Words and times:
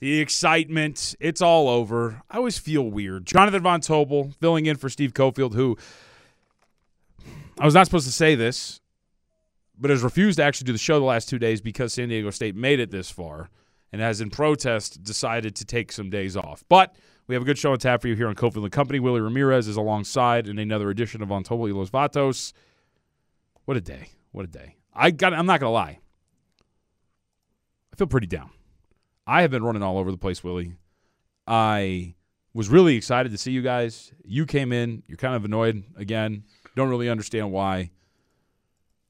the 0.00 0.18
excitement, 0.18 1.14
it's 1.20 1.42
all 1.42 1.68
over. 1.68 2.22
I 2.30 2.38
always 2.38 2.58
feel 2.58 2.82
weird. 2.82 3.26
Jonathan 3.26 3.62
Von 3.62 3.80
Tobel 3.80 4.32
filling 4.40 4.66
in 4.66 4.76
for 4.76 4.88
Steve 4.88 5.12
Cofield, 5.12 5.54
who 5.54 5.76
I 7.58 7.66
was 7.66 7.74
not 7.74 7.86
supposed 7.86 8.06
to 8.06 8.12
say 8.12 8.34
this, 8.34 8.80
but 9.78 9.90
has 9.90 10.02
refused 10.02 10.38
to 10.38 10.42
actually 10.42 10.66
do 10.66 10.72
the 10.72 10.78
show 10.78 10.98
the 10.98 11.04
last 11.04 11.28
two 11.28 11.38
days 11.38 11.60
because 11.60 11.92
San 11.92 12.08
Diego 12.08 12.30
State 12.30 12.56
made 12.56 12.80
it 12.80 12.90
this 12.90 13.10
far 13.10 13.50
and 13.92 14.00
has 14.00 14.22
in 14.22 14.30
protest 14.30 15.02
decided 15.02 15.54
to 15.56 15.66
take 15.66 15.92
some 15.92 16.08
days 16.08 16.36
off. 16.36 16.64
But 16.68 16.96
we 17.26 17.34
have 17.34 17.42
a 17.42 17.46
good 17.46 17.58
show 17.58 17.72
on 17.72 17.78
tap 17.78 18.00
for 18.00 18.08
you 18.08 18.16
here 18.16 18.28
on 18.28 18.34
Cofield 18.34 18.62
and 18.62 18.72
Company. 18.72 19.00
Willie 19.00 19.20
Ramirez 19.20 19.68
is 19.68 19.76
alongside 19.76 20.48
in 20.48 20.58
another 20.58 20.88
edition 20.88 21.22
of 21.22 21.28
Von 21.28 21.44
Tobel 21.44 21.72
y 21.72 21.78
Los 21.78 21.90
Vatos. 21.90 22.54
What 23.66 23.76
a 23.76 23.80
day. 23.80 24.08
What 24.32 24.46
a 24.46 24.48
day. 24.48 24.76
I 24.94 25.10
got 25.10 25.34
I'm 25.34 25.46
not 25.46 25.60
gonna 25.60 25.72
lie. 25.72 25.98
I 27.92 27.96
feel 27.96 28.06
pretty 28.06 28.26
down. 28.26 28.50
I 29.26 29.42
have 29.42 29.50
been 29.50 29.62
running 29.62 29.82
all 29.82 29.98
over 29.98 30.10
the 30.10 30.18
place, 30.18 30.42
Willie. 30.42 30.74
I 31.46 32.14
was 32.54 32.68
really 32.68 32.96
excited 32.96 33.32
to 33.32 33.38
see 33.38 33.52
you 33.52 33.62
guys. 33.62 34.12
You 34.24 34.46
came 34.46 34.72
in, 34.72 35.02
you're 35.06 35.16
kind 35.16 35.34
of 35.34 35.44
annoyed 35.44 35.84
again. 35.96 36.44
Don't 36.76 36.88
really 36.88 37.08
understand 37.08 37.52
why. 37.52 37.90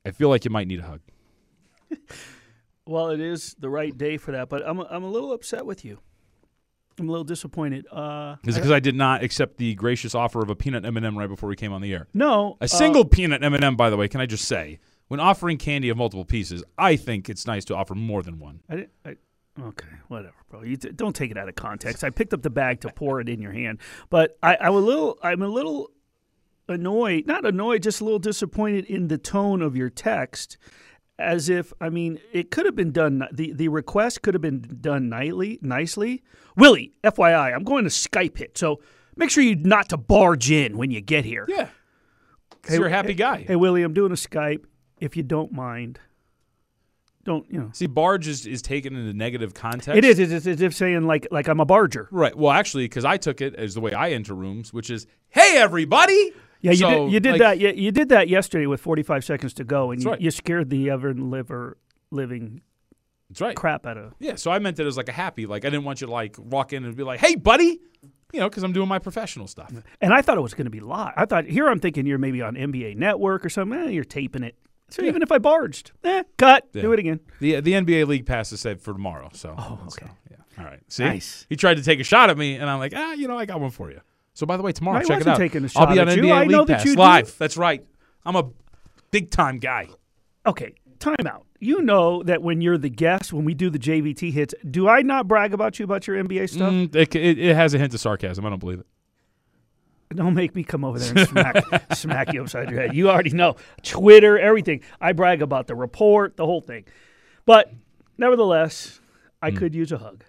I 0.05 0.11
feel 0.11 0.29
like 0.29 0.45
you 0.45 0.51
might 0.51 0.69
need 0.69 0.81
a 0.81 0.85
hug. 0.85 1.01
Well, 2.91 3.11
it 3.11 3.21
is 3.21 3.55
the 3.61 3.71
right 3.71 3.97
day 3.97 4.17
for 4.17 4.33
that, 4.33 4.49
but 4.49 4.67
I'm 4.67 4.81
I'm 4.81 5.05
a 5.05 5.09
little 5.09 5.33
upset 5.33 5.65
with 5.65 5.85
you. 5.85 6.01
I'm 6.99 7.09
a 7.09 7.13
little 7.13 7.25
disappointed. 7.25 7.87
Uh, 7.91 8.35
Is 8.45 8.57
it 8.57 8.61
because 8.61 8.73
I 8.73 8.81
did 8.81 8.97
not 8.97 9.23
accept 9.23 9.59
the 9.59 9.75
gracious 9.77 10.13
offer 10.13 10.43
of 10.43 10.51
a 10.51 10.57
peanut 10.57 10.85
M&M 10.85 11.17
right 11.17 11.29
before 11.29 11.49
we 11.49 11.55
came 11.55 11.73
on 11.73 11.83
the 11.83 11.93
air? 11.95 12.09
no, 12.13 12.57
A 12.61 12.65
uh, 12.65 12.67
single 12.67 13.05
peanut 13.05 13.45
M&M, 13.45 13.77
by 13.77 13.91
the 13.91 13.97
way, 13.97 14.09
can 14.09 14.21
I 14.21 14.27
just 14.27 14.45
say, 14.45 14.81
when 15.07 15.21
offering 15.21 15.57
candy 15.57 15.89
of 15.89 15.97
multiple 15.97 16.25
pieces, 16.25 16.65
I 16.77 16.97
think 16.97 17.31
it's 17.31 17.47
nice 17.47 17.65
to 17.67 17.77
offer 17.77 17.95
more 17.95 18.25
than 18.25 18.41
one. 18.41 18.61
I 18.69 18.75
didn't. 18.75 18.91
I, 19.05 19.17
okay, 19.63 19.89
whatever, 20.09 20.35
bro. 20.49 20.63
You 20.63 20.77
d- 20.77 20.91
don't 20.95 21.15
take 21.15 21.31
it 21.31 21.37
out 21.37 21.49
of 21.49 21.55
context. 21.55 22.05
I 22.05 22.11
picked 22.11 22.33
up 22.33 22.43
the 22.43 22.51
bag 22.51 22.81
to 22.83 22.89
pour 22.91 23.21
it 23.21 23.29
in 23.29 23.41
your 23.41 23.53
hand, 23.53 23.79
but 24.09 24.39
I, 24.43 24.57
I'm 24.61 24.75
a 24.75 24.81
little. 24.81 25.19
I'm 25.23 25.43
a 25.43 25.49
little 25.49 25.91
annoyed. 26.69 27.27
Not 27.27 27.45
annoyed, 27.45 27.83
just 27.83 28.01
a 28.01 28.05
little 28.05 28.19
disappointed 28.19 28.85
in 28.87 29.09
the 29.09 29.19
tone 29.19 29.63
of 29.63 29.77
your 29.77 29.91
text. 29.91 30.57
As 31.19 31.51
if, 31.51 31.71
I 31.83 31.91
mean, 31.91 32.19
it 32.33 32.51
could 32.51 32.65
have 32.65 32.75
been 32.75 32.93
done. 32.93 33.27
The 33.31 33.53
the 33.53 33.69
request 33.69 34.23
could 34.23 34.33
have 34.35 34.41
been 34.41 34.79
done 34.81 35.09
nightly, 35.11 35.59
nicely. 35.61 36.23
Willie, 36.57 36.93
FYI, 37.05 37.55
I'm 37.55 37.65
going 37.65 37.85
to 37.85 37.91
Skype 37.91 38.41
it, 38.41 38.57
so 38.57 38.81
make 39.17 39.31
sure 39.31 39.45
you 39.45 39.57
not 39.57 39.91
to 39.91 39.97
barge 39.99 40.51
in 40.51 40.79
when 40.79 40.91
you 40.91 41.01
get 41.01 41.25
here. 41.25 41.45
Yeah. 41.49 41.69
Because 42.51 42.79
you're 42.79 42.89
a 42.89 42.91
happy 42.91 43.15
guy. 43.15 43.45
Hey, 43.47 43.57
Willie, 43.57 43.83
I'm 43.83 43.95
doing 43.95 44.13
a 44.13 44.17
Skype. 44.17 44.65
If 44.99 45.17
you 45.17 45.23
don't 45.23 45.53
mind, 45.53 45.99
don't 47.25 47.51
you 47.51 47.61
know? 47.61 47.71
See, 47.73 47.87
barge 47.87 48.27
is, 48.29 48.47
is 48.47 48.63
taken 48.63 48.97
in 48.97 49.07
a 49.07 49.13
negative 49.13 49.55
context. 49.55 49.97
It 49.97 50.05
is. 50.05 50.19
It's 50.19 50.47
as 50.47 50.61
if 50.61 50.75
saying 50.75 51.07
like 51.07 51.29
like 51.31 51.49
I'm 51.49 51.61
a 51.61 51.65
barger. 51.67 52.09
Right. 52.11 52.35
Well, 52.37 52.53
actually, 52.53 52.85
because 52.85 53.05
I 53.05 53.17
took 53.17 53.41
it 53.41 53.55
as 53.55 53.75
the 53.75 53.81
way 53.81 53.93
I 53.93 54.11
enter 54.11 54.35
rooms, 54.35 54.73
which 54.73 54.91
is, 54.91 55.07
hey, 55.29 55.57
everybody. 55.59 56.33
Yeah, 56.63 56.73
you 56.73 56.77
So, 56.77 56.91
did. 57.07 57.13
You 57.13 57.21
did 57.21 57.31
like- 57.33 57.41
that. 57.41 57.59
You, 57.59 57.69
you 57.71 57.91
did 57.91 58.09
that 58.11 58.29
yesterday 58.29 58.67
with 58.67 58.81
45 58.81 59.25
seconds 59.25 59.55
to 59.55 59.65
go, 59.65 59.91
and 59.91 60.03
you, 60.03 60.11
right. 60.11 60.21
you 60.21 60.31
scared 60.31 60.69
the 60.71 60.91
ever 60.91 61.15
liver 61.15 61.79
living 62.11 62.61
That's 63.29 63.41
right. 63.41 63.57
crap 63.57 63.87
out 63.87 63.97
of. 63.97 64.15
Yeah, 64.19 64.35
so 64.35 64.51
I 64.51 64.59
meant 64.59 64.79
it 64.79 64.87
as 64.87 64.97
like 64.97 65.09
a 65.09 65.13
happy. 65.13 65.47
Like, 65.47 65.65
I 65.65 65.71
didn't 65.71 65.85
want 65.85 66.01
you 66.01 66.07
to 66.07 66.13
like 66.13 66.37
walk 66.39 66.73
in 66.73 66.85
and 66.85 66.95
be 66.97 67.03
like, 67.03 67.21
hey, 67.21 67.35
buddy. 67.35 67.81
You 68.33 68.39
know, 68.39 68.49
because 68.49 68.63
I'm 68.63 68.73
doing 68.73 68.87
my 68.89 69.01
professional 69.01 69.49
stuff. 69.49 69.73
And 70.01 70.15
I 70.15 70.23
thought 70.23 70.39
it 70.39 70.41
was 70.43 70.55
going 70.55 70.67
to 70.67 70.71
be 70.71 70.79
live. 70.79 71.15
I 71.17 71.27
thought 71.27 71.47
here 71.47 71.69
I'm 71.69 71.81
thinking 71.81 72.07
you're 72.07 72.17
maybe 72.19 72.41
on 72.43 72.55
NBA 72.55 72.97
Network 72.97 73.45
or 73.45 73.49
something. 73.49 73.77
Eh, 73.77 73.89
you're 73.89 74.05
taping 74.05 74.45
it. 74.45 74.55
So 74.91 75.03
even 75.05 75.23
if 75.23 75.31
I 75.33 75.39
barged, 75.39 75.93
eh, 76.05 76.23
cut, 76.37 76.67
Yeah. 76.73 76.83
do 76.83 76.93
it 76.93 76.99
again. 76.99 77.21
The 77.41 77.61
the 77.61 77.73
NBA 77.73 78.07
League 78.07 78.27
Pass 78.27 78.53
is 78.53 78.61
set 78.61 78.81
for 78.81 78.93
tomorrow. 78.93 79.31
So. 79.33 79.55
Oh, 79.57 79.79
so, 79.89 80.03
okay. 80.05 80.13
yeah. 80.31 80.37
All 80.59 80.65
right. 80.65 80.81
See, 80.89 81.05
Nice. 81.05 81.47
he 81.49 81.57
tried 81.57 81.77
to 81.79 81.83
take 81.83 82.01
a 82.01 82.05
shot 82.05 82.29
at 82.31 82.37
me, 82.37 82.57
and 82.57 82.69
I'm 82.69 82.79
like, 82.79 82.93
ah, 82.97 83.13
you 83.13 83.29
know, 83.29 83.39
I 83.39 83.47
got 83.47 83.61
one 83.61 83.71
for 83.71 83.91
you. 83.91 84.01
So 84.35 84.47
by 84.47 84.57
the 84.57 84.63
way, 84.63 84.73
tomorrow, 84.73 84.99
I 84.99 85.05
check 85.05 85.21
it 85.21 85.27
out. 85.27 85.37
taking 85.39 85.63
a 85.63 85.65
I'll 85.65 85.69
shot 85.69 85.93
be 85.93 85.99
on 86.01 86.09
at 86.09 86.17
you. 86.17 86.23
NBA 86.25 86.33
I 86.33 86.41
League 86.43 86.51
know 86.51 86.65
that 86.65 86.79
Pass 86.79 86.85
you 86.87 86.95
do. 86.95 87.01
live. 87.01 87.37
That's 87.39 87.57
right. 87.57 87.85
I'm 88.25 88.37
a 88.37 88.49
big 89.11 89.31
time 89.31 89.59
guy. 89.59 89.89
Okay, 90.47 90.75
time 90.99 91.17
out. 91.27 91.47
You 91.59 91.83
know 91.83 92.23
that 92.23 92.43
when 92.43 92.61
you're 92.63 92.79
the 92.79 92.89
guest, 92.89 93.33
when 93.33 93.45
we 93.45 93.53
do 93.55 93.69
the 93.71 93.79
JVT 93.79 94.33
hits, 94.33 94.55
do 94.71 94.89
I 94.89 95.03
not 95.03 95.29
brag 95.29 95.53
about 95.53 95.79
you 95.79 95.85
about 95.85 96.07
your 96.07 96.17
NBA 96.23 96.49
stuff? 96.49 96.73
Mm, 96.73 96.95
it, 96.97 97.15
it, 97.15 97.39
it 97.39 97.55
has 97.55 97.75
a 97.75 97.79
hint 97.79 97.93
of 97.93 98.01
sarcasm. 98.01 98.47
I 98.47 98.51
don't 98.51 98.59
believe 98.59 98.81
it. 98.81 98.87
Don't 100.15 100.35
make 100.35 100.57
me 100.57 100.65
come 100.65 100.85
over 100.85 100.99
there 100.99 101.17
and 101.17 101.29
smack, 101.29 101.93
smack 101.95 102.33
you 102.33 102.43
upside 102.43 102.69
your 102.69 102.81
head. 102.81 102.97
You 102.97 103.09
already 103.11 103.31
know. 103.31 103.57
Twitter, 103.83 104.39
everything. 104.39 104.83
I 105.01 105.13
brag 105.13 105.41
about 105.41 105.69
the 105.69 105.77
report, 105.77 106.37
the 106.37 106.45
whole 106.45 106.61
thing. 106.61 106.85
But 107.47 107.73
nevertheless. 108.19 109.01
I 109.43 109.51
hmm. 109.51 109.57
could 109.57 109.75
use 109.75 109.93
a 109.93 109.99
hug. 109.99 110.25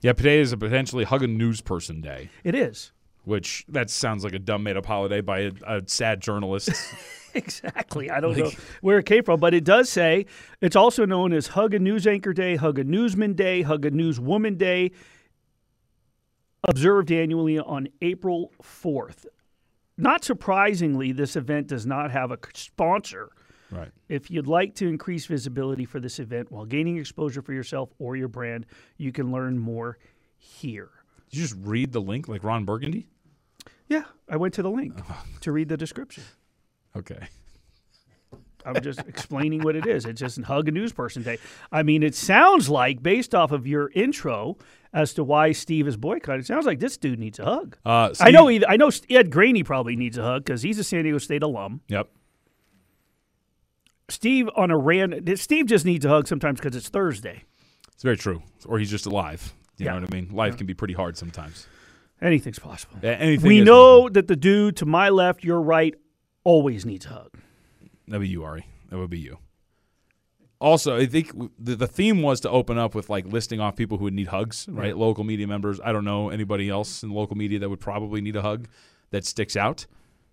Yeah, 0.00 0.12
today 0.12 0.40
is 0.40 0.52
a 0.52 0.56
potentially 0.56 1.04
hug 1.04 1.22
a 1.22 1.26
news 1.26 1.60
person 1.60 2.00
day, 2.00 2.30
It 2.42 2.54
is. 2.54 2.92
which 3.24 3.64
that 3.68 3.90
sounds 3.90 4.24
like 4.24 4.32
a 4.32 4.38
dumb 4.38 4.62
made 4.62 4.76
up 4.76 4.86
holiday 4.86 5.20
by 5.20 5.40
a, 5.40 5.52
a 5.66 5.82
sad 5.86 6.20
journalist. 6.20 6.70
Exactly. 7.34 8.10
I 8.10 8.20
don't 8.20 8.36
know 8.36 8.50
where 8.80 8.98
it 8.98 9.06
came 9.06 9.22
from, 9.22 9.38
but 9.38 9.52
it 9.52 9.62
does 9.62 9.90
say 9.90 10.24
it's 10.62 10.74
also 10.74 11.04
known 11.04 11.32
as 11.34 11.48
Hug 11.48 11.74
a 11.74 11.78
News 11.78 12.06
Anchor 12.06 12.32
Day, 12.32 12.56
Hug 12.56 12.78
a 12.78 12.84
Newsman 12.84 13.34
Day, 13.34 13.62
Hug 13.62 13.84
a 13.84 13.90
Newswoman 13.90 14.56
Day, 14.56 14.92
observed 16.66 17.10
annually 17.12 17.58
on 17.58 17.88
April 18.00 18.52
4th. 18.62 19.26
Not 19.96 20.24
surprisingly, 20.24 21.12
this 21.12 21.36
event 21.36 21.66
does 21.66 21.84
not 21.84 22.10
have 22.10 22.30
a 22.30 22.38
sponsor. 22.54 23.30
right. 23.70 23.90
If 24.08 24.30
you'd 24.30 24.46
like 24.46 24.74
to 24.76 24.86
increase 24.86 25.26
visibility 25.26 25.84
for 25.84 25.98
this 26.00 26.18
event 26.18 26.50
while 26.52 26.64
gaining 26.64 26.98
exposure 26.98 27.42
for 27.42 27.52
yourself 27.52 27.90
or 27.98 28.16
your 28.16 28.28
brand, 28.28 28.66
you 28.96 29.10
can 29.12 29.32
learn 29.32 29.58
more 29.58 29.98
here. 30.36 30.90
Did 31.30 31.38
you 31.38 31.42
just 31.42 31.56
read 31.60 31.92
the 31.92 32.00
link 32.00 32.28
like 32.28 32.44
Ron 32.44 32.64
Burgundy? 32.64 33.08
Yeah, 33.88 34.04
I 34.28 34.36
went 34.36 34.54
to 34.54 34.62
the 34.62 34.70
link 34.70 34.94
to 35.40 35.52
read 35.52 35.68
the 35.68 35.76
description. 35.76 36.22
Okay. 36.96 37.28
I'm 38.64 38.82
just 38.82 39.00
explaining 39.00 39.62
what 39.62 39.76
it 39.76 39.86
is. 39.86 40.04
It's 40.04 40.20
just 40.20 40.38
a 40.38 40.44
Hug 40.44 40.68
a 40.68 40.70
News 40.70 40.92
Person 40.92 41.22
Day. 41.22 41.38
I 41.72 41.82
mean, 41.82 42.02
it 42.02 42.14
sounds 42.14 42.68
like, 42.68 43.02
based 43.02 43.34
off 43.34 43.50
of 43.50 43.66
your 43.66 43.90
intro 43.94 44.58
as 44.92 45.12
to 45.14 45.24
why 45.24 45.52
Steve 45.52 45.86
is 45.86 45.96
boycotted, 45.96 46.40
it 46.40 46.46
sounds 46.46 46.66
like 46.66 46.78
this 46.80 46.96
dude 46.96 47.18
needs 47.18 47.38
a 47.38 47.44
hug. 47.44 47.76
Uh, 47.84 48.12
I 48.20 48.30
know. 48.30 48.46
He, 48.48 48.64
I 48.66 48.76
know. 48.76 48.90
Ed 49.10 49.30
Graney 49.30 49.62
probably 49.62 49.96
needs 49.96 50.16
a 50.18 50.22
hug 50.22 50.44
because 50.44 50.62
he's 50.62 50.78
a 50.78 50.84
San 50.84 51.02
Diego 51.04 51.18
State 51.18 51.42
alum. 51.42 51.80
Yep. 51.88 52.08
Steve 54.08 54.48
on 54.56 54.70
a 54.70 54.78
random. 54.78 55.36
Steve 55.36 55.66
just 55.66 55.84
needs 55.84 56.04
a 56.04 56.08
hug 56.08 56.26
sometimes 56.26 56.60
because 56.60 56.74
it's 56.74 56.88
Thursday. 56.88 57.44
It's 57.92 58.02
very 58.02 58.16
true. 58.16 58.42
Or 58.66 58.78
he's 58.78 58.90
just 58.90 59.06
alive. 59.06 59.52
You 59.76 59.84
Yeah. 59.86 59.94
know 59.94 60.00
what 60.00 60.14
I 60.14 60.16
mean? 60.16 60.30
Life 60.32 60.56
can 60.56 60.66
be 60.66 60.74
pretty 60.74 60.94
hard 60.94 61.16
sometimes. 61.16 61.66
Anything's 62.22 62.58
possible. 62.58 62.96
A- 63.02 63.14
Anything 63.20 63.46
we 63.48 63.60
know 63.60 64.08
that 64.08 64.26
the 64.26 64.34
dude 64.36 64.76
to 64.78 64.86
my 64.86 65.08
left, 65.08 65.44
your 65.44 65.60
right, 65.60 65.94
always 66.42 66.84
needs 66.86 67.06
a 67.06 67.10
hug. 67.10 67.30
That'd 68.08 68.22
be 68.22 68.28
you, 68.28 68.42
Ari. 68.44 68.66
That 68.90 68.98
would 68.98 69.10
be 69.10 69.18
you. 69.20 69.38
Also, 70.60 70.96
I 70.96 71.06
think 71.06 71.30
the, 71.58 71.76
the 71.76 71.86
theme 71.86 72.20
was 72.20 72.40
to 72.40 72.50
open 72.50 72.78
up 72.78 72.94
with 72.94 73.08
like 73.08 73.26
listing 73.26 73.60
off 73.60 73.76
people 73.76 73.96
who 73.98 74.04
would 74.04 74.14
need 74.14 74.26
hugs, 74.28 74.66
right? 74.68 74.96
Local 74.96 75.22
media 75.22 75.46
members. 75.46 75.80
I 75.84 75.92
don't 75.92 76.04
know 76.04 76.30
anybody 76.30 76.68
else 76.68 77.02
in 77.04 77.10
local 77.10 77.36
media 77.36 77.60
that 77.60 77.68
would 77.68 77.80
probably 77.80 78.20
need 78.20 78.34
a 78.34 78.42
hug 78.42 78.66
that 79.10 79.24
sticks 79.24 79.56
out. 79.56 79.86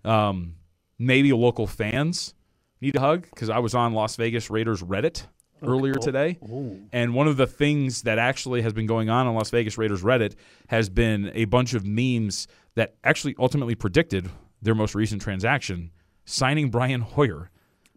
Um, 0.03 0.55
maybe 0.97 1.31
local 1.31 1.67
fans 1.67 2.33
need 2.81 2.95
a 2.95 2.99
hug 2.99 3.27
because 3.29 3.49
I 3.49 3.59
was 3.59 3.75
on 3.75 3.93
Las 3.93 4.15
Vegas 4.15 4.49
Raiders 4.49 4.81
Reddit 4.81 5.27
earlier 5.63 5.93
today. 5.93 6.37
And 6.91 7.13
one 7.13 7.27
of 7.27 7.37
the 7.37 7.47
things 7.47 8.01
that 8.03 8.17
actually 8.19 8.61
has 8.63 8.73
been 8.73 8.87
going 8.87 9.09
on 9.09 9.27
on 9.27 9.35
Las 9.35 9.49
Vegas 9.51 9.77
Raiders 9.77 10.01
Reddit 10.01 10.35
has 10.69 10.89
been 10.89 11.31
a 11.33 11.45
bunch 11.45 11.73
of 11.73 11.85
memes 11.85 12.47
that 12.75 12.95
actually 13.03 13.35
ultimately 13.39 13.75
predicted 13.75 14.29
their 14.61 14.75
most 14.75 14.95
recent 14.95 15.21
transaction, 15.21 15.91
signing 16.25 16.69
Brian 16.69 17.01
Hoyer 17.01 17.51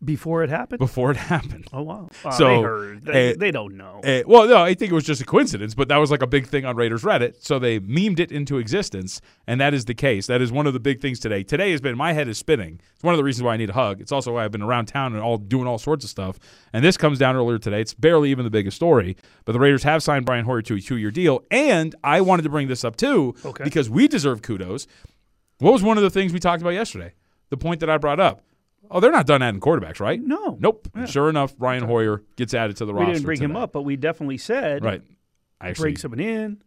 Before 0.05 0.45
it 0.45 0.51
happened. 0.51 0.79
before 0.79 1.11
it 1.11 1.17
happened. 1.35 1.67
Oh 1.73 1.83
wow! 1.83 2.09
Oh, 2.25 2.31
So, 2.31 2.45
they 2.47 2.63
heard. 2.63 3.03
They, 3.03 3.31
uh, 3.33 3.35
they 3.37 3.51
don't 3.51 3.77
know. 3.77 4.01
Uh, 4.05 4.23
well, 4.27 4.47
no, 4.47 4.63
I 4.63 4.75
think 4.75 4.93
it 4.93 4.95
was 4.95 5.05
just 5.05 5.21
a 5.21 5.25
coincidence, 5.25 5.75
but 5.75 5.89
that 5.89 5.97
was 5.97 6.11
like 6.13 6.23
a 6.23 6.27
big 6.27 6.47
thing 6.47 6.65
on 6.65 6.77
Raiders 6.77 7.03
Reddit. 7.03 7.43
So 7.43 7.59
they 7.59 7.81
memed 7.81 8.21
it 8.21 8.31
into 8.31 8.59
existence, 8.59 9.21
and 9.47 9.61
that 9.61 9.75
is 9.75 9.87
the 9.87 9.95
case. 9.95 10.29
That 10.29 10.41
is 10.41 10.53
one 10.53 10.69
of 10.69 10.73
the 10.73 10.79
big 10.81 11.00
things 11.00 11.19
today. 11.19 11.43
Today 11.43 11.73
has 11.73 11.81
been 11.81 11.97
my 11.97 12.12
head 12.12 12.29
is 12.29 12.39
spinning. 12.39 12.81
It's 12.95 13.03
one 13.03 13.12
of 13.12 13.19
the 13.19 13.25
reasons 13.25 13.43
why 13.43 13.55
I 13.55 13.56
need 13.56 13.71
a 13.71 13.75
hug. 13.75 14.00
It's 14.00 14.12
also 14.12 14.35
why 14.35 14.45
I've 14.45 14.53
been 14.53 14.62
around 14.62 14.87
town 14.87 15.15
and 15.15 15.23
all 15.23 15.37
doing 15.37 15.67
all 15.67 15.79
sorts 15.79 16.05
of 16.05 16.11
stuff. 16.11 16.39
And 16.73 16.85
this 16.85 16.97
comes 16.97 17.19
down 17.19 17.35
earlier 17.35 17.59
today. 17.59 17.81
It's 17.81 17.94
barely 17.94 18.31
even 18.31 18.44
the 18.44 18.51
biggest 18.51 18.77
story, 18.77 19.17
but 19.44 19.53
the 19.53 19.59
Raiders 19.61 19.83
have 19.83 20.03
signed 20.05 20.25
Brian 20.27 20.44
Hoyer 20.44 20.62
to 20.62 20.75
a 20.77 20.81
two-year 20.81 21.11
deal. 21.11 21.43
And 21.51 21.94
I 22.05 22.21
wanted 22.21 22.43
to 22.43 22.51
bring 22.51 22.69
this 22.69 22.85
up 22.85 22.94
too 22.97 23.35
Okay. 23.44 23.65
because 23.65 23.91
we 23.91 24.06
deserve 24.06 24.43
kudos. 24.43 24.87
What 25.59 25.73
was 25.73 25.83
one 25.83 25.97
of 25.97 26.05
the 26.05 26.11
things 26.11 26.33
we 26.33 26.39
talked 26.39 26.62
about 26.62 26.71
yesterday? 26.71 27.15
The 27.51 27.56
point 27.56 27.81
that 27.81 27.91
I 27.91 27.99
brought 27.99 28.21
up. 28.21 28.43
Oh, 28.90 29.00
they're 29.00 29.12
not 29.12 29.26
done 29.26 29.43
adding 29.43 29.61
quarterbacks, 29.61 30.00
right? 30.00 30.20
No. 30.20 30.56
Nope. 30.61 30.88
Sure 31.06 31.29
enough, 31.29 31.56
Brian 31.56 31.85
Hoyer 31.85 32.23
gets 32.37 32.55
added 32.55 32.76
to 32.79 32.85
the 32.85 32.93
we 32.93 32.99
roster. 33.00 33.08
We 33.11 33.14
didn't 33.14 33.26
bring 33.26 33.40
him 33.43 33.56
up, 33.56 33.73
but 33.73 33.82
we 33.82 33.96
definitely 33.96 34.38
said 34.38 34.85
Right. 34.85 35.02
I 35.61 35.69
actually, 35.70 35.82
bring 35.82 35.96
someone 35.96 36.20
in. 36.20 36.62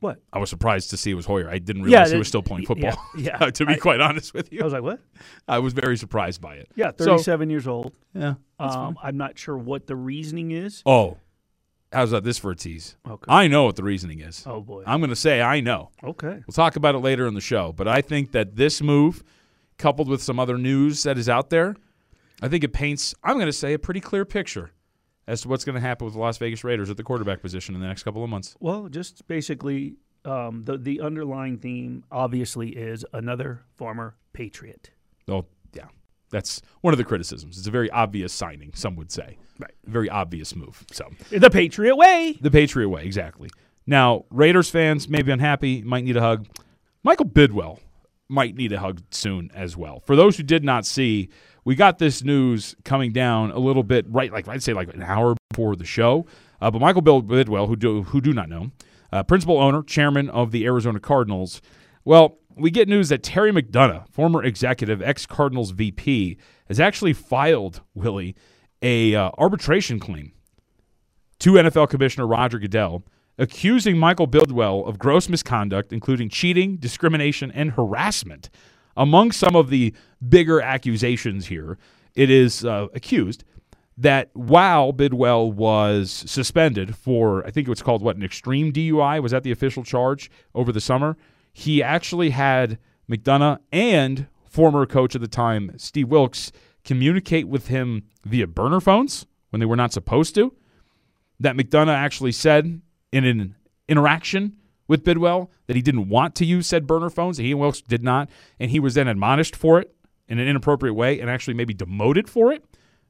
What? 0.00 0.20
I 0.32 0.38
was 0.38 0.48
surprised 0.48 0.90
to 0.90 0.96
see 0.96 1.10
it 1.10 1.14
was 1.14 1.26
Hoyer. 1.26 1.50
I 1.50 1.58
didn't 1.58 1.82
realize 1.82 2.08
he 2.08 2.12
that- 2.12 2.18
was 2.18 2.28
still 2.28 2.42
playing 2.42 2.66
football. 2.66 2.96
yeah. 3.18 3.36
to 3.50 3.66
be 3.66 3.74
I- 3.74 3.78
quite 3.78 4.00
honest 4.00 4.32
with 4.32 4.52
you, 4.52 4.60
I 4.60 4.64
was 4.64 4.72
like, 4.72 4.82
what? 4.82 5.00
I 5.48 5.58
was 5.58 5.72
very 5.72 5.96
surprised 5.96 6.40
by 6.40 6.54
it. 6.54 6.68
Yeah, 6.76 6.92
So- 6.98 7.16
37 7.16 7.50
years 7.50 7.66
old. 7.66 7.92
Yeah. 8.14 8.34
Um, 8.60 8.96
I'm 9.02 9.16
not 9.16 9.38
sure 9.38 9.56
what 9.58 9.86
the 9.86 9.96
reasoning 9.96 10.50
is. 10.52 10.82
Oh, 10.86 11.18
How's 11.90 12.10
that? 12.10 12.22
This 12.22 12.36
for 12.36 12.50
a 12.50 12.54
tease. 12.54 12.96
Okay. 13.08 13.24
I 13.32 13.48
know 13.48 13.64
what 13.64 13.76
the 13.76 13.82
reasoning 13.82 14.20
is. 14.20 14.44
oh 14.46 14.60
boy. 14.60 14.82
I'm 14.86 15.00
going 15.00 15.08
to 15.08 15.16
say 15.16 15.40
I 15.40 15.60
know. 15.60 15.88
okay. 16.04 16.42
We'll 16.46 16.52
talk 16.54 16.76
about 16.76 16.94
it 16.94 16.98
later 16.98 17.26
in 17.26 17.32
the 17.32 17.40
show. 17.40 17.72
But 17.72 17.88
I 17.88 18.02
think 18.02 18.32
that 18.32 18.56
this 18.56 18.82
move, 18.82 19.24
coupled 19.78 20.08
with 20.08 20.22
some 20.22 20.38
other 20.38 20.58
news 20.58 21.02
that 21.04 21.16
is 21.18 21.28
out 21.28 21.50
there, 21.50 21.76
I 22.42 22.48
think 22.48 22.64
it 22.64 22.72
paints, 22.72 23.14
I'm 23.24 23.34
going 23.34 23.46
to 23.46 23.52
say, 23.52 23.72
a 23.72 23.78
pretty 23.78 24.00
clear 24.00 24.24
picture 24.24 24.70
as 25.26 25.40
to 25.42 25.48
what's 25.48 25.64
going 25.64 25.74
to 25.74 25.80
happen 25.80 26.04
with 26.04 26.14
the 26.14 26.20
Las 26.20 26.38
Vegas 26.38 26.64
Raiders 26.64 26.90
at 26.90 26.96
the 26.96 27.02
quarterback 27.02 27.42
position 27.42 27.74
in 27.74 27.80
the 27.80 27.86
next 27.86 28.02
couple 28.02 28.22
of 28.24 28.30
months. 28.30 28.56
Well, 28.60 28.88
just 28.88 29.26
basically, 29.28 29.96
um, 30.24 30.62
the 30.64 30.76
the 30.78 31.00
underlying 31.00 31.58
theme 31.58 32.04
obviously 32.10 32.70
is 32.70 33.04
another 33.12 33.62
former 33.76 34.16
Patriot. 34.32 34.90
Oh, 35.28 35.46
yeah. 35.74 35.86
That's 36.30 36.60
one 36.82 36.92
of 36.94 36.98
the 36.98 37.04
criticisms. 37.04 37.58
It's 37.58 37.66
a 37.66 37.70
very 37.70 37.90
obvious 37.90 38.32
signing, 38.32 38.72
some 38.74 38.96
would 38.96 39.10
say. 39.10 39.38
Right. 39.58 39.72
Very 39.86 40.08
obvious 40.10 40.54
move. 40.54 40.84
So, 40.92 41.08
The 41.30 41.50
Patriot 41.50 41.96
way. 41.96 42.36
the 42.40 42.50
Patriot 42.50 42.88
way, 42.88 43.04
exactly. 43.04 43.48
Now, 43.86 44.24
Raiders 44.30 44.68
fans 44.70 45.08
may 45.08 45.22
be 45.22 45.32
unhappy, 45.32 45.82
might 45.82 46.04
need 46.04 46.16
a 46.16 46.20
hug. 46.20 46.46
Michael 47.02 47.26
Bidwill 47.26 47.78
might 48.28 48.56
need 48.56 48.72
a 48.72 48.80
hug 48.80 49.02
soon 49.10 49.50
as 49.54 49.76
well. 49.76 50.00
For 50.00 50.16
those 50.16 50.36
who 50.36 50.42
did 50.42 50.64
not 50.64 50.84
see, 50.84 51.30
we 51.64 51.74
got 51.74 51.98
this 51.98 52.22
news 52.22 52.74
coming 52.84 53.12
down 53.12 53.50
a 53.50 53.58
little 53.58 53.82
bit 53.82 54.06
right, 54.08 54.32
like 54.32 54.48
I'd 54.48 54.62
say, 54.62 54.72
like 54.72 54.92
an 54.94 55.02
hour 55.02 55.36
before 55.50 55.76
the 55.76 55.84
show. 55.84 56.26
Uh, 56.60 56.70
but 56.70 56.80
Michael 56.80 57.02
Bill 57.02 57.22
Bidwill, 57.22 57.68
who 57.68 57.76
do 57.76 58.02
who 58.02 58.20
do 58.20 58.32
not 58.32 58.48
know, 58.48 58.70
uh, 59.12 59.22
principal 59.22 59.58
owner, 59.58 59.82
chairman 59.82 60.28
of 60.30 60.50
the 60.50 60.64
Arizona 60.64 61.00
Cardinals. 61.00 61.60
Well, 62.04 62.38
we 62.56 62.70
get 62.70 62.88
news 62.88 63.08
that 63.10 63.22
Terry 63.22 63.52
McDonough, 63.52 64.08
former 64.10 64.42
executive, 64.42 65.00
ex 65.00 65.26
Cardinals 65.26 65.70
VP, 65.70 66.36
has 66.66 66.80
actually 66.80 67.12
filed 67.12 67.82
Willie 67.94 68.34
a 68.82 69.14
uh, 69.14 69.30
arbitration 69.38 69.98
claim 69.98 70.32
to 71.40 71.52
NFL 71.52 71.88
Commissioner 71.88 72.26
Roger 72.26 72.58
Goodell, 72.58 73.04
accusing 73.38 73.96
Michael 73.96 74.26
Bidwill 74.28 74.86
of 74.86 74.98
gross 74.98 75.28
misconduct, 75.28 75.92
including 75.92 76.28
cheating, 76.28 76.76
discrimination, 76.76 77.50
and 77.52 77.72
harassment. 77.72 78.50
Among 78.96 79.30
some 79.30 79.54
of 79.54 79.70
the 79.70 79.94
bigger 80.28 80.60
accusations 80.60 81.46
here, 81.46 81.78
it 82.14 82.30
is 82.30 82.64
uh, 82.64 82.88
accused 82.94 83.44
that 83.96 84.30
while 84.32 84.92
Bidwill 84.92 85.52
was 85.52 86.10
suspended 86.26 86.96
for, 86.96 87.46
I 87.46 87.50
think 87.50 87.66
it 87.66 87.70
was 87.70 87.82
called 87.82 88.02
what, 88.02 88.16
an 88.16 88.22
extreme 88.22 88.72
DUI, 88.72 89.22
was 89.22 89.32
that 89.32 89.42
the 89.42 89.52
official 89.52 89.84
charge 89.84 90.30
over 90.54 90.72
the 90.72 90.80
summer? 90.80 91.16
He 91.52 91.82
actually 91.82 92.30
had 92.30 92.78
McDonough 93.10 93.58
and 93.72 94.26
former 94.44 94.86
coach 94.86 95.14
at 95.14 95.20
the 95.20 95.28
time, 95.28 95.72
Steve 95.76 96.08
Wilks, 96.08 96.52
communicate 96.84 97.48
with 97.48 97.68
him 97.68 98.04
via 98.24 98.46
burner 98.46 98.80
phones 98.80 99.26
when 99.50 99.60
they 99.60 99.66
were 99.66 99.76
not 99.76 99.92
supposed 99.92 100.34
to 100.34 100.54
that 101.40 101.56
McDonough 101.56 101.94
actually 101.94 102.32
said 102.32 102.80
in 103.12 103.24
an 103.24 103.54
interaction 103.88 104.56
with 104.86 105.04
Bidwill 105.04 105.48
that 105.66 105.76
he 105.76 105.82
didn't 105.82 106.08
want 106.08 106.34
to 106.36 106.44
use 106.44 106.66
said 106.66 106.86
burner 106.86 107.10
phones, 107.10 107.38
he 107.38 107.50
and 107.50 107.60
Wilks 107.60 107.80
did 107.82 108.02
not, 108.02 108.28
and 108.58 108.70
he 108.70 108.80
was 108.80 108.94
then 108.94 109.08
admonished 109.08 109.54
for 109.54 109.80
it 109.80 109.94
in 110.28 110.38
an 110.38 110.48
inappropriate 110.48 110.94
way 110.94 111.20
and 111.20 111.30
actually 111.30 111.54
maybe 111.54 111.74
demoted 111.74 112.28
for 112.28 112.52
it. 112.52 112.64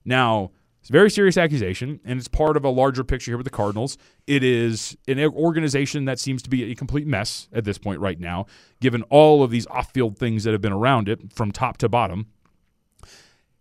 Now, 0.04 0.50
it's 0.80 0.90
a 0.90 0.92
very 0.92 1.10
serious 1.10 1.36
accusation, 1.36 2.00
and 2.04 2.18
it's 2.18 2.28
part 2.28 2.56
of 2.56 2.64
a 2.64 2.70
larger 2.70 3.02
picture 3.02 3.32
here 3.32 3.36
with 3.36 3.44
the 3.44 3.50
Cardinals. 3.50 3.98
It 4.26 4.44
is 4.44 4.96
an 5.08 5.18
organization 5.20 6.04
that 6.04 6.20
seems 6.20 6.40
to 6.42 6.50
be 6.50 6.70
a 6.70 6.74
complete 6.74 7.06
mess 7.06 7.48
at 7.52 7.64
this 7.64 7.78
point 7.78 8.00
right 8.00 8.18
now, 8.18 8.46
given 8.80 9.02
all 9.04 9.42
of 9.42 9.50
these 9.50 9.66
off 9.66 9.92
field 9.92 10.18
things 10.18 10.44
that 10.44 10.52
have 10.52 10.60
been 10.60 10.72
around 10.72 11.08
it 11.08 11.32
from 11.32 11.50
top 11.50 11.78
to 11.78 11.88
bottom. 11.88 12.28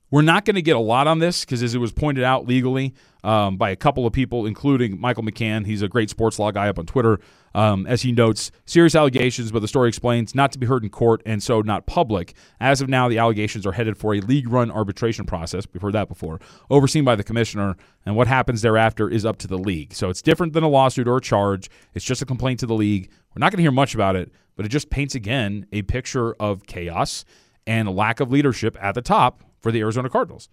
We're 0.10 0.22
not 0.22 0.46
going 0.46 0.56
to 0.56 0.62
get 0.62 0.78
a 0.78 0.80
lot 0.80 1.08
on 1.08 1.20
this 1.20 1.44
because, 1.44 1.62
as 1.62 1.76
it 1.76 1.80
was 1.80 1.92
pointed 1.92 2.24
out 2.24 2.48
legally 2.48 2.94
um, 3.26 3.58
by 3.58 3.72
a 3.72 3.76
couple 3.76 4.06
of 4.06 4.14
people, 4.14 4.46
including 4.46 5.02
Michael 5.02 5.24
McCann, 5.24 5.66
he's 5.66 5.82
a 5.82 5.90
great 5.90 6.10
sports 6.10 6.40
law 6.40 6.50
guy 6.52 6.70
up 6.70 6.80
on 6.80 6.86
Twitter. 6.86 7.20
Um, 7.54 7.88
as 7.88 8.04
he 8.04 8.12
notes, 8.12 8.52
serious 8.66 8.94
allegations, 8.94 9.52
but 9.52 9.60
the 9.62 9.68
story 9.68 9.90
explains 9.90 10.36
not 10.36 10.52
to 10.52 10.60
be 10.60 10.68
heard 10.68 10.84
in 10.84 10.90
court 10.90 11.24
and 11.26 11.42
so 11.42 11.62
not 11.62 11.88
public. 11.88 12.36
As 12.60 12.82
of 12.82 12.88
now, 12.88 13.10
the 13.10 13.18
allegations 13.18 13.66
are 13.66 13.72
headed 13.72 13.98
for 13.98 14.14
a 14.14 14.20
league 14.20 14.48
run 14.48 14.70
arbitration 14.70 15.26
process. 15.26 15.66
We've 15.74 15.82
heard 15.82 15.96
that 15.96 16.08
before, 16.08 16.40
overseen 16.70 17.04
by 17.04 17.16
the 17.16 17.24
commissioner, 17.24 17.76
and 18.06 18.16
what 18.16 18.28
happens 18.28 18.62
thereafter 18.62 19.10
is 19.10 19.26
up 19.26 19.38
to 19.40 19.48
the 19.48 19.58
league. 19.58 19.94
So 19.94 20.10
it's 20.10 20.22
different 20.22 20.54
than 20.54 20.64
a 20.64 20.70
lawsuit 20.70 21.08
or 21.08 21.18
a 21.18 21.22
charge. 21.22 21.70
It's 21.96 22.06
just 22.06 22.22
a 22.22 22.26
complaint 22.26 22.60
to 22.60 22.68
the 22.68 22.76
league. 22.76 23.10
We're 23.36 23.40
not 23.40 23.52
going 23.52 23.58
to 23.58 23.64
hear 23.64 23.72
much 23.72 23.96
about 23.96 24.16
it, 24.16 24.32
but 24.56 24.66
it 24.66 24.70
just 24.70 24.92
paints 24.92 25.16
again 25.16 25.66
a 25.72 25.82
picture 25.82 26.34
of 26.36 26.68
chaos 26.68 27.26
and 27.66 27.90
lack 27.94 28.20
of 28.20 28.30
leadership 28.32 28.78
at 28.80 28.94
the 28.94 29.02
top 29.02 29.42
for 29.62 29.72
the 29.72 29.80
Arizona 29.80 30.10
Cardinals. 30.10 30.50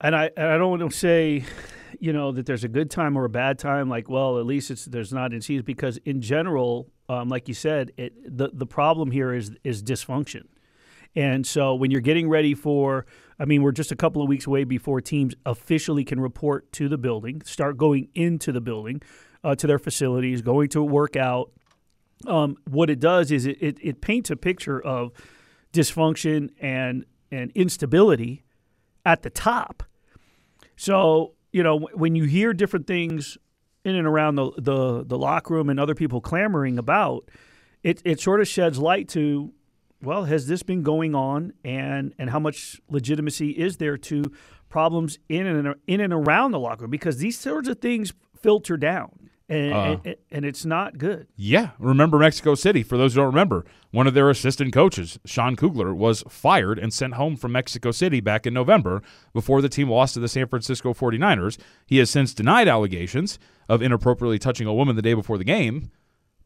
And 0.00 0.14
I 0.14 0.30
and 0.36 0.48
I 0.48 0.58
don't 0.58 0.70
want 0.70 0.90
to 0.90 0.96
say, 0.96 1.44
you 1.98 2.12
know, 2.12 2.32
that 2.32 2.46
there's 2.46 2.64
a 2.64 2.68
good 2.68 2.90
time 2.90 3.16
or 3.16 3.24
a 3.24 3.30
bad 3.30 3.58
time. 3.58 3.88
Like, 3.88 4.08
well, 4.08 4.38
at 4.38 4.46
least 4.46 4.70
it's 4.70 4.84
there's 4.84 5.12
not 5.12 5.32
in 5.32 5.40
season 5.40 5.64
because 5.64 5.98
in 6.04 6.20
general, 6.20 6.90
um, 7.08 7.28
like 7.28 7.48
you 7.48 7.54
said, 7.54 7.92
it, 7.96 8.36
the 8.36 8.50
the 8.52 8.66
problem 8.66 9.10
here 9.10 9.32
is 9.32 9.52
is 9.64 9.82
dysfunction. 9.82 10.44
And 11.16 11.46
so 11.46 11.74
when 11.74 11.90
you're 11.90 12.00
getting 12.00 12.28
ready 12.28 12.54
for, 12.54 13.06
I 13.38 13.44
mean, 13.44 13.62
we're 13.62 13.72
just 13.72 13.92
a 13.92 13.96
couple 13.96 14.20
of 14.20 14.28
weeks 14.28 14.46
away 14.46 14.64
before 14.64 15.00
teams 15.00 15.34
officially 15.46 16.04
can 16.04 16.18
report 16.18 16.72
to 16.72 16.88
the 16.88 16.98
building, 16.98 17.40
start 17.42 17.76
going 17.76 18.08
into 18.14 18.50
the 18.50 18.60
building, 18.60 19.00
uh, 19.44 19.54
to 19.54 19.66
their 19.66 19.78
facilities, 19.78 20.42
going 20.42 20.68
to 20.70 20.82
work 20.82 21.14
out. 21.14 21.52
Um, 22.26 22.56
what 22.68 22.90
it 22.90 22.98
does 22.98 23.30
is 23.30 23.46
it, 23.46 23.58
it, 23.60 23.78
it 23.80 24.00
paints 24.00 24.30
a 24.30 24.36
picture 24.36 24.80
of 24.80 25.12
dysfunction 25.74 26.50
and 26.60 27.04
and 27.30 27.50
instability 27.54 28.44
at 29.04 29.22
the 29.22 29.30
top. 29.30 29.82
So 30.76 31.34
you 31.52 31.62
know 31.62 31.88
when 31.92 32.14
you 32.14 32.24
hear 32.24 32.52
different 32.54 32.86
things 32.86 33.36
in 33.84 33.94
and 33.96 34.06
around 34.06 34.36
the 34.36 34.50
the, 34.56 35.04
the 35.04 35.18
locker 35.18 35.54
room 35.54 35.68
and 35.68 35.78
other 35.78 35.94
people 35.94 36.20
clamoring 36.20 36.78
about, 36.78 37.28
it 37.82 38.00
it 38.04 38.20
sort 38.20 38.40
of 38.40 38.48
sheds 38.48 38.78
light 38.78 39.08
to, 39.10 39.52
well, 40.02 40.24
has 40.24 40.46
this 40.46 40.62
been 40.62 40.82
going 40.82 41.14
on, 41.14 41.52
and 41.64 42.14
and 42.18 42.30
how 42.30 42.38
much 42.38 42.80
legitimacy 42.88 43.50
is 43.50 43.76
there 43.76 43.98
to 43.98 44.24
problems 44.68 45.18
in 45.28 45.46
and 45.46 45.74
in 45.86 46.00
and 46.00 46.12
around 46.12 46.50
the 46.50 46.58
locker 46.58 46.82
room 46.82 46.90
because 46.90 47.18
these 47.18 47.38
sorts 47.38 47.68
of 47.68 47.78
things 47.80 48.12
filter 48.40 48.76
down. 48.76 49.30
And, 49.48 49.72
Uh. 49.74 49.96
and, 50.04 50.16
and 50.30 50.44
it's 50.46 50.64
not 50.64 50.96
good. 50.96 51.26
Yeah, 51.36 51.70
remember 51.78 52.18
Mexico 52.18 52.54
City. 52.54 52.82
For 52.82 52.96
those 52.96 53.12
who 53.14 53.20
don't 53.20 53.26
remember, 53.26 53.66
one 53.90 54.06
of 54.06 54.14
their 54.14 54.30
assistant 54.30 54.72
coaches, 54.72 55.18
Sean 55.26 55.54
Kugler, 55.54 55.94
was 55.94 56.24
fired 56.28 56.78
and 56.78 56.92
sent 56.92 57.14
home 57.14 57.36
from 57.36 57.52
Mexico 57.52 57.90
City 57.90 58.20
back 58.20 58.46
in 58.46 58.54
November 58.54 59.02
before 59.34 59.60
the 59.60 59.68
team 59.68 59.90
lost 59.90 60.14
to 60.14 60.20
the 60.20 60.28
San 60.28 60.46
Francisco 60.48 60.94
49ers. 60.94 61.58
He 61.86 61.98
has 61.98 62.08
since 62.08 62.32
denied 62.32 62.68
allegations 62.68 63.38
of 63.68 63.82
inappropriately 63.82 64.38
touching 64.38 64.66
a 64.66 64.72
woman 64.74 64.96
the 64.96 65.02
day 65.02 65.14
before 65.14 65.36
the 65.38 65.44
game. 65.44 65.90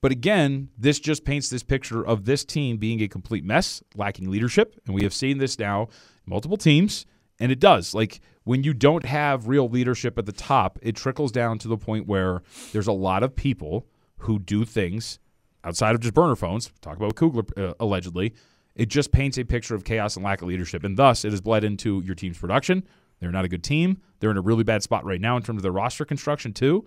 But 0.01 0.13
again, 0.13 0.69
this 0.79 0.99
just 1.01 1.25
paints 1.25 1.49
this 1.51 1.63
picture 1.65 2.05
of 2.07 2.25
this 2.25 2.45
team 2.45 2.77
being 2.79 3.01
a 3.03 3.09
complete 3.09 3.45
mess, 3.45 3.83
lacking 3.97 4.31
leadership. 4.31 4.75
And 4.87 4.95
we 4.95 5.03
have 5.03 5.15
seen 5.15 5.39
this 5.39 5.59
now 5.59 5.89
multiple 6.27 6.57
teams. 6.57 7.05
And 7.41 7.53
it 7.53 7.61
does. 7.61 7.95
Like 7.95 8.21
when 8.45 8.65
you 8.65 8.75
don't 8.75 9.05
have 9.05 9.49
real 9.49 9.69
leadership 9.69 10.19
at 10.19 10.27
the 10.27 10.33
top, 10.33 10.79
it 10.83 10.97
trickles 10.97 11.33
down 11.33 11.59
to 11.59 11.69
the 11.69 11.77
point 11.77 12.07
where 12.07 12.43
there's 12.73 12.87
a 12.87 12.93
lot 12.93 13.23
of 13.23 13.37
people 13.37 13.87
who 14.19 14.39
do 14.39 14.65
things 14.65 15.19
outside 15.65 15.95
of 15.95 16.01
just 16.01 16.15
burner 16.15 16.37
phones. 16.37 16.71
Talk 16.81 16.97
about 16.97 17.15
Kugler 17.15 17.45
uh, 17.57 17.75
allegedly. 17.79 18.35
It 18.75 18.89
just 18.89 19.13
paints 19.13 19.39
a 19.39 19.45
picture 19.45 19.75
of 19.75 19.85
chaos 19.85 20.17
and 20.17 20.25
lack 20.25 20.41
of 20.41 20.49
leadership, 20.49 20.85
and 20.85 20.97
thus 20.97 21.25
it 21.25 21.33
has 21.33 21.41
bled 21.41 21.65
into 21.65 22.01
your 22.05 22.15
team's 22.15 22.39
production. 22.39 22.85
They're 23.21 23.33
not 23.33 23.45
a 23.45 23.49
good 23.49 23.65
team. 23.65 24.01
They're 24.21 24.31
in 24.31 24.37
a 24.37 24.43
really 24.43 24.65
bad 24.65 24.83
spot 24.83 25.05
right 25.05 25.21
now 25.21 25.37
in 25.37 25.43
terms 25.43 25.59
of 25.59 25.63
their 25.63 25.73
roster 25.73 26.05
construction 26.05 26.53
too. 26.53 26.85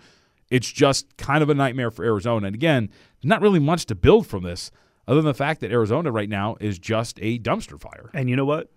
It's 0.49 0.71
just 0.71 1.17
kind 1.17 1.43
of 1.43 1.49
a 1.49 1.53
nightmare 1.53 1.91
for 1.91 2.03
Arizona. 2.03 2.47
And 2.47 2.55
again, 2.55 2.89
not 3.23 3.41
really 3.41 3.59
much 3.59 3.85
to 3.87 3.95
build 3.95 4.27
from 4.27 4.43
this, 4.43 4.71
other 5.07 5.21
than 5.21 5.27
the 5.27 5.33
fact 5.33 5.61
that 5.61 5.71
Arizona 5.71 6.11
right 6.11 6.29
now 6.29 6.57
is 6.59 6.79
just 6.79 7.19
a 7.21 7.39
dumpster 7.39 7.79
fire. 7.79 8.09
And 8.13 8.29
you 8.29 8.35
know 8.35 8.45
what? 8.45 8.69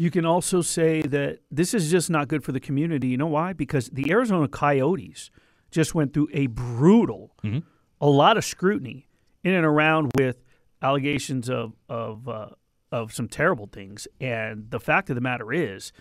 You 0.00 0.10
can 0.10 0.24
also 0.24 0.62
say 0.62 1.02
that 1.02 1.40
this 1.50 1.74
is 1.74 1.90
just 1.90 2.08
not 2.08 2.26
good 2.26 2.42
for 2.42 2.52
the 2.52 2.60
community. 2.60 3.08
You 3.08 3.18
know 3.18 3.26
why? 3.26 3.52
Because 3.52 3.90
the 3.90 4.10
Arizona 4.10 4.48
Coyotes 4.48 5.30
just 5.70 5.94
went 5.94 6.14
through 6.14 6.28
a 6.32 6.46
brutal, 6.46 7.36
Mhm. 7.44 7.64
a 8.00 8.08
lot 8.08 8.38
of 8.38 8.44
scrutiny 8.46 9.08
in 9.44 9.52
and 9.52 9.66
around 9.66 10.10
with 10.16 10.42
allegations 10.80 11.50
of 11.50 11.74
of 11.90 12.26
uh, 12.28 12.48
of 12.90 13.12
some 13.12 13.28
terrible 13.28 13.66
things. 13.66 14.08
And 14.22 14.70
the 14.70 14.80
fact 14.80 15.10
of 15.10 15.16
the 15.16 15.20
matter 15.20 15.52
is, 15.52 15.92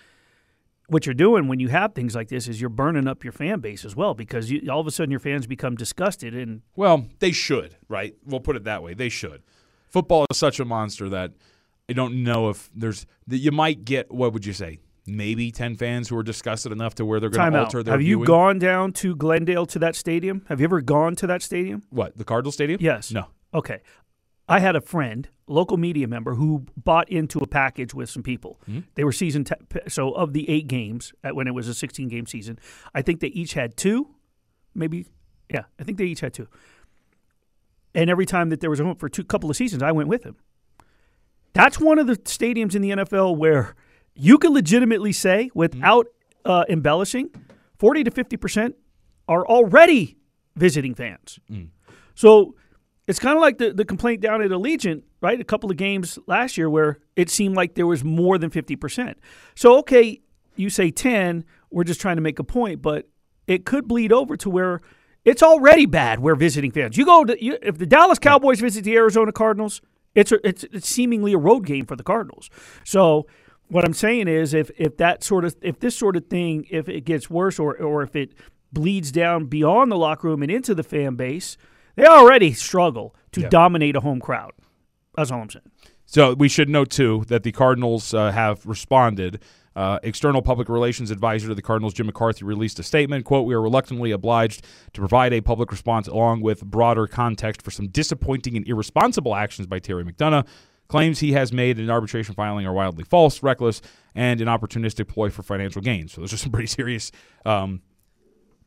what 0.88 1.06
you're 1.06 1.14
doing 1.14 1.50
when 1.50 1.60
you 1.60 1.68
have 1.68 1.94
things 1.94 2.16
like 2.16 2.30
this 2.30 2.48
is 2.48 2.62
you're 2.62 2.70
burning 2.70 3.06
up 3.06 3.26
your 3.26 3.34
fan 3.34 3.60
base 3.60 3.84
as 3.84 3.98
well 3.98 4.14
because 4.14 4.50
you, 4.50 4.62
all 4.72 4.80
of 4.80 4.88
a 4.88 4.92
sudden 4.92 5.12
your 5.12 5.20
fans 5.20 5.46
become 5.46 5.76
disgusted 5.76 6.34
and 6.34 6.62
Well, 6.78 7.08
they 7.20 7.34
should, 7.34 7.76
right? 7.90 8.16
We'll 8.26 8.40
put 8.40 8.56
it 8.56 8.64
that 8.64 8.82
way. 8.82 8.94
They 8.94 9.10
should. 9.10 9.44
Football 9.90 10.26
is 10.32 10.38
such 10.38 10.58
a 10.62 10.66
monster 10.66 11.10
that 11.10 11.34
I 11.90 11.94
don't 11.94 12.24
know 12.24 12.50
if 12.50 12.70
there's 12.76 13.06
that 13.28 13.38
you 13.38 13.52
might 13.52 13.84
get 13.84 14.12
what 14.12 14.34
would 14.34 14.46
you 14.46 14.54
say? 14.54 14.80
Maybe 15.08 15.50
10 15.52 15.76
fans 15.76 16.08
who 16.10 16.18
are 16.18 16.24
disgusted 16.24 16.72
enough 16.72 16.94
to 16.96 17.06
where 17.06 17.20
they're 17.20 17.32
going 17.32 17.52
to 17.52 17.58
out. 17.58 17.64
alter 17.66 17.82
their 17.82 17.94
Have 17.94 18.02
you 18.04 18.24
gone 18.26 18.60
down 18.60 18.94
to 18.94 19.16
Glendale 19.16 19.66
to 19.66 19.80
that 19.80 19.96
stadium? 19.96 20.46
Have 20.50 20.60
you 20.60 20.66
ever 20.66 20.82
gone 20.82 21.16
to 21.16 21.28
that 21.28 21.42
stadium? 21.42 21.82
What, 21.90 22.16
the 22.16 22.24
Cardinal 22.24 22.52
Stadium? 22.52 22.80
Yes. 22.80 23.12
No. 23.12 23.26
Okay. 23.54 23.80
I 24.48 24.60
had 24.60 24.76
a 24.76 24.82
friend 24.82 25.28
local 25.48 25.78
media 25.78 26.08
member 26.08 26.36
who 26.36 26.66
bought 26.78 27.10
into 27.10 27.40
a 27.40 27.48
package 27.48 27.94
with 27.96 28.10
some 28.10 28.22
people. 28.22 28.60
Hmm? 28.66 28.82
They 28.94 29.04
were 29.04 29.12
season 29.12 29.44
te- 29.46 29.56
so 29.88 30.12
of 30.12 30.34
the 30.34 30.48
eight 30.48 30.68
games 30.68 31.12
at 31.24 31.36
when 31.36 31.48
it 31.48 31.56
was 31.56 31.68
a 31.68 31.74
16 31.74 32.08
game 32.08 32.28
season. 32.28 32.60
I 32.94 33.02
think 33.02 33.20
they 33.20 33.28
each 33.28 33.54
had 33.54 33.78
two, 33.78 34.10
maybe. 34.76 35.08
Yeah, 35.50 35.64
I 35.80 35.84
think 35.84 35.98
they 35.98 36.06
each 36.06 36.20
had 36.20 36.34
two. 36.36 36.48
And 37.96 38.10
every 38.10 38.26
time 38.28 38.50
that 38.50 38.60
there 38.60 38.70
was 38.70 38.80
a 38.80 38.84
home 38.84 38.96
for 38.96 39.10
two 39.10 39.24
couple 39.24 39.50
of 39.50 39.56
seasons, 39.56 39.82
I 39.82 39.92
went 39.92 40.10
with 40.10 40.24
him. 40.24 40.36
That's 41.60 41.78
one 41.78 42.00
of 42.00 42.08
the 42.08 42.16
stadiums 42.16 42.74
in 42.74 42.82
the 42.82 42.92
NFL 42.92 43.36
where 43.36 43.76
you 44.16 44.38
can 44.38 44.54
legitimately 44.54 45.12
say, 45.12 45.52
without 45.54 46.08
uh, 46.46 46.64
embellishing, 46.70 47.32
40 47.78 48.06
to 48.06 48.12
50 48.12 48.38
percent 48.38 48.76
are 49.28 49.46
already 49.46 50.16
visiting 50.56 50.96
fans. 50.96 51.38
So 52.16 52.56
it's 53.08 53.20
kind 53.20 53.36
of 53.36 53.42
like 53.42 53.58
the, 53.58 53.74
the 53.74 53.84
complaint 53.84 54.22
down 54.22 54.42
at 54.42 54.52
Allegiant, 54.52 55.04
right? 55.20 55.38
A 55.38 55.44
couple 55.44 55.70
of 55.70 55.76
games 55.76 56.18
last 56.28 56.58
year 56.58 56.70
where 56.70 57.00
it 57.18 57.30
seemed 57.30 57.58
like 57.58 57.76
there 57.76 57.88
was 57.88 58.06
more 58.06 58.38
than 58.38 58.50
50%. 58.50 59.16
So, 59.54 59.80
okay, 59.80 60.22
you 60.56 60.70
say 60.70 60.92
10, 60.92 61.44
we're 61.72 61.84
just 61.84 62.00
trying 62.00 62.16
to 62.16 62.22
make 62.22 62.40
a 62.40 62.44
point, 62.46 62.82
but 62.82 63.10
it 63.48 63.66
could 63.66 63.86
bleed 63.86 64.14
over 64.14 64.38
to 64.38 64.50
where 64.50 64.80
it's 65.26 65.44
already 65.44 65.86
bad 65.86 66.20
where 66.20 66.36
visiting 66.36 66.72
fans. 66.72 66.96
You 66.96 67.04
go 67.04 67.26
to, 67.26 67.44
you, 67.44 67.58
if 67.62 67.78
the 67.78 67.86
Dallas 67.86 68.18
Cowboys 68.18 68.62
visit 68.62 68.86
the 68.86 68.96
Arizona 68.96 69.34
Cardinals, 69.34 69.82
it's, 70.16 70.32
a, 70.32 70.48
it's, 70.48 70.64
it's 70.66 70.90
seemingly 70.90 71.34
a 71.34 71.38
road 71.38 71.66
game 71.66 71.86
for 71.86 71.96
the 71.96 72.04
Cardinals. 72.04 72.50
So, 72.84 73.28
what 73.68 73.86
I'm 73.86 73.94
saying 73.94 74.28
is, 74.28 74.56
if 74.56 74.72
if 74.78 74.98
that 74.98 75.24
sort 75.24 75.46
of 75.46 75.56
if 75.62 75.80
this 75.80 75.96
sort 75.96 76.16
of 76.16 76.26
thing, 76.26 76.66
if 76.72 76.90
it 76.90 77.02
gets 77.02 77.30
worse 77.30 77.60
or 77.60 77.78
or 77.78 78.02
if 78.02 78.16
it 78.16 78.34
bleeds 78.74 79.12
down 79.12 79.46
beyond 79.46 79.92
the 79.92 79.96
locker 79.96 80.28
room 80.28 80.42
and 80.42 80.52
into 80.52 80.74
the 80.74 80.84
fan 80.84 81.16
base, 81.16 81.56
they 81.96 82.06
already 82.06 82.52
struggle 82.54 83.16
to 83.32 83.48
dominate 83.48 83.96
a 83.96 84.00
home 84.00 84.20
crowd. 84.20 84.54
That's 85.16 85.32
all 85.32 85.42
I'm 85.42 85.50
saying. 85.50 85.70
So 86.06 86.34
we 86.34 86.50
should 86.50 86.70
note 86.70 86.90
too 86.90 87.24
that 87.28 87.44
the 87.44 87.52
Cardinals 87.52 88.14
uh, 88.14 88.32
have 88.32 88.66
responded. 88.66 89.40
Uh, 89.76 90.00
external 90.04 90.42
public 90.42 90.68
relations 90.68 91.12
advisor 91.12 91.48
to 91.48 91.56
the 91.56 91.62
Cardinals, 91.62 91.94
Jim 91.94 92.08
McCarthy, 92.08 92.44
released 92.44 92.80
a 92.80 92.84
statement. 92.84 93.26
"Quote: 93.26 93.46
We 93.46 93.54
are 93.54 93.62
reluctantly 93.62 94.12
obliged 94.12 94.66
to 94.94 95.02
provide 95.02 95.32
a 95.32 95.42
public 95.42 95.72
response 95.72 96.08
along 96.08 96.42
with 96.42 96.66
broader 96.66 97.08
context 97.08 97.62
for 97.62 97.72
some 97.72 97.88
disappointing 97.88 98.58
and 98.58 98.68
irresponsible 98.68 99.36
actions 99.36 99.68
by 99.68 99.80
Terry 99.80 100.04
McDonough. 100.04 100.46
Claims 100.88 101.20
he 101.20 101.34
has 101.34 101.54
made 101.54 101.78
in 101.78 101.88
arbitration 101.90 102.34
filing 102.34 102.66
are 102.66 102.74
wildly 102.74 103.04
false, 103.04 103.44
reckless, 103.44 103.80
and 104.16 104.42
an 104.42 104.48
opportunistic 104.48 105.08
ploy 105.08 105.30
for 105.30 105.44
financial 105.44 105.84
gain. 105.84 106.08
So 106.08 106.22
those 106.22 106.34
are 106.34 106.38
some 106.38 106.52
pretty 106.54 106.68
serious 106.68 107.12
um, 107.46 107.82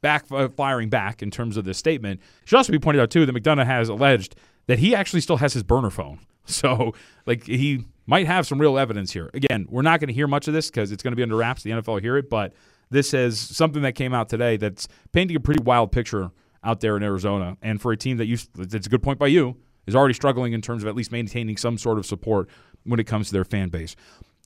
back 0.02 0.26
uh, 0.30 0.48
firing 0.48 0.88
back 0.88 1.20
in 1.20 1.32
terms 1.32 1.56
of 1.56 1.64
this 1.64 1.78
statement. 1.78 2.20
It 2.42 2.48
should 2.48 2.56
also 2.56 2.72
be 2.72 2.78
pointed 2.78 3.02
out 3.02 3.10
too 3.10 3.26
that 3.26 3.34
McDonough 3.34 3.66
has 3.66 3.88
alleged 3.88 4.36
that 4.66 4.78
he 4.78 4.94
actually 4.94 5.20
still 5.20 5.38
has 5.38 5.52
his 5.52 5.62
burner 5.62 5.90
phone. 5.90 6.20
So 6.44 6.92
like 7.24 7.44
he 7.46 7.84
might 8.06 8.26
have 8.26 8.46
some 8.46 8.60
real 8.60 8.78
evidence 8.78 9.12
here. 9.12 9.30
Again, 9.34 9.66
we're 9.68 9.82
not 9.82 10.00
going 10.00 10.08
to 10.08 10.14
hear 10.14 10.26
much 10.26 10.48
of 10.48 10.54
this 10.54 10.70
because 10.70 10.92
it's 10.92 11.02
going 11.02 11.12
to 11.12 11.16
be 11.16 11.22
under 11.22 11.36
wraps. 11.36 11.62
The 11.62 11.70
NFL 11.70 11.86
will 11.86 11.96
hear 11.98 12.16
it, 12.16 12.28
but 12.28 12.52
this 12.90 13.14
is 13.14 13.38
something 13.38 13.82
that 13.82 13.92
came 13.92 14.12
out 14.12 14.28
today 14.28 14.56
that's 14.56 14.88
painting 15.12 15.36
a 15.36 15.40
pretty 15.40 15.62
wild 15.62 15.92
picture 15.92 16.30
out 16.64 16.80
there 16.80 16.96
in 16.96 17.02
Arizona. 17.02 17.56
And 17.62 17.80
for 17.80 17.92
a 17.92 17.96
team 17.96 18.16
that 18.18 18.26
you, 18.26 18.38
it's 18.58 18.86
a 18.86 18.90
good 18.90 19.02
point 19.02 19.18
by 19.18 19.28
you, 19.28 19.56
is 19.86 19.96
already 19.96 20.14
struggling 20.14 20.52
in 20.52 20.60
terms 20.60 20.82
of 20.82 20.88
at 20.88 20.94
least 20.94 21.10
maintaining 21.10 21.56
some 21.56 21.78
sort 21.78 21.98
of 21.98 22.06
support 22.06 22.48
when 22.84 23.00
it 23.00 23.04
comes 23.04 23.28
to 23.28 23.32
their 23.32 23.44
fan 23.44 23.68
base. 23.68 23.96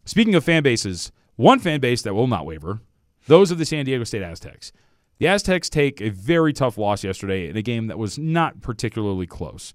Speaking 0.04 0.34
of 0.34 0.44
fan 0.44 0.62
bases, 0.62 1.12
one 1.36 1.58
fan 1.58 1.80
base 1.80 2.02
that 2.02 2.14
will 2.14 2.26
not 2.26 2.46
waver, 2.46 2.80
those 3.26 3.50
of 3.50 3.58
the 3.58 3.64
San 3.64 3.84
Diego 3.84 4.04
State 4.04 4.22
Aztecs. 4.22 4.72
The 5.18 5.28
Aztecs 5.28 5.68
take 5.68 6.00
a 6.00 6.10
very 6.10 6.52
tough 6.52 6.78
loss 6.78 7.02
yesterday 7.02 7.48
in 7.48 7.56
a 7.56 7.62
game 7.62 7.86
that 7.86 7.98
was 7.98 8.18
not 8.18 8.60
particularly 8.60 9.26
close. 9.26 9.72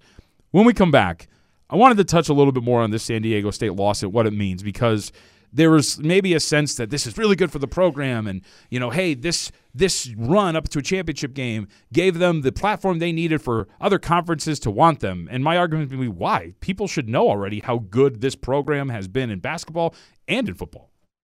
When 0.50 0.64
we 0.64 0.72
come 0.72 0.90
back, 0.90 1.28
I 1.72 1.76
wanted 1.76 1.96
to 1.96 2.04
touch 2.04 2.28
a 2.28 2.34
little 2.34 2.52
bit 2.52 2.62
more 2.62 2.82
on 2.82 2.90
this 2.90 3.02
San 3.02 3.22
Diego 3.22 3.50
State 3.50 3.72
loss 3.72 4.02
and 4.02 4.12
what 4.12 4.26
it 4.26 4.34
means 4.34 4.62
because 4.62 5.10
there 5.54 5.70
was 5.70 5.98
maybe 5.98 6.34
a 6.34 6.40
sense 6.40 6.74
that 6.74 6.90
this 6.90 7.06
is 7.06 7.16
really 7.16 7.34
good 7.34 7.50
for 7.50 7.58
the 7.58 7.66
program 7.66 8.26
and 8.26 8.42
you 8.70 8.78
know 8.78 8.90
hey 8.90 9.14
this 9.14 9.50
this 9.74 10.12
run 10.18 10.54
up 10.54 10.68
to 10.68 10.80
a 10.80 10.82
championship 10.82 11.32
game 11.32 11.66
gave 11.90 12.18
them 12.18 12.42
the 12.42 12.52
platform 12.52 12.98
they 12.98 13.10
needed 13.10 13.40
for 13.40 13.68
other 13.80 13.98
conferences 13.98 14.60
to 14.60 14.70
want 14.70 15.00
them. 15.00 15.26
And 15.30 15.42
my 15.42 15.56
argument 15.56 15.90
would 15.90 16.00
be 16.00 16.08
why? 16.08 16.52
People 16.60 16.86
should 16.86 17.08
know 17.08 17.26
already 17.26 17.60
how 17.60 17.78
good 17.78 18.20
this 18.20 18.34
program 18.34 18.90
has 18.90 19.08
been 19.08 19.30
in 19.30 19.40
basketball 19.40 19.94
and 20.28 20.46
in 20.48 20.54
football. 20.54 20.90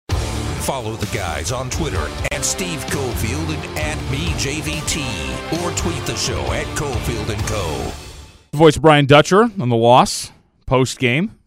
Follow 0.10 0.96
the 0.98 1.16
guys 1.16 1.54
on 1.54 1.70
Twitter 1.70 2.10
at 2.32 2.44
Steve 2.44 2.84
Cofield 2.88 3.56
and 3.56 3.80
at 3.80 3.98
BJVT 4.12 5.64
or 5.64 5.72
tweet 5.78 6.06
the 6.06 6.16
show 6.16 6.42
at 6.52 6.66
Cofield 6.76 7.30
and 7.30 7.42
Co. 7.48 8.15
voice 8.56 8.76
of 8.76 8.82
Brian 8.82 9.06
Dutcher 9.06 9.44
on 9.60 9.70
the 9.70 9.76
loss 9.76 10.32
post 10.66 11.00
game. 11.00 11.38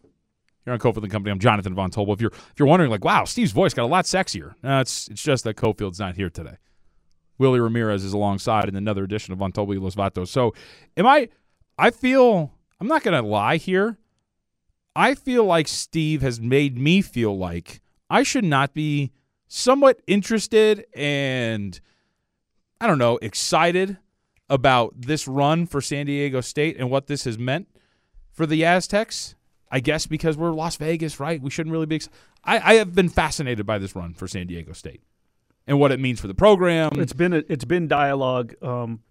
Here 0.65 0.73
on 0.73 0.79
Cofield 0.79 1.03
and 1.03 1.11
Company, 1.11 1.31
I'm 1.31 1.39
Jonathan 1.39 1.73
Von 1.73 1.91
Tobel. 1.91 2.13
If 2.13 2.21
you're 2.21 2.31
if 2.31 2.53
you're 2.57 2.67
wondering, 2.67 2.91
like, 2.91 3.03
wow, 3.03 3.25
Steve's 3.25 3.51
voice 3.51 3.73
got 3.73 3.83
a 3.83 3.87
lot 3.87 4.05
sexier. 4.05 4.55
No, 4.63 4.79
it's 4.79 5.07
it's 5.07 5.21
just 5.21 5.43
that 5.43 5.55
Cofield's 5.55 5.99
not 5.99 6.15
here 6.15 6.29
today. 6.29 6.57
Willie 7.37 7.59
Ramirez 7.59 8.03
is 8.03 8.13
alongside 8.13 8.67
in 8.67 8.75
another 8.75 9.03
edition 9.03 9.31
of 9.31 9.39
Von 9.39 9.51
Tobel 9.51 9.75
y 9.77 9.81
Los 9.81 9.95
Vatos. 9.95 10.27
So, 10.27 10.53
am 10.97 11.07
I? 11.07 11.29
I 11.77 11.91
feel 11.91 12.51
I'm 12.79 12.87
not 12.87 13.03
to 13.03 13.21
lie 13.21 13.57
here. 13.57 13.97
I 14.95 15.15
feel 15.15 15.45
like 15.45 15.67
Steve 15.67 16.21
has 16.21 16.41
made 16.41 16.77
me 16.77 17.01
feel 17.01 17.37
like 17.37 17.79
I 18.09 18.23
should 18.23 18.43
not 18.43 18.73
be 18.73 19.11
somewhat 19.47 20.01
interested 20.07 20.85
and 20.93 21.79
I 22.81 22.87
don't 22.87 22.97
know 22.97 23.17
excited 23.21 23.97
about 24.49 24.93
this 24.99 25.27
run 25.27 25.65
for 25.65 25.81
San 25.81 26.05
Diego 26.05 26.41
State 26.41 26.77
and 26.77 26.89
what 26.89 27.07
this 27.07 27.25
has 27.25 27.37
meant 27.37 27.67
for 28.31 28.45
the 28.45 28.65
Aztecs. 28.65 29.35
I 29.71 29.79
guess 29.79 30.07
because 30.07 30.35
we're 30.35 30.51
Las 30.51 30.77
Vegas, 30.77 31.19
right? 31.19 31.39
We 31.39 31.51
shouldn't 31.51 31.71
really 31.71 31.85
be. 31.85 31.97
Ex- 31.97 32.09
I, 32.43 32.59
I 32.59 32.73
have 32.75 32.95
been 32.95 33.09
fascinated 33.09 33.65
by 33.65 33.77
this 33.77 33.95
run 33.95 34.13
for 34.13 34.27
San 34.27 34.47
Diego 34.47 34.73
State 34.73 35.03
and 35.67 35.79
what 35.79 35.91
it 35.91 35.99
means 35.99 36.19
for 36.19 36.27
the 36.27 36.33
program. 36.33 36.99
It's 36.99 37.13
been 37.13 37.33
a, 37.33 37.43
it's 37.47 37.65
been 37.65 37.87
dialogue. 37.87 38.55
Um, 38.61 39.01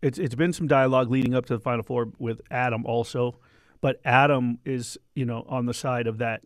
it's 0.00 0.18
it's 0.18 0.36
been 0.36 0.52
some 0.52 0.68
dialogue 0.68 1.10
leading 1.10 1.34
up 1.34 1.46
to 1.46 1.54
the 1.54 1.60
Final 1.60 1.82
Four 1.82 2.12
with 2.18 2.40
Adam 2.50 2.86
also, 2.86 3.38
but 3.80 4.00
Adam 4.04 4.58
is 4.64 4.96
you 5.14 5.24
know 5.24 5.44
on 5.48 5.66
the 5.66 5.74
side 5.74 6.06
of 6.06 6.18
that. 6.18 6.44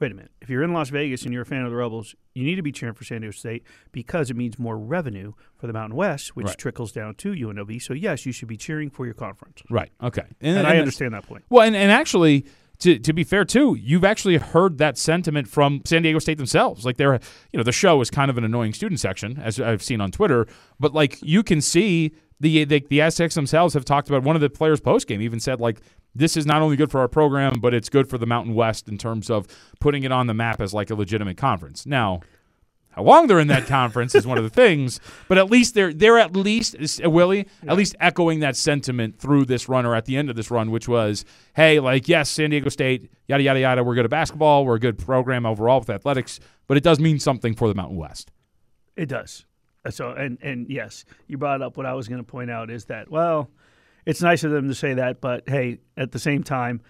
Wait 0.00 0.10
a 0.10 0.14
minute. 0.14 0.30
If 0.40 0.48
you're 0.48 0.62
in 0.62 0.72
Las 0.72 0.88
Vegas 0.88 1.24
and 1.24 1.32
you're 1.32 1.42
a 1.42 1.46
fan 1.46 1.62
of 1.62 1.70
the 1.70 1.76
Rebels, 1.76 2.14
you 2.34 2.42
need 2.42 2.54
to 2.56 2.62
be 2.62 2.72
cheering 2.72 2.94
for 2.94 3.04
San 3.04 3.20
Diego 3.20 3.32
State 3.32 3.64
because 3.92 4.30
it 4.30 4.36
means 4.36 4.58
more 4.58 4.78
revenue 4.78 5.34
for 5.58 5.66
the 5.66 5.74
Mountain 5.74 5.94
West, 5.94 6.34
which 6.34 6.46
Right. 6.46 6.56
trickles 6.58 6.90
down 6.90 7.14
to 7.16 7.32
UNLV. 7.34 7.78
So 7.82 7.92
yes, 7.92 8.24
you 8.24 8.32
should 8.32 8.48
be 8.48 8.56
cheering 8.56 8.88
for 8.88 9.04
your 9.04 9.14
conference. 9.14 9.62
right. 9.68 9.90
Okay. 10.02 10.24
And, 10.40 10.66
I 10.66 10.78
understand 10.78 11.12
that 11.12 11.26
point. 11.26 11.44
Well, 11.50 11.66
and, 11.66 11.76
and 11.76 11.92
actually, 11.92 12.46
to, 12.78 12.98
to 12.98 13.12
be 13.12 13.24
fair 13.24 13.44
too, 13.44 13.74
you've 13.78 14.04
actually 14.04 14.38
heard 14.38 14.78
that 14.78 14.96
sentiment 14.96 15.46
from 15.48 15.82
San 15.84 16.00
Diego 16.00 16.18
State 16.18 16.38
themselves. 16.38 16.86
Like 16.86 16.96
they're, 16.96 17.20
you 17.52 17.58
know, 17.58 17.62
the 17.62 17.70
show 17.72 18.00
is 18.00 18.08
kind 18.10 18.30
of 18.30 18.38
an 18.38 18.44
annoying 18.44 18.72
student 18.72 19.00
section, 19.00 19.38
as 19.38 19.60
I've 19.60 19.82
seen 19.82 20.00
on 20.00 20.10
Twitter. 20.10 20.46
But 20.78 20.94
like 20.94 21.18
you 21.20 21.42
can 21.42 21.60
see 21.60 22.12
the 22.40 22.64
the, 22.64 22.86
the 22.88 23.02
Aztecs 23.02 23.34
themselves 23.34 23.74
have 23.74 23.84
talked 23.84 24.08
about. 24.08 24.22
One 24.22 24.34
of 24.34 24.40
the 24.40 24.48
players 24.48 24.80
post 24.80 25.06
game 25.06 25.20
even 25.20 25.40
said 25.40 25.60
like. 25.60 25.82
This 26.14 26.36
is 26.36 26.44
not 26.46 26.62
only 26.62 26.76
good 26.76 26.90
for 26.90 27.00
our 27.00 27.08
program, 27.08 27.60
but 27.60 27.72
it's 27.72 27.88
good 27.88 28.08
for 28.08 28.18
the 28.18 28.26
Mountain 28.26 28.54
West 28.54 28.88
in 28.88 28.98
terms 28.98 29.30
of 29.30 29.46
putting 29.78 30.02
it 30.02 30.12
on 30.12 30.26
the 30.26 30.34
map 30.34 30.60
as 30.60 30.74
like 30.74 30.90
a 30.90 30.94
legitimate 30.94 31.36
conference. 31.36 31.86
Now, 31.86 32.20
how 32.90 33.04
long 33.04 33.28
they're 33.28 33.38
in 33.38 33.46
that 33.48 33.66
conference 33.68 34.14
is 34.16 34.26
one 34.26 34.36
of 34.36 34.42
the 34.44 34.50
things, 34.50 34.98
but 35.28 35.38
at 35.38 35.50
least 35.50 35.74
they're 35.74 35.92
they're 35.92 36.18
at 36.18 36.34
least 36.34 36.76
uh, 37.04 37.08
Willie 37.08 37.46
at 37.66 37.76
least 37.76 37.94
echoing 38.00 38.40
that 38.40 38.56
sentiment 38.56 39.18
through 39.18 39.44
this 39.44 39.68
run 39.68 39.86
or 39.86 39.94
at 39.94 40.06
the 40.06 40.16
end 40.16 40.28
of 40.28 40.36
this 40.36 40.50
run, 40.50 40.70
which 40.72 40.88
was, 40.88 41.24
hey, 41.54 41.78
like 41.78 42.08
yes, 42.08 42.28
San 42.28 42.50
Diego 42.50 42.68
State, 42.68 43.10
yada 43.28 43.42
yada 43.42 43.60
yada, 43.60 43.84
we're 43.84 43.94
good 43.94 44.04
at 44.04 44.10
basketball, 44.10 44.64
we're 44.64 44.74
a 44.74 44.80
good 44.80 44.98
program 44.98 45.46
overall 45.46 45.78
with 45.78 45.90
athletics, 45.90 46.40
but 46.66 46.76
it 46.76 46.82
does 46.82 46.98
mean 46.98 47.20
something 47.20 47.54
for 47.54 47.68
the 47.68 47.74
Mountain 47.74 47.96
West. 47.96 48.32
It 48.96 49.06
does. 49.08 49.46
Uh, 49.84 49.90
So 49.90 50.10
and 50.10 50.38
and 50.42 50.68
yes, 50.68 51.04
you 51.28 51.38
brought 51.38 51.62
up 51.62 51.76
what 51.76 51.86
I 51.86 51.94
was 51.94 52.08
going 52.08 52.20
to 52.20 52.28
point 52.28 52.50
out 52.50 52.70
is 52.70 52.86
that 52.86 53.08
well, 53.10 53.48
it's 54.06 54.22
nice 54.22 54.44
of 54.44 54.50
them 54.50 54.68
to 54.68 54.74
say 54.74 54.94
that, 54.94 55.20
but 55.20 55.48
hey, 55.48 55.78
at 55.96 56.12
the 56.12 56.18
same 56.18 56.42
time, 56.42 56.80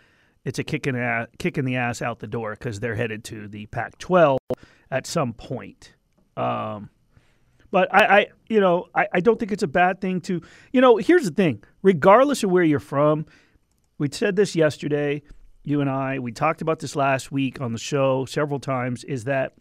it's 0.44 0.58
a 0.58 0.64
kick 0.64 0.86
in 0.86 0.94
the 0.94 1.00
ass, 1.00 1.28
kick 1.38 1.58
in 1.58 1.64
the 1.64 1.76
ass 1.76 2.02
out 2.02 2.18
the 2.18 2.26
door 2.26 2.52
because 2.52 2.80
they're 2.80 2.94
headed 2.94 3.24
to 3.24 3.48
the 3.48 3.66
Pac-12 3.66 4.38
at 4.90 5.06
some 5.06 5.32
point. 5.32 5.94
Um, 6.36 6.90
but 7.70 7.92
I, 7.94 8.04
I, 8.04 8.26
you 8.48 8.60
know, 8.60 8.86
I, 8.94 9.06
I 9.14 9.20
don't 9.20 9.38
think 9.38 9.52
it's 9.52 9.62
a 9.62 9.68
bad 9.68 10.00
thing 10.00 10.20
to, 10.22 10.40
you 10.72 10.80
know. 10.80 10.96
Here's 10.96 11.24
the 11.24 11.30
thing: 11.30 11.62
regardless 11.82 12.42
of 12.42 12.50
where 12.50 12.64
you're 12.64 12.80
from, 12.80 13.26
we 13.98 14.08
said 14.10 14.36
this 14.36 14.56
yesterday. 14.56 15.22
You 15.62 15.82
and 15.82 15.90
I, 15.90 16.18
we 16.18 16.32
talked 16.32 16.62
about 16.62 16.78
this 16.78 16.96
last 16.96 17.30
week 17.30 17.60
on 17.60 17.72
the 17.72 17.78
show 17.78 18.24
several 18.24 18.58
times. 18.58 19.04
Is 19.04 19.24
that 19.24 19.52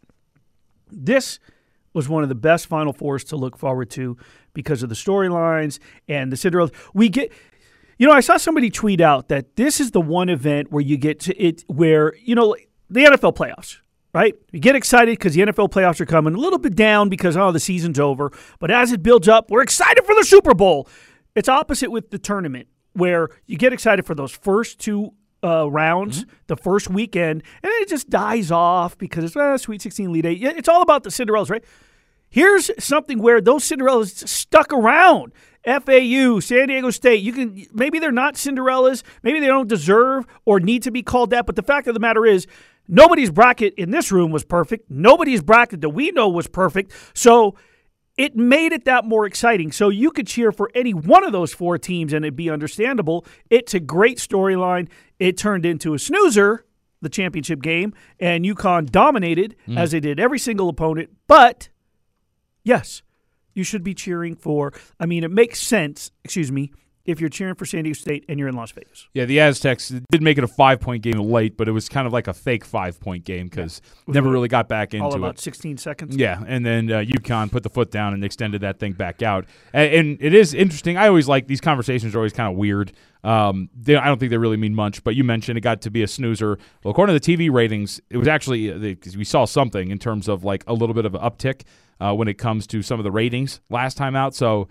this 0.89 1.39
was 1.93 2.07
one 2.07 2.23
of 2.23 2.29
the 2.29 2.35
best 2.35 2.67
Final 2.67 2.93
Fours 2.93 3.23
to 3.25 3.35
look 3.35 3.57
forward 3.57 3.89
to 3.91 4.17
because 4.53 4.83
of 4.83 4.89
the 4.89 4.95
storylines 4.95 5.79
and 6.07 6.31
the 6.31 6.37
Cinderella. 6.37 6.71
We 6.93 7.09
get, 7.09 7.31
you 7.97 8.07
know, 8.07 8.13
I 8.13 8.19
saw 8.19 8.37
somebody 8.37 8.69
tweet 8.69 9.01
out 9.01 9.29
that 9.29 9.55
this 9.55 9.79
is 9.79 9.91
the 9.91 10.01
one 10.01 10.29
event 10.29 10.71
where 10.71 10.81
you 10.81 10.97
get 10.97 11.19
to 11.21 11.37
it, 11.37 11.63
where 11.67 12.13
you 12.17 12.35
know 12.35 12.55
the 12.89 13.05
NFL 13.05 13.35
playoffs, 13.35 13.77
right? 14.13 14.33
You 14.51 14.59
get 14.59 14.75
excited 14.75 15.17
because 15.17 15.33
the 15.33 15.41
NFL 15.41 15.71
playoffs 15.71 15.99
are 15.99 16.05
coming. 16.05 16.35
A 16.35 16.37
little 16.39 16.59
bit 16.59 16.75
down 16.75 17.09
because 17.09 17.35
oh 17.37 17.51
the 17.51 17.59
season's 17.59 17.99
over, 17.99 18.31
but 18.59 18.71
as 18.71 18.91
it 18.91 19.03
builds 19.03 19.27
up, 19.27 19.49
we're 19.49 19.63
excited 19.63 20.05
for 20.05 20.15
the 20.15 20.23
Super 20.23 20.53
Bowl. 20.53 20.87
It's 21.35 21.49
opposite 21.49 21.91
with 21.91 22.09
the 22.09 22.19
tournament 22.19 22.67
where 22.93 23.29
you 23.45 23.57
get 23.57 23.73
excited 23.73 24.05
for 24.05 24.15
those 24.15 24.31
first 24.31 24.79
two 24.79 25.13
uh, 25.43 25.69
rounds 25.69 26.25
the 26.47 26.57
first 26.57 26.89
weekend, 26.89 27.43
and 27.63 27.71
then 27.71 27.81
it 27.81 27.89
just 27.89 28.09
dies 28.09 28.51
off 28.51 28.97
because 28.97 29.23
it's 29.23 29.35
uh, 29.35 29.57
Sweet 29.57 29.81
16 29.81 30.09
Elite 30.09 30.25
Eight. 30.25 30.43
It's 30.43 30.69
all 30.69 30.81
about 30.81 31.03
the 31.03 31.09
Cinderellas, 31.09 31.49
right? 31.49 31.63
Here's 32.29 32.69
something 32.83 33.19
where 33.19 33.41
those 33.41 33.63
Cinderellas 33.63 34.27
stuck 34.27 34.71
around. 34.71 35.33
FAU, 35.65 36.39
San 36.39 36.67
Diego 36.69 36.89
State. 36.89 37.21
You 37.21 37.33
can 37.33 37.65
maybe 37.73 37.99
they're 37.99 38.11
not 38.11 38.35
Cinderellas, 38.35 39.03
maybe 39.23 39.39
they 39.39 39.47
don't 39.47 39.67
deserve 39.67 40.25
or 40.45 40.59
need 40.59 40.83
to 40.83 40.91
be 40.91 41.03
called 41.03 41.31
that, 41.31 41.45
but 41.45 41.55
the 41.55 41.63
fact 41.63 41.87
of 41.87 41.93
the 41.93 41.99
matter 41.99 42.25
is 42.25 42.47
nobody's 42.87 43.29
bracket 43.29 43.73
in 43.75 43.91
this 43.91 44.11
room 44.11 44.31
was 44.31 44.45
perfect. 44.45 44.89
Nobody's 44.89 45.41
bracket 45.41 45.81
that 45.81 45.89
we 45.89 46.11
know 46.11 46.29
was 46.29 46.47
perfect. 46.47 46.93
So 47.13 47.55
it 48.19 48.35
made 48.35 48.73
it 48.73 48.83
that 48.83 49.05
more 49.05 49.25
exciting. 49.25 49.71
So 49.71 49.87
you 49.87 50.11
could 50.11 50.27
cheer 50.27 50.51
for 50.51 50.69
any 50.75 50.93
one 50.93 51.23
of 51.23 51.31
those 51.31 51.53
four 51.53 51.77
teams 51.77 52.11
and 52.11 52.25
it'd 52.25 52.35
be 52.35 52.49
understandable. 52.49 53.25
It's 53.49 53.73
a 53.73 53.79
great 53.79 54.17
storyline. 54.17 54.89
It 55.19 55.37
turned 55.37 55.65
into 55.65 55.93
a 55.93 55.99
snoozer, 55.99 56.65
the 57.01 57.07
championship 57.07 57.61
game, 57.61 57.93
and 58.19 58.43
UConn 58.43 58.91
dominated 58.91 59.55
mm. 59.65 59.79
as 59.79 59.91
they 59.91 60.01
did 60.01 60.19
every 60.19 60.37
single 60.37 60.67
opponent. 60.67 61.11
But 61.27 61.69
yes, 62.65 63.03
you 63.53 63.63
should 63.63 63.85
be 63.85 63.93
cheering 63.93 64.35
for. 64.35 64.73
I 64.99 65.05
mean, 65.05 65.23
it 65.23 65.31
makes 65.31 65.61
sense. 65.61 66.11
Excuse 66.25 66.51
me. 66.51 66.73
If 67.09 67.19
you're 67.19 67.29
cheering 67.29 67.55
for 67.55 67.65
San 67.65 67.83
Diego 67.83 67.97
State 67.97 68.25
and 68.29 68.39
you're 68.39 68.47
in 68.47 68.55
Las 68.55 68.71
Vegas, 68.71 69.07
Yeah, 69.13 69.25
the 69.25 69.39
Aztecs 69.39 69.89
did 70.11 70.21
make 70.21 70.37
it 70.37 70.43
a 70.43 70.47
five 70.47 70.79
point 70.79 71.01
game 71.01 71.19
late, 71.19 71.57
but 71.57 71.67
it 71.67 71.71
was 71.71 71.89
kind 71.89 72.05
of 72.05 72.13
like 72.13 72.27
a 72.27 72.33
fake 72.33 72.63
five 72.63 72.99
point 72.99 73.25
game 73.25 73.47
because 73.47 73.81
never 74.07 74.29
really 74.29 74.47
got 74.47 74.69
back 74.69 74.93
into 74.93 75.05
all 75.05 75.13
it. 75.13 75.17
about 75.17 75.39
16 75.39 75.77
seconds. 75.77 76.15
Yeah, 76.15 76.43
and 76.45 76.65
then 76.65 76.91
uh, 76.91 76.99
UConn 76.99 77.51
put 77.51 77.63
the 77.63 77.69
foot 77.69 77.91
down 77.91 78.13
and 78.13 78.23
extended 78.23 78.61
that 78.61 78.79
thing 78.79 78.93
back 78.93 79.21
out. 79.23 79.45
And, 79.73 79.93
and 79.93 80.17
it 80.21 80.33
is 80.33 80.53
interesting. 80.53 80.97
I 80.97 81.07
always 81.07 81.27
like 81.27 81.47
these 81.47 81.61
conversations 81.61 82.13
are 82.15 82.19
always 82.19 82.33
kind 82.33 82.51
of 82.51 82.57
weird. 82.57 82.91
Um, 83.23 83.69
they, 83.75 83.95
I 83.95 84.05
don't 84.05 84.19
think 84.19 84.29
they 84.29 84.37
really 84.37 84.57
mean 84.57 84.75
much, 84.75 85.03
but 85.03 85.15
you 85.15 85.23
mentioned 85.23 85.57
it 85.57 85.61
got 85.61 85.81
to 85.81 85.89
be 85.91 86.03
a 86.03 86.07
snoozer. 86.07 86.57
Well, 86.83 86.91
according 86.91 87.19
to 87.19 87.19
the 87.19 87.37
TV 87.37 87.51
ratings, 87.51 87.99
it 88.09 88.17
was 88.17 88.27
actually 88.27 88.71
because 88.71 89.17
we 89.17 89.25
saw 89.25 89.45
something 89.45 89.89
in 89.89 89.99
terms 89.99 90.27
of 90.27 90.43
like 90.43 90.63
a 90.67 90.73
little 90.73 90.93
bit 90.93 91.05
of 91.05 91.15
an 91.15 91.21
uptick 91.21 91.63
uh, 91.99 92.13
when 92.13 92.27
it 92.27 92.35
comes 92.35 92.65
to 92.67 92.81
some 92.81 92.99
of 92.99 93.03
the 93.03 93.11
ratings 93.11 93.61
last 93.69 93.97
time 93.97 94.15
out. 94.15 94.35
So 94.35 94.69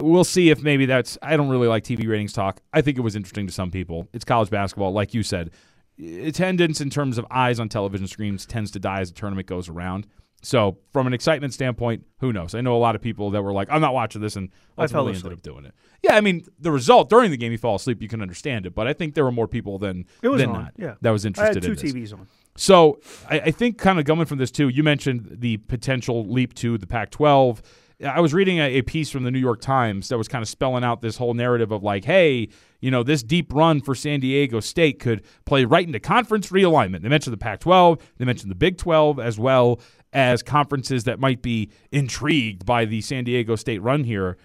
we'll 0.00 0.24
see 0.24 0.50
if 0.50 0.62
maybe 0.62 0.86
that's. 0.86 1.18
I 1.22 1.36
don't 1.36 1.48
really 1.48 1.68
like 1.68 1.84
TV 1.84 2.08
ratings 2.08 2.32
talk. 2.32 2.60
I 2.72 2.80
think 2.82 2.98
it 2.98 3.02
was 3.02 3.16
interesting 3.16 3.46
to 3.46 3.52
some 3.52 3.70
people. 3.70 4.08
It's 4.12 4.24
college 4.24 4.50
basketball, 4.50 4.92
like 4.92 5.14
you 5.14 5.22
said. 5.22 5.50
Attendance 5.98 6.80
in 6.80 6.90
terms 6.90 7.16
of 7.16 7.26
eyes 7.30 7.58
on 7.58 7.68
television 7.68 8.06
screens 8.06 8.44
tends 8.44 8.70
to 8.72 8.78
die 8.78 9.00
as 9.00 9.10
the 9.10 9.18
tournament 9.18 9.46
goes 9.46 9.68
around. 9.68 10.06
So, 10.42 10.76
from 10.92 11.06
an 11.06 11.14
excitement 11.14 11.54
standpoint, 11.54 12.04
who 12.20 12.32
knows? 12.32 12.54
I 12.54 12.60
know 12.60 12.76
a 12.76 12.78
lot 12.78 12.94
of 12.94 13.00
people 13.00 13.30
that 13.30 13.42
were 13.42 13.52
like, 13.52 13.68
"I'm 13.70 13.80
not 13.80 13.94
watching 13.94 14.20
this," 14.20 14.36
and 14.36 14.50
I 14.76 14.82
ultimately 14.82 15.14
ended 15.14 15.32
up 15.32 15.42
doing 15.42 15.64
it. 15.64 15.74
Yeah, 16.02 16.14
I 16.14 16.20
mean, 16.20 16.44
the 16.60 16.70
result 16.70 17.08
during 17.08 17.30
the 17.30 17.36
game, 17.36 17.50
you 17.50 17.58
fall 17.58 17.76
asleep, 17.76 18.02
you 18.02 18.08
can 18.08 18.20
understand 18.20 18.66
it. 18.66 18.74
But 18.74 18.86
I 18.86 18.92
think 18.92 19.14
there 19.14 19.24
were 19.24 19.32
more 19.32 19.48
people 19.48 19.78
than 19.78 20.04
It 20.22 20.28
was 20.28 20.40
than 20.40 20.50
on, 20.50 20.62
not 20.64 20.72
yeah. 20.76 20.94
that 21.00 21.10
was 21.10 21.24
I 21.24 21.28
interested 21.28 21.64
had 21.64 21.78
two 21.78 21.86
in. 21.86 21.94
TVs 21.94 22.12
on. 22.12 22.28
So 22.56 23.00
I, 23.28 23.40
I 23.40 23.50
think 23.50 23.78
kind 23.78 23.98
of 23.98 24.04
coming 24.04 24.26
from 24.26 24.38
this 24.38 24.50
too, 24.50 24.68
you 24.68 24.82
mentioned 24.82 25.38
the 25.40 25.56
potential 25.56 26.24
leap 26.26 26.54
to 26.56 26.78
the 26.78 26.86
Pac-12. 26.86 27.60
I 28.04 28.20
was 28.20 28.34
reading 28.34 28.58
a, 28.58 28.78
a 28.78 28.82
piece 28.82 29.10
from 29.10 29.24
the 29.24 29.30
New 29.30 29.38
York 29.38 29.60
Times 29.60 30.08
that 30.08 30.18
was 30.18 30.28
kind 30.28 30.42
of 30.42 30.48
spelling 30.48 30.84
out 30.84 31.00
this 31.00 31.16
whole 31.16 31.32
narrative 31.34 31.72
of 31.72 31.82
like, 31.82 32.04
hey, 32.04 32.48
you 32.80 32.90
know, 32.90 33.02
this 33.02 33.22
deep 33.22 33.52
run 33.54 33.80
for 33.80 33.94
San 33.94 34.20
Diego 34.20 34.60
State 34.60 34.98
could 34.98 35.22
play 35.46 35.64
right 35.64 35.86
into 35.86 35.98
conference 35.98 36.50
realignment. 36.50 37.02
They 37.02 37.08
mentioned 37.08 37.32
the 37.32 37.38
Pac-12, 37.38 38.00
they 38.18 38.24
mentioned 38.24 38.50
the 38.50 38.56
Big 38.56 38.76
12 38.76 39.18
as 39.18 39.38
well 39.38 39.80
as 40.12 40.42
conferences 40.42 41.04
that 41.04 41.18
might 41.18 41.40
be 41.40 41.70
intrigued 41.90 42.66
by 42.66 42.84
the 42.84 43.00
San 43.00 43.24
Diego 43.24 43.56
State 43.56 43.80
run 43.80 44.04
here. 44.04 44.36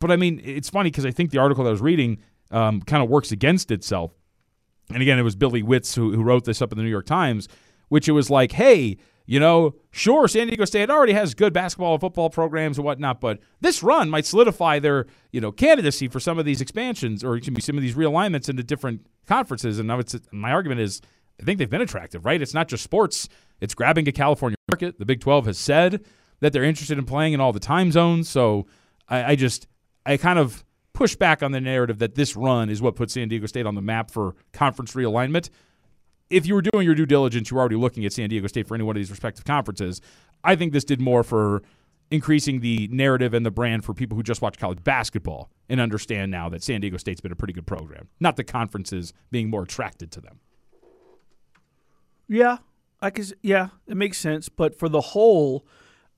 But 0.00 0.10
I 0.10 0.16
mean, 0.16 0.40
it's 0.44 0.68
funny 0.68 0.90
because 0.90 1.06
I 1.06 1.10
think 1.10 1.30
the 1.30 1.38
article 1.38 1.64
that 1.64 1.70
I 1.70 1.72
was 1.72 1.80
reading 1.80 2.18
um, 2.50 2.82
kind 2.82 3.02
of 3.02 3.08
works 3.08 3.32
against 3.32 3.70
itself 3.70 4.12
and 4.92 5.02
again, 5.02 5.18
it 5.18 5.22
was 5.22 5.36
Billy 5.36 5.62
Witz 5.62 5.94
who, 5.94 6.12
who 6.12 6.22
wrote 6.22 6.44
this 6.44 6.62
up 6.62 6.72
in 6.72 6.78
the 6.78 6.84
New 6.84 6.90
York 6.90 7.06
Times, 7.06 7.48
which 7.88 8.08
it 8.08 8.12
was 8.12 8.30
like, 8.30 8.52
hey, 8.52 8.96
you 9.30 9.38
know, 9.38 9.74
sure, 9.90 10.26
San 10.26 10.46
Diego 10.46 10.64
State 10.64 10.88
already 10.88 11.12
has 11.12 11.34
good 11.34 11.52
basketball 11.52 11.92
and 11.92 12.00
football 12.00 12.30
programs 12.30 12.78
and 12.78 12.84
whatnot, 12.86 13.20
but 13.20 13.38
this 13.60 13.82
run 13.82 14.08
might 14.08 14.24
solidify 14.24 14.78
their, 14.78 15.04
you 15.32 15.40
know, 15.42 15.52
candidacy 15.52 16.08
for 16.08 16.18
some 16.18 16.38
of 16.38 16.46
these 16.46 16.62
expansions 16.62 17.22
or 17.22 17.36
excuse 17.36 17.54
me, 17.54 17.60
some 17.60 17.76
of 17.76 17.82
these 17.82 17.94
realignments 17.94 18.48
into 18.48 18.62
different 18.62 19.06
conferences. 19.26 19.78
And 19.78 19.86
now 19.86 19.98
it's 19.98 20.16
my 20.32 20.50
argument 20.50 20.80
is 20.80 21.02
I 21.38 21.44
think 21.44 21.58
they've 21.58 21.68
been 21.68 21.82
attractive, 21.82 22.24
right? 22.24 22.40
It's 22.40 22.54
not 22.54 22.68
just 22.68 22.82
sports; 22.82 23.28
it's 23.60 23.74
grabbing 23.74 24.08
a 24.08 24.12
California 24.12 24.56
market. 24.70 24.98
The 24.98 25.04
Big 25.04 25.20
Twelve 25.20 25.44
has 25.44 25.58
said 25.58 26.06
that 26.40 26.54
they're 26.54 26.64
interested 26.64 26.96
in 26.96 27.04
playing 27.04 27.34
in 27.34 27.40
all 27.40 27.52
the 27.52 27.60
time 27.60 27.92
zones, 27.92 28.30
so 28.30 28.66
I, 29.10 29.32
I 29.32 29.36
just 29.36 29.66
I 30.06 30.16
kind 30.16 30.38
of 30.38 30.64
push 30.94 31.16
back 31.16 31.42
on 31.42 31.52
the 31.52 31.60
narrative 31.60 31.98
that 31.98 32.14
this 32.14 32.34
run 32.34 32.70
is 32.70 32.80
what 32.80 32.96
puts 32.96 33.12
San 33.12 33.28
Diego 33.28 33.44
State 33.44 33.66
on 33.66 33.74
the 33.74 33.82
map 33.82 34.10
for 34.10 34.36
conference 34.54 34.94
realignment. 34.94 35.50
If 36.30 36.46
you 36.46 36.54
were 36.54 36.62
doing 36.62 36.84
your 36.84 36.94
due 36.94 37.06
diligence, 37.06 37.50
you 37.50 37.54
were 37.54 37.60
already 37.60 37.76
looking 37.76 38.04
at 38.04 38.12
San 38.12 38.28
Diego 38.28 38.46
State 38.46 38.68
for 38.68 38.74
any 38.74 38.84
one 38.84 38.96
of 38.96 39.00
these 39.00 39.10
respective 39.10 39.44
conferences. 39.44 40.00
I 40.44 40.56
think 40.56 40.72
this 40.72 40.84
did 40.84 41.00
more 41.00 41.22
for 41.22 41.62
increasing 42.10 42.60
the 42.60 42.88
narrative 42.90 43.34
and 43.34 43.44
the 43.44 43.50
brand 43.50 43.84
for 43.84 43.94
people 43.94 44.16
who 44.16 44.22
just 44.22 44.40
watch 44.40 44.58
college 44.58 44.82
basketball 44.82 45.50
and 45.68 45.80
understand 45.80 46.30
now 46.30 46.48
that 46.48 46.62
San 46.62 46.80
Diego 46.80 46.96
State's 46.96 47.20
been 47.20 47.32
a 47.32 47.36
pretty 47.36 47.52
good 47.52 47.66
program, 47.66 48.08
not 48.20 48.36
the 48.36 48.44
conferences 48.44 49.12
being 49.30 49.50
more 49.50 49.62
attracted 49.62 50.10
to 50.12 50.20
them. 50.20 50.40
Yeah, 52.28 52.58
I 53.00 53.10
can. 53.10 53.24
Yeah, 53.42 53.68
it 53.86 53.96
makes 53.96 54.18
sense. 54.18 54.48
But 54.48 54.78
for 54.78 54.88
the 54.88 55.00
whole, 55.00 55.66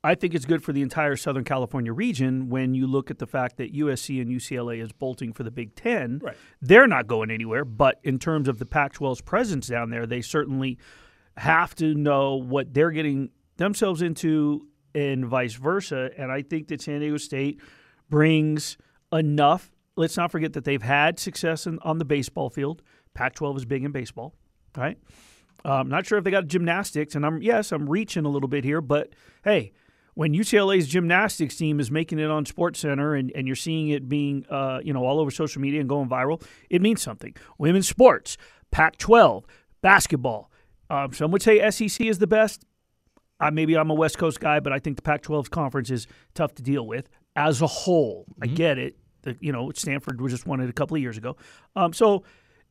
I 0.02 0.14
think 0.14 0.34
it's 0.34 0.46
good 0.46 0.62
for 0.62 0.72
the 0.72 0.80
entire 0.80 1.14
Southern 1.14 1.44
California 1.44 1.92
region 1.92 2.48
when 2.48 2.74
you 2.74 2.86
look 2.86 3.10
at 3.10 3.18
the 3.18 3.26
fact 3.26 3.58
that 3.58 3.74
USC 3.74 4.20
and 4.20 4.30
UCLA 4.30 4.82
is 4.82 4.92
bolting 4.92 5.34
for 5.34 5.42
the 5.42 5.50
Big 5.50 5.74
Ten. 5.74 6.20
Right. 6.22 6.36
They're 6.62 6.86
not 6.86 7.06
going 7.06 7.30
anywhere. 7.30 7.66
But 7.66 8.00
in 8.02 8.18
terms 8.18 8.48
of 8.48 8.58
the 8.58 8.64
Pac-12's 8.64 9.20
presence 9.20 9.66
down 9.66 9.90
there, 9.90 10.06
they 10.06 10.22
certainly 10.22 10.78
have 11.36 11.74
to 11.76 11.94
know 11.94 12.36
what 12.36 12.72
they're 12.72 12.90
getting 12.90 13.30
themselves 13.58 14.00
into, 14.00 14.66
and 14.94 15.26
vice 15.26 15.54
versa. 15.54 16.10
And 16.16 16.32
I 16.32 16.42
think 16.42 16.68
that 16.68 16.80
San 16.80 17.00
Diego 17.00 17.18
State 17.18 17.60
brings 18.08 18.78
enough. 19.12 19.70
Let's 19.96 20.16
not 20.16 20.32
forget 20.32 20.54
that 20.54 20.64
they've 20.64 20.82
had 20.82 21.18
success 21.18 21.66
in, 21.66 21.78
on 21.82 21.98
the 21.98 22.06
baseball 22.06 22.48
field. 22.48 22.82
Pac-12 23.12 23.58
is 23.58 23.64
big 23.66 23.84
in 23.84 23.92
baseball, 23.92 24.34
right? 24.76 24.96
I'm 25.64 25.88
not 25.88 26.06
sure 26.06 26.16
if 26.16 26.24
they 26.24 26.30
got 26.30 26.46
gymnastics, 26.46 27.14
and 27.14 27.26
I'm 27.26 27.42
yes, 27.42 27.70
I'm 27.70 27.88
reaching 27.88 28.24
a 28.24 28.30
little 28.30 28.48
bit 28.48 28.64
here, 28.64 28.80
but 28.80 29.10
hey, 29.44 29.72
when 30.20 30.34
UCLA's 30.34 30.86
gymnastics 30.86 31.56
team 31.56 31.80
is 31.80 31.90
making 31.90 32.18
it 32.18 32.30
on 32.30 32.44
Sports 32.44 32.80
Center 32.80 33.14
and, 33.14 33.32
and 33.34 33.46
you're 33.46 33.56
seeing 33.56 33.88
it 33.88 34.06
being 34.06 34.44
uh, 34.50 34.78
you 34.84 34.92
know 34.92 35.02
all 35.02 35.18
over 35.18 35.30
social 35.30 35.62
media 35.62 35.80
and 35.80 35.88
going 35.88 36.10
viral, 36.10 36.42
it 36.68 36.82
means 36.82 37.00
something. 37.00 37.34
Women's 37.56 37.88
sports, 37.88 38.36
Pac-12, 38.70 39.44
basketball. 39.80 40.50
Um, 40.90 41.14
some 41.14 41.30
would 41.30 41.40
say 41.40 41.70
SEC 41.70 42.06
is 42.06 42.18
the 42.18 42.26
best. 42.26 42.66
Uh, 43.40 43.50
maybe 43.50 43.78
I'm 43.78 43.88
a 43.88 43.94
West 43.94 44.18
Coast 44.18 44.40
guy, 44.40 44.60
but 44.60 44.74
I 44.74 44.78
think 44.78 44.96
the 44.96 45.02
Pac-12 45.02 45.48
conference 45.48 45.90
is 45.90 46.06
tough 46.34 46.54
to 46.56 46.62
deal 46.62 46.86
with 46.86 47.08
as 47.34 47.62
a 47.62 47.66
whole. 47.66 48.26
I 48.42 48.46
get 48.46 48.76
it. 48.76 48.98
The, 49.22 49.38
you 49.40 49.52
know, 49.52 49.72
Stanford 49.74 50.20
was 50.20 50.32
just 50.32 50.46
won 50.46 50.60
it 50.60 50.68
a 50.68 50.74
couple 50.74 50.96
of 50.98 51.00
years 51.00 51.16
ago. 51.16 51.38
Um, 51.74 51.94
so 51.94 52.24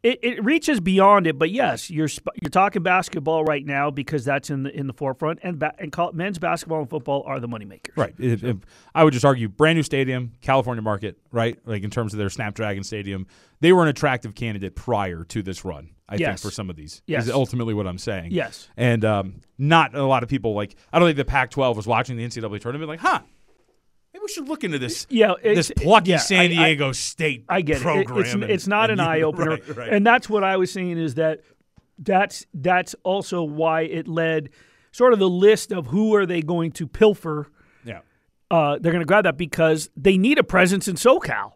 it, 0.04 0.20
it 0.24 0.44
reaches 0.44 0.80
beyond 0.80 1.28
it. 1.28 1.38
But 1.38 1.52
yes, 1.52 1.90
you're 1.90 2.08
sp- 2.08 2.34
you're 2.42 2.50
talking 2.50 2.84
basketball 2.84 3.44
right 3.44 3.66
now 3.66 3.92
because 3.92 4.24
that's 4.26 4.50
in 4.50 4.64
the 4.64 4.72
in 4.76 4.88
the 4.88 4.94
forefront, 4.94 5.40
and 5.44 5.60
ba- 5.60 5.74
and 5.80 5.92
col- 5.92 6.14
men's 6.14 6.40
basketball 6.40 6.80
and 6.80 6.90
football 6.90 7.24
are 7.26 7.40
the 7.40 7.48
moneymakers. 7.48 7.96
Right. 7.96 8.14
If, 8.18 8.44
if- 8.44 8.58
I 8.96 9.04
would 9.04 9.14
just 9.14 9.26
argue 9.26 9.48
brand 9.50 9.78
new 9.78 9.84
stadium, 9.84 10.34
California 10.42 10.82
market, 10.82 11.18
right? 11.32 11.58
Like 11.66 11.84
in 11.84 11.90
terms 11.90 12.14
of 12.14 12.20
their 12.20 12.30
Snapdragon 12.30 12.84
Stadium, 12.84 13.28
they 13.60 13.74
were 13.74 13.84
an 13.84 13.90
attractive 13.90 14.36
candidate 14.36 14.76
prior 14.76 15.24
to 15.26 15.42
this 15.42 15.66
run. 15.66 15.90
I 16.12 16.18
think 16.18 16.40
for 16.40 16.50
some 16.50 16.72
of 16.72 16.76
these 16.76 17.04
Yes. 17.06 17.26
is 17.26 17.30
ultimately 17.32 17.76
what 17.76 17.86
I'm 17.86 18.00
saying. 18.00 18.32
Yes. 18.32 18.68
and 18.76 19.06
um, 19.06 19.42
not 19.60 19.94
a 19.94 20.04
lot 20.04 20.24
of 20.24 20.30
people 20.30 20.56
like. 20.56 20.76
I 20.92 20.98
don't 20.98 21.08
think 21.08 21.18
the 21.18 21.26
Pac-12 21.26 21.76
was 21.76 21.86
watching 21.86 22.18
the 22.18 22.26
NCAA 22.26 22.60
tournament 22.62 22.90
like, 22.90 23.00
huh? 23.00 23.20
Maybe 24.14 24.24
we 24.24 24.28
should 24.30 24.48
look 24.48 24.64
into 24.64 24.80
this. 24.80 25.06
Yeah, 25.10 25.34
this 25.44 25.72
plucky 25.76 26.12
yeah, 26.12 26.18
San 26.18 26.40
I- 26.40 26.44
I- 26.44 26.48
Diego 26.48 26.92
State 26.92 27.46
I 27.48 27.62
get 27.62 27.82
program. 27.82 28.18
it. 28.18 28.22
It's, 28.26 28.34
and- 28.34 28.44
it's 28.44 28.68
not 28.68 28.90
an 28.90 29.00
eye 29.00 29.22
opener, 29.22 29.52
right, 29.68 29.76
right. 29.78 29.90
and 29.94 30.06
that's 30.06 30.30
what 30.30 30.44
I 30.44 30.58
was 30.58 30.72
saying 30.72 30.98
is 30.98 31.16
that 31.16 31.42
that's 32.00 32.46
that's 32.54 32.96
also 33.04 33.44
why 33.44 33.82
it 33.82 34.08
led 34.08 34.50
sort 34.92 35.14
of 35.14 35.20
the 35.20 35.30
list 35.30 35.72
of 35.72 35.88
who 35.88 36.16
are 36.16 36.26
they 36.26 36.42
going 36.42 36.72
to 36.72 36.88
pilfer. 36.88 37.52
yeah, 37.86 38.00
Uh, 38.50 38.80
they're 38.80 38.92
going 38.92 39.02
to 39.02 39.06
grab 39.06 39.26
that 39.26 39.38
because 39.38 39.90
they 39.96 40.18
need 40.18 40.40
a 40.40 40.44
presence 40.44 40.88
in 40.88 40.96
SoCal. 40.96 41.52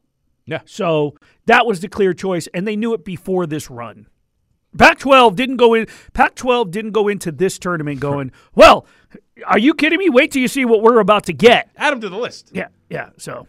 yeah. 0.46 0.60
So 0.66 1.16
that 1.48 1.66
was 1.66 1.80
the 1.80 1.88
clear 1.90 2.14
choice, 2.14 2.48
and 2.54 2.68
they 2.68 2.76
knew 2.76 2.94
it 2.94 3.04
before 3.04 3.48
this 3.48 3.70
run. 3.72 4.06
Pac-12 4.78 5.36
didn't 5.36 5.58
go 5.58 5.74
in. 5.74 5.88
Pac-12 6.14 6.72
didn't 6.72 6.92
go 6.92 7.08
into 7.08 7.32
this 7.32 7.58
tournament 7.60 8.00
going, 8.00 8.32
"Well, 8.56 8.86
are 9.46 9.60
you 9.60 9.74
kidding 9.74 10.00
me? 10.00 10.10
Wait 10.10 10.32
till 10.32 10.42
you 10.42 10.48
see 10.48 10.66
what 10.66 10.82
we're 10.82 11.00
about 11.00 11.26
to 11.26 11.34
get." 11.34 11.70
Add 11.78 11.92
them 11.92 12.02
to 12.02 12.10
the 12.10 12.18
list. 12.18 12.52
Yeah, 12.54 12.68
yeah. 12.90 13.10
So 13.18 13.48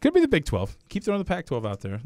Could 0.00 0.14
be 0.14 0.20
the 0.20 0.28
Big 0.28 0.44
12. 0.44 0.76
Keep 0.88 1.04
throwing 1.04 1.18
the 1.18 1.24
Pac-12 1.24 1.66
out 1.66 1.80
there. 1.80 2.00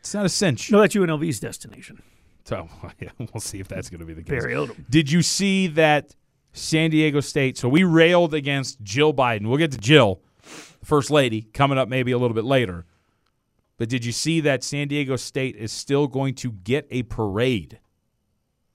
It's 0.00 0.14
not 0.14 0.26
a 0.26 0.28
cinch. 0.28 0.70
no, 0.70 0.80
that's 0.80 0.94
UNLV's 0.94 1.40
destination. 1.40 2.02
So 2.44 2.68
yeah, 3.00 3.10
we'll 3.18 3.40
see 3.40 3.60
if 3.60 3.68
that's 3.68 3.88
going 3.90 4.00
to 4.00 4.06
be 4.06 4.14
the 4.14 4.22
case. 4.22 4.42
Barry 4.42 4.54
Odom. 4.54 4.84
Did 4.90 5.10
you 5.10 5.22
see 5.22 5.66
that 5.68 6.14
San 6.52 6.90
Diego 6.90 7.20
State? 7.20 7.56
So 7.58 7.68
we 7.68 7.84
railed 7.84 8.34
against 8.34 8.82
Jill 8.82 9.14
Biden. 9.14 9.46
We'll 9.46 9.58
get 9.58 9.70
to 9.72 9.78
Jill, 9.78 10.20
First 10.40 11.10
Lady, 11.10 11.42
coming 11.42 11.78
up 11.78 11.88
maybe 11.88 12.12
a 12.12 12.18
little 12.18 12.34
bit 12.34 12.44
later. 12.44 12.86
But 13.76 13.88
did 13.88 14.04
you 14.04 14.12
see 14.12 14.40
that 14.40 14.62
San 14.64 14.88
Diego 14.88 15.16
State 15.16 15.56
is 15.56 15.72
still 15.72 16.06
going 16.06 16.34
to 16.36 16.52
get 16.52 16.86
a 16.90 17.02
parade 17.04 17.78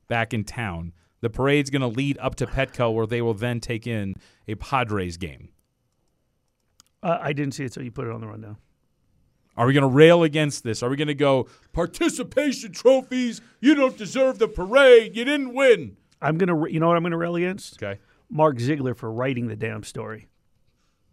back 0.07 0.33
in 0.33 0.43
town. 0.43 0.93
The 1.21 1.29
parade's 1.29 1.69
going 1.69 1.81
to 1.81 1.87
lead 1.87 2.17
up 2.19 2.35
to 2.35 2.45
Petco, 2.45 2.93
where 2.93 3.07
they 3.07 3.21
will 3.21 3.33
then 3.33 3.59
take 3.59 3.87
in 3.87 4.15
a 4.47 4.55
Padres 4.55 5.17
game. 5.17 5.49
Uh, 7.01 7.17
I 7.21 7.33
didn't 7.33 7.53
see 7.53 7.65
it, 7.65 7.73
so 7.73 7.81
you 7.81 7.91
put 7.91 8.07
it 8.07 8.13
on 8.13 8.21
the 8.21 8.27
rundown. 8.27 8.57
Are 9.57 9.65
we 9.65 9.73
going 9.73 9.83
to 9.83 9.87
rail 9.87 10.23
against 10.23 10.63
this? 10.63 10.83
Are 10.83 10.89
we 10.89 10.97
going 10.97 11.07
to 11.07 11.13
go 11.15 11.47
participation 11.71 12.71
trophies? 12.71 13.41
You 13.61 13.73
don't 13.73 13.97
deserve 13.97 14.37
the 14.37 14.47
parade. 14.47 15.15
You 15.15 15.23
didn't 15.25 15.53
win. 15.53 15.97
I'm 16.21 16.37
gonna, 16.37 16.69
you 16.69 16.79
know 16.79 16.87
what 16.87 16.97
I'm 16.97 17.03
gonna 17.03 17.17
rail 17.17 17.35
against? 17.35 17.81
Okay. 17.81 17.99
Mark 18.29 18.59
Ziegler 18.59 18.95
for 18.95 19.11
writing 19.11 19.47
the 19.47 19.55
damn 19.55 19.83
story. 19.83 20.27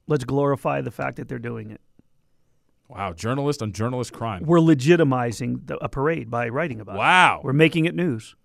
Let's 0.06 0.24
glorify 0.24 0.80
the 0.80 0.90
fact 0.90 1.16
that 1.16 1.28
they're 1.28 1.38
doing 1.38 1.70
it. 1.70 1.80
Wow, 2.88 3.12
journalist 3.12 3.62
on 3.62 3.72
journalist 3.72 4.12
crime. 4.12 4.44
We're 4.44 4.58
legitimizing 4.58 5.66
the, 5.66 5.76
a 5.78 5.88
parade 5.88 6.30
by 6.30 6.48
writing 6.48 6.80
about 6.80 6.96
it. 6.96 6.98
Wow. 6.98 7.40
We're 7.42 7.52
making 7.52 7.84
it 7.84 7.94
news. 7.94 8.36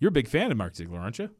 You're 0.00 0.08
a 0.08 0.12
big 0.12 0.26
fan 0.28 0.50
of 0.50 0.56
Mark 0.56 0.74
Ziegler, 0.74 0.98
aren't 0.98 1.18
you? 1.20 1.30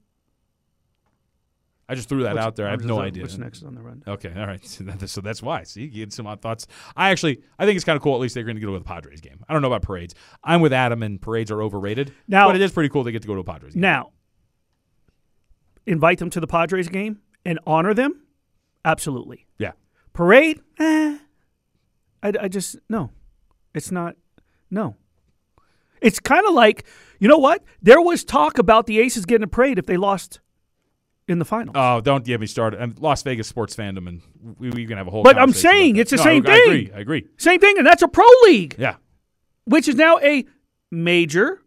I 1.88 1.96
just 1.96 2.08
threw 2.08 2.22
that 2.22 2.34
What's- 2.34 2.46
out 2.46 2.54
there. 2.54 2.68
I 2.68 2.70
have 2.70 2.84
no 2.84 3.00
idea. 3.00 3.22
What's 3.24 3.36
next 3.36 3.64
on 3.64 3.74
the 3.74 3.82
run? 3.82 4.04
Okay, 4.06 4.32
all 4.36 4.46
right. 4.46 4.64
So, 4.64 4.84
that- 4.84 5.08
so 5.08 5.20
that's 5.20 5.42
why. 5.42 5.64
See, 5.64 5.82
you 5.82 5.88
get 5.88 6.12
some 6.12 6.26
odd 6.26 6.40
thoughts. 6.40 6.68
I 6.94 7.10
actually, 7.10 7.42
I 7.58 7.66
think 7.66 7.74
it's 7.74 7.84
kind 7.84 7.96
of 7.96 8.02
cool. 8.02 8.14
At 8.14 8.20
least 8.20 8.34
they're 8.36 8.44
going 8.44 8.54
to 8.54 8.60
go 8.62 8.72
to 8.72 8.78
the 8.78 8.84
Padres 8.84 9.20
game. 9.20 9.44
I 9.48 9.52
don't 9.52 9.60
know 9.62 9.66
about 9.68 9.82
parades. 9.82 10.14
I'm 10.44 10.60
with 10.60 10.72
Adam, 10.72 11.02
and 11.02 11.20
parades 11.20 11.50
are 11.50 11.60
overrated. 11.60 12.12
Now- 12.28 12.46
but 12.46 12.54
it 12.54 12.62
is 12.62 12.70
pretty 12.70 12.90
cool 12.90 13.02
they 13.02 13.10
get 13.10 13.22
to 13.22 13.28
go 13.28 13.34
to 13.34 13.40
a 13.40 13.44
Padres 13.44 13.74
game. 13.74 13.80
Now, 13.80 14.12
invite 15.86 16.18
them 16.18 16.30
to 16.30 16.38
the 16.40 16.46
Padres 16.46 16.88
game 16.88 17.18
and 17.44 17.58
honor 17.66 17.92
them? 17.94 18.22
Absolutely. 18.84 19.46
Yeah. 19.58 19.72
Parade? 20.12 20.60
Eh. 20.78 21.18
I, 22.22 22.32
I 22.40 22.48
just, 22.48 22.76
no. 22.88 23.10
It's 23.74 23.90
not, 23.90 24.14
no. 24.70 24.96
It's 26.00 26.18
kind 26.20 26.46
of 26.46 26.54
like, 26.54 26.84
you 27.18 27.28
know 27.28 27.38
what? 27.38 27.62
There 27.82 28.00
was 28.00 28.24
talk 28.24 28.58
about 28.58 28.86
the 28.86 28.98
Aces 29.00 29.26
getting 29.26 29.44
a 29.44 29.48
parade 29.48 29.78
if 29.78 29.86
they 29.86 29.96
lost 29.96 30.40
in 31.28 31.38
the 31.38 31.44
finals. 31.44 31.76
Oh, 31.78 32.00
don't 32.00 32.24
get 32.24 32.40
me 32.40 32.46
started. 32.46 32.80
And 32.80 32.98
Las 32.98 33.22
Vegas 33.22 33.46
sports 33.46 33.76
fandom, 33.76 34.08
and 34.08 34.22
we, 34.58 34.70
we 34.70 34.86
can 34.86 34.96
have 34.98 35.06
a 35.06 35.10
whole. 35.10 35.22
But 35.22 35.38
I'm 35.38 35.52
saying 35.52 35.96
it's 35.96 36.10
the 36.10 36.16
No, 36.16 36.22
same 36.24 36.46
I, 36.46 36.50
I 36.50 36.56
agree. 36.56 36.86
thing. 36.86 36.94
I 36.96 37.00
agree. 37.00 37.28
Same 37.36 37.60
thing, 37.60 37.78
and 37.78 37.86
that's 37.86 38.02
a 38.02 38.08
pro 38.08 38.26
league, 38.44 38.74
Yeah. 38.78 38.96
which 39.64 39.86
is 39.88 39.94
now 39.94 40.18
a 40.18 40.44
major 40.90 41.60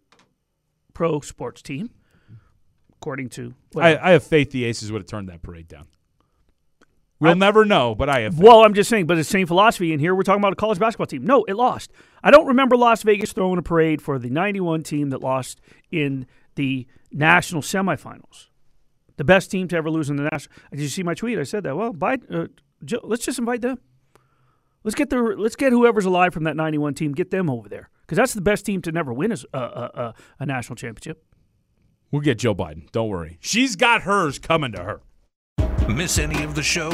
pro 0.94 1.22
sports 1.22 1.62
team, 1.62 1.92
according 2.98 3.30
to. 3.30 3.54
I. 3.78 3.96
I 3.98 4.12
have 4.12 4.24
faith 4.24 4.52
the 4.52 4.66
Aces 4.66 4.92
would 4.92 5.02
have 5.02 5.08
turned 5.08 5.30
that 5.30 5.42
parade 5.42 5.68
down. 5.68 5.88
We'll 7.24 7.36
never 7.36 7.66
know, 7.66 7.96
but 7.96 8.10
I 8.10 8.22
have. 8.22 8.36
Faith. 8.36 8.44
Well, 8.44 8.64
I'm 8.64 8.74
just 8.74 8.90
saying, 8.90 9.08
but 9.08 9.18
it's 9.18 9.30
the 9.30 9.34
same 9.34 9.48
philosophy. 9.48 9.92
And 9.92 10.02
here 10.02 10.14
we're 10.16 10.24
talking 10.24 10.42
about 10.42 10.54
a 10.54 10.58
college 10.58 10.80
basketball 10.80 11.08
team. 11.08 11.24
No, 11.24 11.44
it 11.46 11.54
lost. 11.56 11.92
I 12.24 12.32
don't 12.32 12.48
remember 12.48 12.78
Las 12.78 13.04
Vegas 13.04 13.34
throwing 13.34 13.58
a 13.58 13.62
parade 13.62 14.02
for 14.02 14.20
the 14.20 14.30
91 14.30 14.84
team 14.84 15.10
that 15.10 15.22
lost 15.22 15.62
in 15.92 16.26
the 16.56 16.88
national 17.12 17.62
semifinals. 17.62 18.48
The 19.18 19.24
best 19.24 19.52
team 19.52 19.68
to 19.70 19.76
ever 19.76 19.90
lose 19.90 20.10
in 20.10 20.16
the 20.16 20.24
national. 20.24 20.56
Did 20.72 20.82
you 20.82 20.88
see 20.88 21.04
my 21.04 21.14
tweet? 21.14 21.38
I 21.38 21.44
said 21.44 21.64
that. 21.64 21.76
Well, 21.78 21.94
Biden, 21.94 22.46
uh, 22.46 22.48
Joe, 22.84 23.00
let's 23.04 23.26
just 23.26 23.40
invite 23.40 23.62
them. 23.62 23.80
Let's 24.84 24.96
get 24.96 25.10
the 25.10 25.18
let's 25.18 25.56
get 25.56 25.72
whoever's 25.72 26.06
alive 26.06 26.34
from 26.34 26.44
that 26.44 26.58
91 26.58 26.96
team, 26.96 27.14
get 27.14 27.32
them 27.32 27.50
over 27.50 27.70
there 27.70 27.90
because 28.02 28.18
that's 28.18 28.34
the 28.34 28.42
best 28.42 28.66
team 28.66 28.82
to 28.82 28.92
never 28.92 29.14
win 29.14 29.32
a, 29.32 29.38
a, 29.54 29.58
a, 29.58 30.14
a 30.40 30.46
national 30.46 30.76
championship. 30.76 31.24
We'll 32.12 32.22
get 32.22 32.38
Joe 32.38 32.54
Biden. 32.54 32.92
Don't 32.92 33.08
worry. 33.10 33.38
She's 33.40 33.76
got 33.76 34.04
hers 34.04 34.40
coming 34.40 34.72
to 34.74 34.84
her. 34.84 35.02
Miss 35.90 36.18
any 36.18 36.44
of 36.44 36.56
the 36.56 36.64
show? 36.64 36.90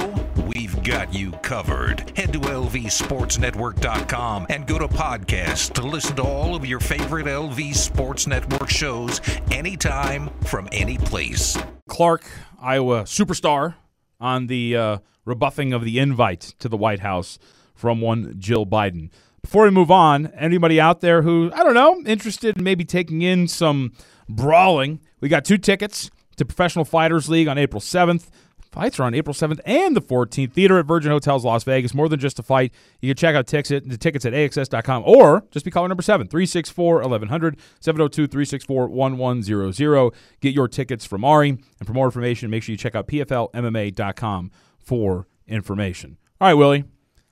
We've 0.47 0.81
got 0.83 1.13
you 1.13 1.31
covered. 1.43 2.11
Head 2.17 2.33
to 2.33 2.39
lvsportsnetwork.com 2.39 4.47
and 4.49 4.65
go 4.65 4.79
to 4.79 4.87
podcasts 4.87 5.71
to 5.73 5.83
listen 5.83 6.15
to 6.15 6.23
all 6.23 6.55
of 6.55 6.65
your 6.65 6.79
favorite 6.79 7.27
LV 7.27 7.75
Sports 7.75 8.25
Network 8.25 8.67
shows 8.67 9.21
anytime 9.51 10.31
from 10.41 10.67
any 10.71 10.97
place. 10.97 11.55
Clark, 11.87 12.23
Iowa 12.59 13.03
superstar, 13.03 13.75
on 14.19 14.47
the 14.47 14.75
uh, 14.75 14.97
rebuffing 15.23 15.71
of 15.71 15.83
the 15.85 15.99
invite 15.99 16.55
to 16.57 16.67
the 16.67 16.75
White 16.75 17.01
House 17.01 17.37
from 17.75 18.01
one 18.01 18.33
Jill 18.39 18.65
Biden. 18.65 19.11
Before 19.43 19.65
we 19.65 19.69
move 19.69 19.91
on, 19.91 20.31
anybody 20.35 20.81
out 20.81 21.01
there 21.01 21.21
who, 21.21 21.51
I 21.53 21.61
don't 21.63 21.75
know, 21.75 22.01
interested 22.05 22.57
in 22.57 22.63
maybe 22.63 22.85
taking 22.85 23.21
in 23.21 23.47
some 23.47 23.93
brawling, 24.27 24.99
we 25.21 25.29
got 25.29 25.45
two 25.45 25.59
tickets 25.59 26.09
to 26.37 26.45
Professional 26.45 26.85
Fighters 26.85 27.29
League 27.29 27.47
on 27.47 27.59
April 27.59 27.79
7th. 27.79 28.29
Fights 28.71 28.99
are 28.99 29.03
on 29.03 29.15
April 29.15 29.33
7th 29.33 29.59
and 29.65 29.95
the 29.95 30.01
14th. 30.01 30.53
Theater 30.53 30.77
at 30.77 30.85
Virgin 30.85 31.11
Hotels 31.11 31.43
Las 31.43 31.63
Vegas. 31.63 31.93
More 31.93 32.07
than 32.07 32.19
just 32.19 32.37
a 32.37 32.43
fight. 32.43 32.71
You 33.01 33.09
can 33.09 33.17
check 33.17 33.35
out 33.35 33.47
tickets, 33.47 33.69
the 33.69 33.97
tickets 33.97 34.25
at 34.25 34.33
AXS.com 34.33 35.03
or 35.05 35.43
just 35.49 35.65
be 35.65 35.71
caller 35.71 35.87
number 35.87 36.03
7 36.03 36.27
364 36.27 36.95
1100 36.97 37.57
702 37.79 38.27
364 38.27 38.87
1100. 38.87 40.13
Get 40.41 40.53
your 40.53 40.67
tickets 40.67 41.05
from 41.05 41.25
Ari. 41.25 41.49
And 41.49 41.87
for 41.87 41.93
more 41.93 42.05
information, 42.05 42.51
make 42.51 42.61
sure 42.61 42.73
you 42.73 42.77
check 42.77 42.93
out 42.93 43.07
PFLMMA.com 43.07 44.51
for 44.77 45.27
information. 45.47 46.17
All 46.39 46.47
right, 46.47 46.53
Willie, 46.53 46.83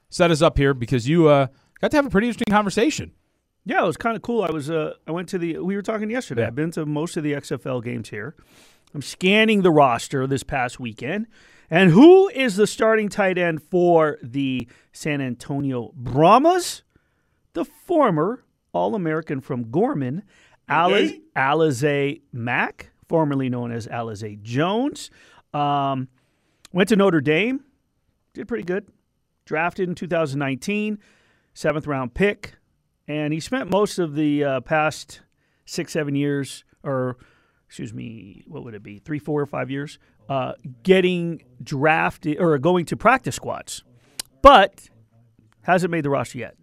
set 0.10 0.32
us 0.32 0.41
up 0.41 0.58
here 0.58 0.73
because 0.73 1.08
you 1.08 1.28
uh, 1.28 1.47
got 1.80 1.91
to 1.91 1.97
have 1.97 2.06
a 2.06 2.10
pretty 2.10 2.28
interesting 2.28 2.52
conversation. 2.52 3.12
Yeah, 3.63 3.84
it 3.84 3.86
was 3.86 3.97
kind 3.97 4.15
of 4.15 4.21
cool. 4.21 4.43
I 4.43 4.50
was 4.50 4.69
uh, 4.71 4.93
I 5.08 5.12
went 5.12 5.28
to 5.30 5.38
the 5.38 5.60
we 5.60 5.76
were 5.76 5.82
talking 5.82 6.10
yesterday. 6.10 6.41
Yeah. 6.41 6.47
I've 6.47 6.56
been 6.56 6.71
to 6.71 6.86
most 6.86 7.17
of 7.17 7.23
the 7.23 7.34
XFL 7.34 7.84
games 7.84 8.10
here. 8.10 8.36
I'm 8.93 9.02
scanning 9.02 9.62
the 9.62 9.71
roster 9.71 10.28
this 10.28 10.43
past 10.43 10.80
weekend. 10.80 11.28
And 11.69 11.91
who 11.91 12.30
is 12.30 12.56
the 12.56 12.67
starting 12.67 13.10
tight 13.10 13.38
end 13.38 13.62
for 13.62 14.17
the 14.21 14.67
San 14.93 15.21
Antonio 15.21 15.91
Brahmas? 15.95 16.84
The 17.54 17.65
former 17.65 18.43
All-American 18.73 19.41
from 19.41 19.69
Gorman, 19.69 20.23
Aliz- 20.69 21.21
Alize 21.36 22.21
Mack, 22.32 22.91
formerly 23.10 23.50
known 23.50 23.71
as 23.71 23.88
Alize 23.88 24.41
Jones. 24.41 25.10
Um, 25.54 26.08
went 26.71 26.89
to 26.89 26.95
Notre 26.95 27.21
Dame, 27.21 27.63
did 28.34 28.47
pretty 28.47 28.63
good. 28.63 28.88
Drafted 29.45 29.89
in 29.89 29.95
2019, 29.95 31.00
seventh 31.54 31.88
round 31.88 32.13
pick 32.13 32.58
and 33.08 33.34
he 33.34 33.39
spent 33.39 33.69
most 33.69 34.00
of 34.00 34.15
the 34.15 34.43
uh, 34.43 34.60
past 34.62 35.21
six, 35.65 35.93
seven 35.93 36.15
years, 36.15 36.63
or 36.84 37.17
excuse 37.67 37.93
me, 37.93 38.43
what 38.47 38.63
would 38.63 38.73
it 38.73 38.84
be, 38.84 38.99
three, 38.99 39.19
four, 39.19 39.41
or 39.41 39.45
five 39.45 39.69
years, 39.69 39.99
uh, 40.30 40.53
getting 40.84 41.43
drafted 41.62 42.39
or 42.39 42.58
going 42.58 42.86
to 42.86 42.97
practice 42.97 43.36
squads, 43.36 43.84
but 44.41 44.89
hasn't 45.62 45.91
made 45.91 46.03
the 46.03 46.10
roster 46.10 46.38
yet. 46.38 46.56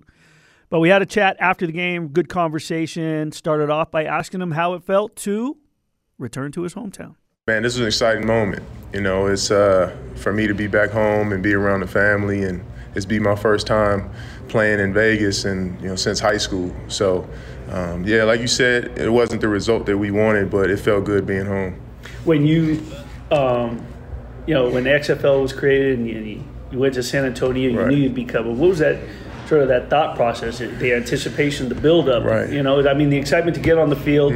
But 0.71 0.81
we 0.81 0.89
had 0.89 1.03
a 1.03 1.07
chat 1.07 1.37
after 1.39 1.67
the 1.67 1.73
game, 1.73 2.09
good 2.09 2.29
conversation. 2.29 3.31
Started 3.33 3.71
off 3.71 3.91
by 3.91 4.05
asking 4.05 4.41
him 4.41 4.53
how 4.53 4.75
it 4.75 4.83
felt 4.83 5.15
to 5.17 5.59
return 6.19 6.51
to 6.53 6.63
his 6.63 6.75
hometown. 6.75 7.17
Man, 7.47 7.63
this 7.63 7.75
is 7.75 7.81
an 7.81 7.87
exciting 7.87 8.27
moment. 8.27 8.63
You 8.93 9.03
know, 9.03 9.27
it's 9.27 9.51
uh, 9.51 9.95
for 10.17 10.33
me 10.33 10.47
to 10.47 10.55
be 10.55 10.67
back 10.67 10.91
home 10.91 11.33
and 11.33 11.43
be 11.43 11.53
around 11.53 11.81
the 11.81 11.87
family, 11.87 12.43
and 12.43 12.65
it's 12.95 13.05
be 13.05 13.19
my 13.19 13.37
first 13.37 13.67
time 13.67 14.11
playing 14.49 14.81
in 14.81 14.95
Vegas, 14.95 15.45
and 15.45 15.79
you 15.83 15.89
know, 15.89 15.97
since 15.97 16.19
high 16.19 16.39
school. 16.39 16.75
So, 16.89 17.29
um, 17.75 18.05
yeah, 18.05 18.23
like 18.23 18.41
you 18.41 18.47
said, 18.47 18.97
it 18.97 19.11
wasn't 19.11 19.41
the 19.41 19.49
result 19.49 19.85
that 19.87 19.99
we 19.99 20.11
wanted, 20.13 20.49
but 20.49 20.71
it 20.71 20.79
felt 20.79 21.05
good 21.05 21.27
being 21.27 21.47
home. 21.47 21.75
when 22.25 22.47
you, 22.47 22.81
um, 23.33 23.85
you 24.47 24.55
know, 24.55 24.69
when 24.71 24.85
the 24.85 24.91
XFL 24.91 25.43
was 25.43 25.53
created 25.53 25.99
and 25.99 26.09
you, 26.09 26.15
you- 26.71 26.79
went 26.79 26.95
to 26.95 27.03
San 27.03 27.25
Antonio, 27.25 27.71
you 27.71 27.79
Right. 27.79 27.89
knew 27.89 27.97
you'd 27.97 28.15
be 28.15 28.25
covered. 28.25 28.57
What 28.57 28.69
was 28.71 28.79
that 28.79 28.97
sort 29.49 29.63
of 29.63 29.69
that 29.69 29.91
thought 29.91 30.17
process, 30.17 30.59
the 30.59 30.93
anticipation, 30.95 31.69
the 31.69 31.75
build 31.75 32.09
up? 32.09 32.25
Right. 32.25 32.49
You 32.51 32.63
know, 32.63 32.87
I 32.89 32.95
mean, 32.95 33.11
the 33.11 33.17
excitement 33.19 33.55
to 33.57 33.61
get 33.63 33.77
on 33.79 33.91
the 33.91 33.97
field. 33.97 34.33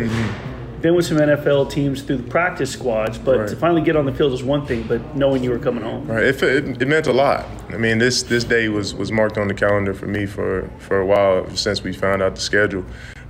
Been 0.81 0.95
with 0.95 1.07
some 1.07 1.17
NFL 1.19 1.65
teams 1.67 2.03
through 2.03 2.19
the 2.19 2.23
practice 2.31 2.71
squads, 2.71 3.19
but 3.19 3.39
Right. 3.41 3.49
to 3.49 3.57
finally 3.57 3.81
get 3.81 3.97
on 3.97 4.07
the 4.07 4.13
field 4.13 4.33
is 4.33 4.45
one 4.45 4.65
thing. 4.65 4.85
But 4.87 5.17
knowing 5.17 5.43
you 5.43 5.51
were 5.51 5.59
coming 5.59 5.83
home, 5.83 6.07
Right. 6.07 6.23
It, 6.23 6.41
it, 6.41 6.81
it 6.83 6.87
meant 6.87 7.09
a 7.09 7.13
lot. 7.13 7.47
I 7.71 7.77
mean, 7.77 7.99
this 7.99 8.23
this 8.23 8.45
day 8.45 8.69
was, 8.69 8.95
was 8.95 9.11
marked 9.11 9.37
on 9.39 9.49
the 9.49 9.55
calendar 9.55 9.93
for 9.93 10.07
me 10.07 10.25
for, 10.27 10.71
for 10.79 11.01
a 11.01 11.07
while 11.07 11.49
since 11.57 11.83
we 11.83 11.93
found 11.93 12.23
out 12.23 12.37
the 12.37 12.41
schedule. 12.41 12.85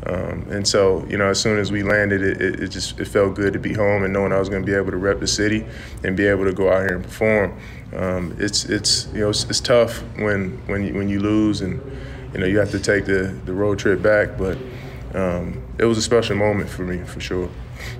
Um, 0.06 0.46
and 0.50 0.66
so, 0.66 1.04
you 1.08 1.18
know, 1.18 1.26
as 1.28 1.40
soon 1.40 1.58
as 1.58 1.72
we 1.72 1.82
landed, 1.82 2.22
it, 2.22 2.40
it, 2.40 2.60
it 2.60 2.68
just 2.68 2.98
it 3.00 3.06
felt 3.08 3.34
good 3.34 3.52
to 3.52 3.58
be 3.58 3.74
home 3.74 4.04
and 4.04 4.12
knowing 4.12 4.32
I 4.32 4.38
was 4.38 4.48
going 4.48 4.62
to 4.62 4.66
be 4.66 4.74
able 4.76 4.92
to 4.92 4.96
rep 4.96 5.18
the 5.20 5.26
city 5.26 5.66
and 6.04 6.16
be 6.16 6.26
able 6.26 6.44
to 6.44 6.52
go 6.52 6.72
out 6.72 6.86
here 6.88 6.94
and 6.96 7.02
perform. 7.04 7.58
Um, 7.96 8.36
it's 8.38 8.64
it's 8.66 9.08
you 9.12 9.20
know 9.20 9.30
it's, 9.30 9.44
it's 9.44 9.60
tough 9.60 9.98
when 10.16 10.50
when 10.66 10.84
you, 10.84 10.94
when 10.94 11.08
you 11.08 11.20
lose 11.20 11.62
and 11.62 11.80
you 12.32 12.40
know 12.40 12.46
you 12.46 12.58
have 12.58 12.70
to 12.70 12.78
take 12.78 13.06
the, 13.06 13.34
the 13.44 13.52
road 13.52 13.78
trip 13.80 14.00
back, 14.00 14.38
but 14.38 14.56
um, 15.14 15.62
it 15.78 15.84
was 15.84 15.98
a 15.98 16.02
special 16.02 16.36
moment 16.36 16.68
for 16.70 16.82
me 16.84 17.02
for 17.04 17.18
sure. 17.20 17.48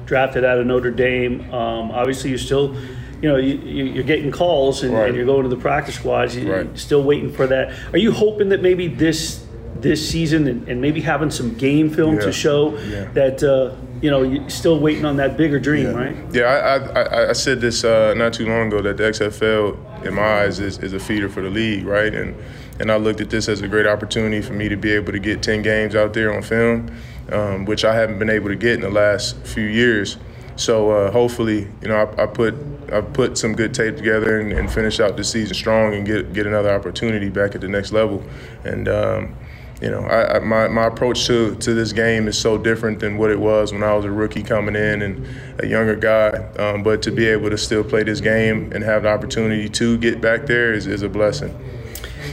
drafted 0.07 0.45
out 0.45 0.59
of 0.59 0.67
Notre 0.67 0.91
Dame. 0.93 1.41
Um, 1.53 1.91
obviously, 1.91 2.31
you're 2.31 2.39
still, 2.39 2.75
you 3.23 3.29
know, 3.29 3.37
you, 3.37 3.55
you- 3.57 3.85
you're 3.87 4.05
getting 4.05 4.31
calls 4.31 4.83
and, 4.85 4.93
Right. 4.95 5.09
and 5.09 5.17
you're 5.17 5.25
going 5.27 5.43
to 5.45 5.49
the 5.49 5.57
practice 5.57 5.95
squads. 5.97 6.37
You- 6.37 6.53
Right. 6.53 6.79
Still 6.79 7.03
waiting 7.03 7.33
for 7.33 7.47
that. 7.47 7.73
Are 7.93 7.99
you 7.99 8.13
hoping 8.13 8.51
that 8.51 8.61
maybe 8.63 8.87
this 8.89 9.43
this 9.81 10.09
season 10.09 10.47
and, 10.49 10.69
and 10.69 10.81
maybe 10.81 11.01
having 11.01 11.31
some 11.31 11.55
game 11.55 11.91
film 11.91 12.15
Yeah. 12.17 12.21
to 12.21 12.33
show 12.33 12.77
Yeah. 12.79 13.05
that 13.13 13.43
uh, 13.43 13.75
you 14.01 14.11
know 14.11 14.23
you're 14.23 14.49
still 14.51 14.79
waiting 14.79 15.05
on 15.05 15.17
that 15.17 15.37
bigger 15.37 15.59
dream, 15.59 15.95
right? 15.95 16.17
Yeah, 16.33 16.45
I, 16.45 16.77
I, 16.77 17.03
I- 17.03 17.29
I 17.31 17.33
said 17.33 17.61
this 17.61 17.85
uh, 17.85 18.15
not 18.15 18.33
too 18.33 18.47
long 18.47 18.69
ago 18.69 18.81
that 18.83 18.97
the 18.97 19.05
XFL, 19.05 20.05
in 20.07 20.15
my 20.15 20.43
eyes, 20.43 20.61
is, 20.61 20.79
is 20.79 20.93
a 20.93 21.01
feeder 21.01 21.29
for 21.29 21.43
the 21.43 21.51
league, 21.51 21.85
right? 21.87 22.15
And 22.15 22.35
and 22.81 22.93
I 22.93 22.97
looked 22.97 23.21
at 23.21 23.29
this 23.29 23.49
as 23.49 23.61
a 23.61 23.67
great 23.69 23.87
opportunity 23.87 24.41
for 24.41 24.53
me 24.53 24.69
to 24.69 24.77
be 24.77 24.93
able 24.93 25.11
to 25.11 25.19
get 25.19 25.43
10 25.43 25.63
games 25.63 25.97
out 25.97 26.15
there 26.15 26.33
on 26.33 26.43
film 26.43 26.89
um, 27.33 27.65
which 27.65 27.85
I 27.85 27.95
haven't 27.95 28.19
been 28.19 28.31
able 28.31 28.49
to 28.49 28.57
get 28.57 28.75
in 28.75 28.81
the 28.81 28.91
last 28.91 29.37
few 29.47 29.65
years. 29.65 30.17
So 30.57 30.91
uh, 30.91 31.11
hopefully, 31.11 31.69
you 31.83 31.89
know, 31.89 31.97
I, 32.19 32.23
I, 32.23 32.27
put 32.27 32.55
I 32.93 33.01
put 33.01 33.39
some 33.39 33.55
good 33.55 33.73
tape 33.75 33.97
together 33.97 34.41
and, 34.41 34.53
and, 34.53 34.71
finish 34.71 34.99
out 34.99 35.17
the 35.17 35.23
season 35.23 35.55
strong 35.55 35.95
and 35.95 36.05
get 36.05 36.33
get 36.33 36.47
another 36.47 36.71
opportunity 36.71 37.29
back 37.29 37.55
at 37.55 37.61
the 37.61 37.69
next 37.69 37.93
level. 37.93 38.25
And 38.65 38.89
um, 38.89 39.37
you 39.81 39.91
know, 39.91 40.01
I, 40.01 40.37
I, 40.37 40.39
my, 40.41 40.69
my 40.69 40.87
approach 40.87 41.27
to, 41.27 41.55
to 41.57 41.75
this 41.75 41.93
game 41.93 42.27
is 42.27 42.37
so 42.37 42.59
different 42.59 42.99
than 42.99 43.17
what 43.17 43.31
it 43.31 43.39
was 43.39 43.73
when 43.73 43.83
I 43.85 43.95
was 43.95 44.05
a 44.05 44.11
rookie 44.11 44.43
coming 44.43 44.75
in 44.75 45.03
and 45.03 45.27
a 45.61 45.67
younger 45.67 45.95
guy. 45.95 46.31
Um, 46.59 46.83
but 46.83 47.01
to 47.03 47.13
be 47.13 47.27
able 47.27 47.51
to 47.51 47.59
still 47.59 47.85
play 47.85 48.03
this 48.03 48.21
game 48.21 48.73
and 48.73 48.83
have 48.83 49.05
the 49.05 49.09
opportunity 49.09 49.69
to 49.69 49.97
get 49.99 50.21
back 50.21 50.47
there 50.47 50.73
is, 50.73 50.87
is 50.87 51.03
a 51.03 51.09
blessing. 51.09 51.57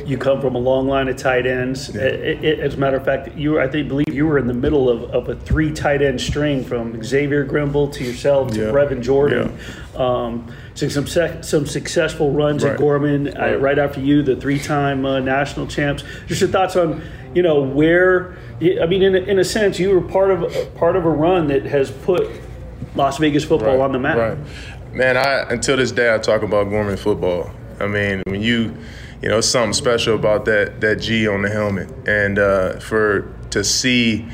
You 0.06 0.18
come 0.20 0.40
from 0.40 0.54
a 0.54 0.60
long 0.60 0.88
line 0.88 1.08
of 1.08 1.18
tight 1.18 1.48
ends. 1.48 1.90
Yeah. 1.94 2.02
It, 2.02 2.44
it, 2.44 2.60
as 2.60 2.76
a 2.76 2.78
matter 2.78 2.98
of 2.98 3.06
fact, 3.06 3.36
you 3.36 3.60
I 3.60 3.68
think 3.68 3.88
believe 3.88 4.14
you 4.14 4.28
were 4.28 4.38
in 4.38 4.46
the 4.46 4.54
middle 4.54 4.88
of, 4.88 5.04
of 5.12 5.30
a 5.30 5.36
three 5.36 5.72
tight 5.72 6.04
end 6.04 6.22
string 6.22 6.64
from 6.64 7.02
Xavier 7.04 7.44
Grimble 7.44 7.92
to 7.94 8.04
yourself 8.04 8.52
to 8.52 8.60
yeah. 8.60 8.66
Brevin 8.68 9.02
Jordan. 9.02 9.58
Yeah. 9.96 9.96
Um, 9.96 10.54
so 10.76 10.90
some 10.90 11.08
some 11.08 11.66
successful 11.66 12.32
runs 12.32 12.64
right. 12.64 12.74
at 12.74 12.80
Gorman 12.80 13.26
right. 13.26 13.54
Uh, 13.54 13.58
right. 13.58 13.80
after 13.80 14.00
you, 14.00 14.22
the 14.22 14.36
three 14.36 14.60
time 14.60 15.06
uh, 15.06 15.20
national 15.20 15.66
champs. 15.66 16.04
Just 16.28 16.42
your 16.42 16.52
thoughts 16.52 16.76
on 16.76 17.02
you 17.36 17.44
know 17.44 17.62
where 17.62 18.38
I 18.62 18.86
mean, 18.88 19.04
in 19.04 19.16
a, 19.16 19.20
in 19.20 19.38
a 19.38 19.44
sense, 19.44 19.78
you 19.78 19.90
were 19.90 20.02
part 20.02 20.32
of 20.32 20.76
part 20.76 20.96
of 20.96 21.06
a 21.06 21.10
run 21.10 21.48
that 21.50 21.66
has 21.66 21.92
put 21.92 22.28
Las 22.96 23.18
Vegas 23.18 23.44
football 23.44 23.78
right. 23.78 23.84
on 23.84 23.92
the 23.92 24.00
map. 24.00 24.18
Right, 24.18 24.94
man. 24.94 25.18
I 25.18 25.42
until 25.52 25.78
this 25.78 25.92
day 25.92 26.14
I 26.14 26.18
talk 26.18 26.42
about 26.42 26.70
Gorman 26.70 26.98
football. 26.98 27.52
I 27.80 27.88
mean, 27.88 28.24
when 28.26 28.42
you 28.42 28.76
you 29.22 29.30
know, 29.30 29.42
something 29.42 29.74
special 29.74 30.16
about 30.16 30.46
that 30.46 30.82
that 30.82 30.98
G 30.98 31.28
on 31.28 31.42
the 31.42 31.50
helmet, 31.50 31.90
and 32.08 32.40
uh, 32.40 32.80
for 32.80 33.34
to 33.50 33.64
see 33.64 34.28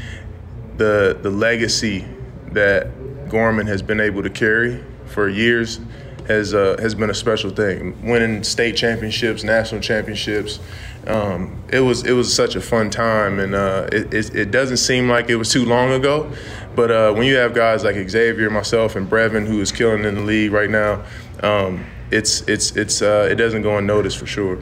the 0.77 1.17
the 1.21 1.29
legacy 1.29 2.05
that 2.51 3.29
Gorman 3.29 3.67
has 3.67 3.81
been 3.81 3.99
able 3.99 4.21
to 4.21 4.29
carry 4.29 4.83
for 5.05 5.29
years 5.29 5.79
has 6.27 6.53
uh, 6.53 6.77
has 6.79 6.93
been 6.93 7.09
a 7.09 7.13
special 7.13 7.51
thing. 7.51 8.05
Winning 8.05 8.43
state 8.43 8.75
championships, 8.75 9.43
national 9.43 9.81
championships, 9.81 10.59
um, 11.07 11.63
it 11.69 11.79
was 11.79 12.05
it 12.05 12.13
was 12.13 12.33
such 12.33 12.55
a 12.55 12.61
fun 12.61 12.89
time, 12.89 13.39
and 13.39 13.55
uh, 13.55 13.87
it, 13.91 14.13
it, 14.13 14.35
it 14.35 14.51
doesn't 14.51 14.77
seem 14.77 15.09
like 15.09 15.29
it 15.29 15.35
was 15.35 15.51
too 15.51 15.65
long 15.65 15.91
ago. 15.91 16.31
But 16.75 16.91
uh, 16.91 17.13
when 17.13 17.25
you 17.25 17.35
have 17.35 17.53
guys 17.53 17.83
like 17.83 17.95
Xavier, 18.09 18.49
myself, 18.49 18.95
and 18.95 19.09
Brevin, 19.09 19.47
who 19.47 19.61
is 19.61 19.71
killing 19.71 20.05
in 20.05 20.15
the 20.15 20.21
league 20.21 20.51
right 20.51 20.69
now, 20.69 21.03
um, 21.41 21.85
it's 22.11 22.41
it's 22.41 22.75
it's 22.75 23.01
uh, 23.01 23.27
it 23.31 23.35
doesn't 23.35 23.63
go 23.63 23.77
unnoticed 23.77 24.17
for 24.17 24.27
sure. 24.27 24.59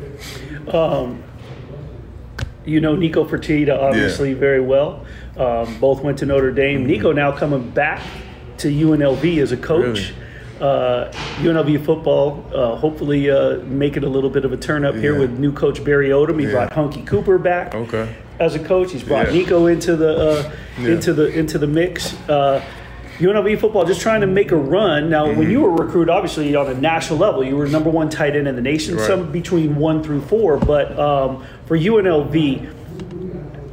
Um, 0.72 1.24
you 2.66 2.80
know 2.80 2.96
Nico 2.96 3.26
Fertitta 3.26 3.78
obviously 3.78 4.32
yeah. 4.32 4.40
very 4.40 4.62
well. 4.62 5.06
Um, 5.38 5.80
both 5.80 6.02
went 6.02 6.20
to 6.20 6.26
Notre 6.26 6.52
Dame. 6.52 6.80
Mm-hmm. 6.80 6.88
Nico 6.88 7.12
now 7.12 7.36
coming 7.36 7.70
back 7.72 8.02
to 8.58 8.68
UNLV 8.68 9.42
as 9.42 9.52
a 9.52 9.58
coach. 9.58 10.10
Really? 10.10 10.16
Uh, 10.62 11.10
UNLV 11.38 11.86
football, 11.86 12.46
uh, 12.54 12.76
hopefully 12.76 13.30
uh, 13.30 13.60
it 13.96 14.04
a 14.04 14.10
little 14.10 14.30
bit 14.30 14.44
of 14.44 14.52
a 14.52 14.58
turn 14.58 14.84
up 14.84 14.96
yeah. 14.96 15.02
here 15.02 15.20
with 15.20 15.40
new 15.40 15.54
coach 15.54 15.84
Barry 15.84 16.10
Odom. 16.10 16.38
He 16.40 16.46
yeah. 16.46 16.52
brought 16.52 16.74
Hunkie 16.74 17.06
Cooper 17.06 17.38
back 17.38 17.74
okay. 17.74 18.14
as 18.40 18.56
a 18.56 18.60
coach. 18.60 18.92
He's 18.92 19.04
brought 19.04 19.28
yeah. 19.28 19.40
Nico 19.40 19.68
into 19.68 19.96
the 19.96 20.52
uh, 20.78 20.86
into 20.86 21.14
the 21.14 21.28
into 21.28 21.58
the 21.58 21.68
mix. 21.68 22.14
Uh, 22.28 22.64
UNLV 23.20 23.60
football 23.60 23.86
just 23.86 24.00
trying 24.00 24.22
to 24.22 24.28
make 24.28 24.52
a 24.52 24.56
run. 24.56 25.10
Now, 25.10 25.28
mm-hmm. 25.28 25.40
when 25.40 25.52
you 25.52 25.62
were 25.62 25.72
recruited, 25.72 26.10
obviously 26.10 26.56
on 26.56 26.68
a 26.68 26.74
national 26.74 27.20
level, 27.20 27.44
you 27.44 27.58
were 27.58 27.68
number 27.68 27.90
one 27.90 28.10
tight 28.10 28.36
end 28.36 28.48
in 28.48 28.56
the 28.56 28.62
nation, 28.62 28.96
right. 28.96 29.06
some 29.06 29.32
between 29.32 29.76
one 29.76 30.02
through 30.02 30.22
four. 30.22 30.58
But 30.58 30.98
um, 30.98 31.46
for 31.66 31.78
UNLV, 31.78 32.74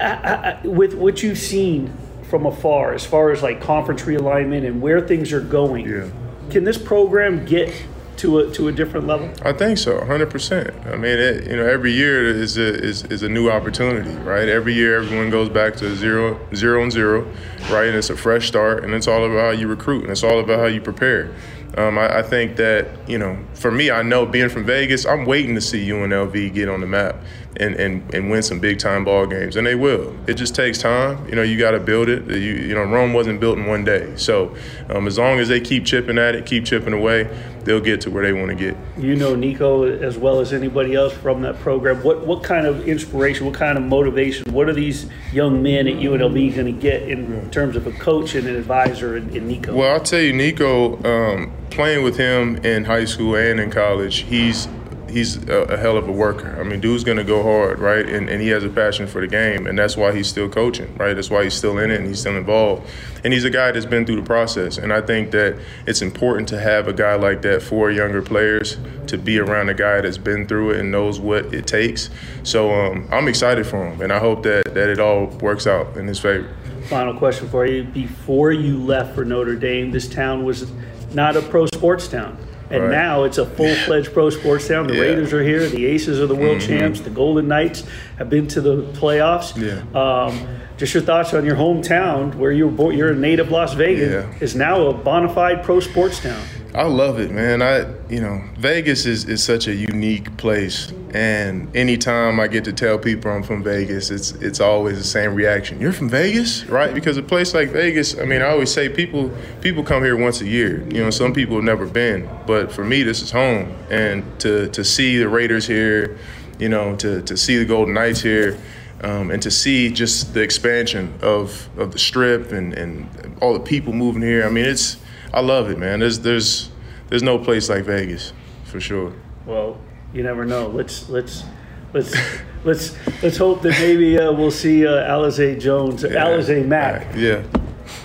I, 0.01 0.05
I, 0.05 0.66
with 0.66 0.94
what 0.94 1.22
you've 1.22 1.38
seen 1.38 1.96
from 2.29 2.44
afar, 2.44 2.92
as 2.92 3.07
far 3.07 3.31
as 3.31 3.42
like 3.42 3.61
conference 3.61 4.03
realignment 4.03 4.66
and 4.66 4.83
where 4.83 5.01
things 5.07 5.33
are 5.33 5.40
going, 5.40 5.88
yeah. 5.88 6.09
Can 6.51 6.65
this 6.65 6.79
program 6.79 7.45
get 7.45 7.73
to 8.19 8.39
a 8.39 8.51
to 8.53 8.69
a 8.69 8.73
different 8.73 9.07
level? 9.07 9.31
I 9.43 9.53
think 9.53 9.79
so, 9.79 10.05
hundred 10.05 10.31
percent. 10.31 10.71
I 10.87 10.97
mean, 10.97 11.19
it, 11.19 11.47
you 11.51 11.57
know, 11.57 11.67
every 11.67 11.93
year 11.93 12.27
is 12.27 12.57
a 12.57 12.75
is, 12.75 13.05
is 13.05 13.23
a 13.23 13.29
new 13.29 13.51
opportunity, 13.51 14.15
right? 14.21 14.49
Every 14.49 14.75
year, 14.75 14.97
everyone 14.97 15.31
goes 15.31 15.49
back 15.49 15.77
to 15.77 15.95
zero 15.97 16.41
zero 16.55 16.83
and 16.83 16.93
zero, 16.93 17.25
right? 17.71 17.87
And 17.87 17.97
it's 17.97 18.11
a 18.11 18.17
fresh 18.17 18.49
start, 18.49 18.85
and 18.85 18.95
it's 18.95 19.07
all 19.07 19.25
about 19.25 19.41
how 19.41 19.51
you 19.51 19.69
recruit, 19.69 20.03
and 20.03 20.11
it's 20.11 20.25
all 20.25 20.41
about 20.41 20.59
how 20.59 20.67
you 20.67 20.81
prepare. 20.81 21.35
Um, 21.77 21.99
I, 21.99 22.21
I, 22.21 22.23
think 22.23 22.57
that 22.57 22.89
you 23.07 23.19
know, 23.19 23.39
for 23.53 23.71
me, 23.71 23.91
I 23.91 24.01
know 24.01 24.25
being 24.25 24.49
from 24.49 24.65
Vegas, 24.65 25.05
I'm 25.05 25.27
waiting 25.27 25.55
to 25.57 25.61
see 25.61 25.87
UNLV 25.87 26.55
get 26.55 26.71
on 26.71 26.81
the 26.81 26.87
map 26.87 27.17
and, 27.61 27.75
and, 27.75 28.14
and 28.14 28.31
win 28.31 28.42
some 28.42 28.61
big 28.61 28.79
time 28.79 29.05
ball 29.05 29.27
games, 29.27 29.57
and 29.57 29.66
they 29.66 29.75
will. 29.75 30.14
It 30.27 30.35
just 30.35 30.55
takes 30.55 30.79
time. 30.79 31.27
You 31.29 31.35
know, 31.35 31.42
you 31.42 31.59
got 31.59 31.73
to 31.73 31.81
build 31.81 32.09
it. 32.09 32.27
You, 32.29 32.37
you 32.37 32.75
know, 32.75 32.85
Rome 32.85 33.12
wasn't 33.12 33.40
built 33.40 33.59
in 33.59 33.66
one 33.66 33.85
day. 33.85 34.12
So 34.16 34.55
um, 34.90 35.07
as 35.07 35.19
long 35.19 35.38
as 35.38 35.49
they 35.49 35.61
keep 35.61 35.85
chipping 35.85 36.19
at 36.19 36.35
it, 36.35 36.47
keep 36.47 36.64
chipping 36.64 36.92
away, 36.92 37.29
they'll 37.64 37.81
get 37.81 38.01
to 38.03 38.11
where 38.11 38.23
they 38.23 38.33
want 38.33 38.49
to 38.49 38.55
get. 38.55 38.77
You 38.97 39.16
know 39.16 39.35
Nico 39.35 39.85
as 39.85 40.16
well 40.16 40.40
as 40.40 40.53
anybody 40.53 40.95
else 40.95 41.12
from 41.12 41.42
that 41.42 41.59
program. 41.61 42.03
What 42.03 42.27
what 42.27 42.42
kind 42.42 42.66
of 42.66 42.88
inspiration, 42.88 43.47
what 43.47 43.55
kind 43.55 43.77
of 43.77 43.85
motivation, 43.85 44.53
what 44.53 44.69
are 44.69 44.75
these 44.75 45.09
young 45.33 45.62
men 45.62 45.88
at 45.88 45.95
UNLV 45.95 46.55
going 46.55 46.75
to 46.75 46.81
get 46.81 47.03
in 47.03 47.51
terms 47.51 47.77
of 47.77 47.87
a 47.87 47.92
coach 47.92 48.35
and 48.35 48.47
an 48.47 48.57
advisor 48.57 49.16
in, 49.16 49.35
in 49.37 49.49
Nico? 49.49 49.75
Well, 49.75 49.92
I'll 49.92 50.01
tell 50.01 50.21
you, 50.21 50.33
Nico, 50.33 51.03
um, 51.05 51.53
playing 51.71 52.05
with 52.05 52.16
him 52.16 52.57
in 52.64 52.85
high 52.85 53.05
school 53.05 53.37
and 53.37 53.61
in 53.61 53.71
college, 53.71 54.19
he's 54.19 54.69
he's 55.09 55.37
a, 55.49 55.62
a, 55.62 55.77
hell 55.77 55.97
of 55.97 56.09
a 56.09 56.12
worker. 56.12 56.57
I 56.61 56.62
mean, 56.62 56.81
dude's 56.81 57.05
gonna 57.05 57.25
go 57.25 57.42
hard, 57.42 57.79
right? 57.79 58.07
And, 58.07 58.29
and 58.29 58.40
he 58.40 58.49
has 58.49 58.64
a 58.64 58.69
passion 58.69 59.07
for 59.07 59.21
the 59.21 59.27
game, 59.27 59.66
and 59.66 59.79
that's 59.79 59.97
why 59.97 60.14
he's 60.14 60.29
still 60.29 60.49
coaching, 60.49 60.95
right? 60.97 61.14
That's 61.14 61.31
why 61.31 61.45
he's 61.45 61.55
still 61.55 61.79
in 61.79 61.90
it 61.90 62.01
and 62.01 62.09
he's 62.09 62.21
still 62.21 62.37
involved. 62.37 62.88
And 63.25 63.33
he's 63.33 63.45
a 63.45 63.51
guy 63.51 63.73
that's 63.73 63.87
been 63.87 64.07
through 64.07 64.16
the 64.16 64.27
process. 64.27 64.79
And 64.79 64.92
I 64.92 65.01
think 65.01 65.31
that 65.33 65.59
it's 65.87 66.03
important 66.03 66.49
to 66.51 66.61
have 66.61 66.88
a 66.88 66.92
guy 66.92 67.16
like 67.16 67.42
that 67.42 67.62
for 67.62 67.90
younger 67.90 68.23
players 68.23 68.79
to 69.09 69.19
be 69.19 69.38
around 69.38 69.69
a 69.69 69.75
guy 69.75 70.01
that's 70.01 70.19
been 70.19 70.47
through 70.47 70.73
it 70.73 70.81
and 70.81 70.90
knows 70.90 71.19
what 71.19 71.53
it 71.53 71.66
takes. 71.66 72.11
So 72.42 72.73
um, 72.73 73.09
I'm 73.11 73.29
excited 73.29 73.66
for 73.66 73.87
him, 73.87 74.01
and 74.01 74.12
I 74.12 74.19
hope 74.19 74.42
that 74.45 74.75
that 74.75 74.88
it 74.88 75.01
all 75.01 75.27
works 75.40 75.66
out 75.66 75.97
in 75.97 76.07
his 76.07 76.21
favor. 76.21 76.55
Final 76.88 77.16
question 77.16 77.49
for 77.49 77.66
you: 77.66 77.85
Before 77.85 78.53
you 78.53 78.79
left 78.79 79.14
for 79.14 79.25
Notre 79.25 79.57
Dame, 79.57 79.90
this 79.90 80.09
town 80.09 80.45
was 80.45 80.71
not 81.14 81.37
a 81.37 81.42
pro 81.42 81.66
sports 81.66 82.09
town. 82.09 82.38
And 82.70 82.83
right. 82.83 82.90
now 82.90 83.24
it's 83.24 83.38
a 83.38 83.46
full 83.46 83.74
fledged 83.85 84.12
pro 84.12 84.31
sports 84.31 84.66
town. 84.68 84.87
The 84.87 84.94
yeah. 84.94 85.02
Raiders 85.02 85.33
are 85.33 85.42
here. 85.42 85.68
The 85.68 85.87
Aces 85.87 86.20
are 86.20 86.26
the 86.26 86.35
world 86.35 86.59
mm-hmm. 86.59 86.79
champs. 86.79 87.00
The 87.00 87.11
Golden 87.11 87.48
Knights 87.48 87.85
have 88.18 88.29
been 88.29 88.48
to 88.48 88.61
the 88.61 88.83
playoffs. 88.92 89.57
Yeah. 89.57 89.83
Um, 89.98 90.48
just 90.76 90.92
your 90.92 91.02
thoughts 91.02 91.33
on 91.33 91.44
your 91.44 91.57
hometown, 91.57 92.35
where 92.35 92.52
you 92.52 92.66
were 92.66 92.72
born, 92.72 92.96
you're 92.96 93.12
a 93.12 93.16
native 93.16 93.50
Las 93.50 93.74
Vegas, 93.74 94.11
yeah. 94.11 94.38
is 94.40 94.55
now 94.55 94.88
a 94.88 94.92
bona 94.92 95.33
fide 95.33 95.62
pro 95.64 95.81
sports 95.81 96.20
town. 96.20 96.42
I 96.77 96.83
love 96.83 97.19
it, 97.19 97.31
man. 97.31 97.62
I, 97.62 97.87
you 98.11 98.21
know, 98.21 98.45
Vegas 98.59 99.07
is, 99.07 99.25
is 99.25 99.43
such 99.43 99.67
a 99.67 99.75
unique 99.75 100.37
place, 100.37 100.93
and 101.15 101.75
anytime 101.75 102.39
I 102.39 102.49
get 102.49 102.65
to 102.65 102.73
tell 102.75 102.99
people 102.99 103.31
I'm 103.31 103.43
from 103.43 103.62
Vegas, 103.62 104.11
it's 104.11 104.33
it's 104.33 104.61
always 104.61 104.99
the 104.99 105.05
same 105.05 105.35
reaction. 105.35 105.81
You're 105.81 105.95
from 105.95 106.11
Vegas, 106.11 106.67
right? 106.67 106.93
Because 106.93 107.17
a 107.17 107.23
place 107.23 107.55
like 107.55 107.71
Vegas, 107.71 108.19
I 108.19 108.27
mean, 108.27 108.43
I 108.43 108.51
always 108.51 108.71
say 108.71 108.91
people 108.91 109.31
people 109.62 109.85
come 109.85 110.05
here 110.05 110.19
once 110.19 110.43
a 110.43 110.47
year. 110.47 110.87
You 110.91 111.03
know, 111.03 111.09
some 111.09 111.33
people 111.33 111.57
have 111.57 111.65
never 111.65 111.87
been, 111.87 112.29
but 112.47 112.71
for 112.71 112.85
me, 112.85 113.03
this 113.03 113.23
is 113.23 113.31
home, 113.31 113.75
and 113.89 114.23
to 114.41 114.69
to 114.69 114.85
see 114.85 115.17
the 115.17 115.31
Raiders 115.31 115.67
here, 115.67 116.19
you 116.59 116.69
know, 116.69 116.95
to 116.97 117.23
to 117.23 117.39
see 117.39 117.57
the 117.57 117.65
Golden 117.65 117.95
Knights 117.95 118.21
here. 118.21 118.59
Um, 119.03 119.31
and 119.31 119.43
to 119.43 119.51
see 119.51 119.91
just 119.91 120.33
the 120.33 120.41
expansion 120.41 121.12
of, 121.21 121.69
of 121.79 121.93
the 121.93 121.99
strip 121.99 122.51
and, 122.51 122.73
and 122.73 123.37
all 123.43 123.53
the 123.53 123.61
people 123.61 123.93
moving 123.93 124.23
here. 124.23 124.43
I 124.43 124.49
mean, 124.49 124.65
it's 124.65 124.97
I 125.37 125.40
love 125.40 125.68
it, 125.68 125.79
man. 125.79 126.01
There's 126.01 126.20
there's 126.20 126.70
there's 127.09 127.22
no 127.22 127.38
place 127.38 127.68
like 127.68 127.85
Vegas, 127.85 128.33
for 128.64 128.81
sure. 128.81 129.12
Well, 129.44 129.79
you 130.14 130.22
never 130.22 130.46
know. 130.46 130.68
Let's 130.68 131.11
let's 131.11 131.44
let's 131.92 132.16
let's 132.64 132.96
let's 133.22 133.37
hope 133.37 133.61
that 133.61 133.79
maybe 133.79 134.18
uh, 134.18 134.33
we'll 134.33 134.51
see 134.51 134.87
uh, 134.87 135.14
Alize 135.14 135.61
Jones, 135.61 136.05
yeah. 136.05 136.25
Alize 136.25 136.66
Mack, 136.66 137.14
yeah, 137.14 137.42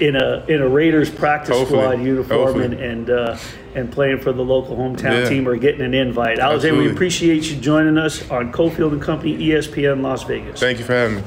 in 0.02 0.18
a 0.18 0.46
in 0.50 0.62
a 0.62 0.68
Raiders 0.68 1.10
practice 1.10 1.56
Hopefully. 1.56 1.80
squad 1.80 2.04
uniform 2.04 2.62
and 2.64 2.74
and, 2.74 3.10
uh, 3.10 3.38
and 3.76 3.90
playing 3.90 4.20
for 4.20 4.34
the 4.34 4.44
local 4.44 4.76
hometown 4.76 5.24
yeah. 5.24 5.30
team 5.30 5.48
or 5.48 5.56
getting 5.56 5.86
an 5.86 5.94
invite. 5.94 6.38
Alize, 6.40 6.78
we 6.78 6.92
appreciate 6.92 7.50
you 7.50 7.56
joining 7.56 7.98
us 7.98 8.30
on 8.30 8.52
Cofield 8.52 8.92
and 8.92 9.02
Company, 9.02 9.38
ESPN 9.38 10.02
Las 10.02 10.24
Vegas. 10.24 10.60
Thank 10.60 10.80
you 10.80 10.84
for 10.84 10.94
having 10.94 11.16
me. 11.16 11.24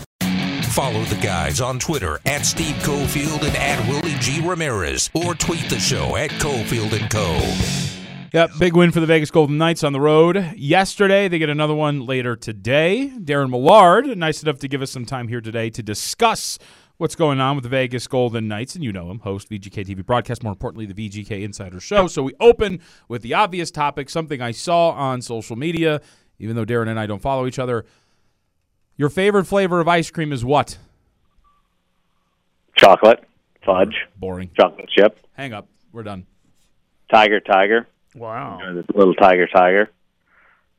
Follow 0.74 1.04
the 1.04 1.14
guys 1.22 1.60
on 1.60 1.78
Twitter 1.78 2.18
at 2.26 2.44
Steve 2.44 2.74
Cofield 2.82 3.44
and 3.44 3.56
at 3.56 3.88
Willie 3.88 4.16
G. 4.18 4.40
Ramirez 4.44 5.08
or 5.14 5.32
tweet 5.36 5.70
the 5.70 5.78
show 5.78 6.16
at 6.16 6.30
Cofield 6.30 7.00
and 7.00 7.08
Co. 7.08 7.38
Yep, 8.32 8.50
big 8.58 8.74
win 8.74 8.90
for 8.90 8.98
the 8.98 9.06
Vegas 9.06 9.30
Golden 9.30 9.56
Knights 9.56 9.84
on 9.84 9.92
the 9.92 10.00
road 10.00 10.52
yesterday. 10.56 11.28
They 11.28 11.38
get 11.38 11.48
another 11.48 11.76
one 11.76 12.04
later 12.04 12.34
today. 12.34 13.12
Daren 13.20 13.50
Millard, 13.50 14.18
nice 14.18 14.42
enough 14.42 14.58
to 14.58 14.66
give 14.66 14.82
us 14.82 14.90
some 14.90 15.06
time 15.06 15.28
here 15.28 15.40
today 15.40 15.70
to 15.70 15.80
discuss 15.80 16.58
what's 16.96 17.14
going 17.14 17.38
on 17.38 17.54
with 17.54 17.62
the 17.62 17.68
Vegas 17.68 18.08
Golden 18.08 18.48
Knights. 18.48 18.74
And 18.74 18.82
you 18.82 18.92
know 18.92 19.12
him, 19.12 19.20
host 19.20 19.48
VGK 19.50 19.86
TV 19.86 20.04
broadcast, 20.04 20.42
more 20.42 20.50
importantly, 20.50 20.86
the 20.86 21.08
VGK 21.08 21.44
Insider 21.44 21.78
Show. 21.78 22.08
So 22.08 22.24
we 22.24 22.32
open 22.40 22.80
with 23.06 23.22
the 23.22 23.32
obvious 23.34 23.70
topic, 23.70 24.10
something 24.10 24.42
I 24.42 24.50
saw 24.50 24.90
on 24.90 25.22
social 25.22 25.54
media, 25.54 26.00
even 26.40 26.56
though 26.56 26.66
Daren 26.66 26.88
and 26.88 26.98
I 26.98 27.06
don't 27.06 27.22
follow 27.22 27.46
each 27.46 27.60
other. 27.60 27.84
Your 28.96 29.08
favorite 29.08 29.44
flavor 29.46 29.80
of 29.80 29.88
ice 29.88 30.10
cream 30.10 30.32
is 30.32 30.44
what? 30.44 30.78
chocolate, 32.76 33.22
fudge, 33.64 33.94
Boring. 34.16 34.50
chocolate 34.58 34.88
chip, 34.90 35.16
Hang 35.34 35.52
up. 35.52 35.68
We're 35.92 36.02
done. 36.02 36.26
tiger, 37.10 37.38
tiger, 37.40 37.86
Wow. 38.14 38.58
uh, 38.62 38.72
the 38.72 38.84
little 38.94 39.14
tiger, 39.14 39.46
tiger. 39.46 39.90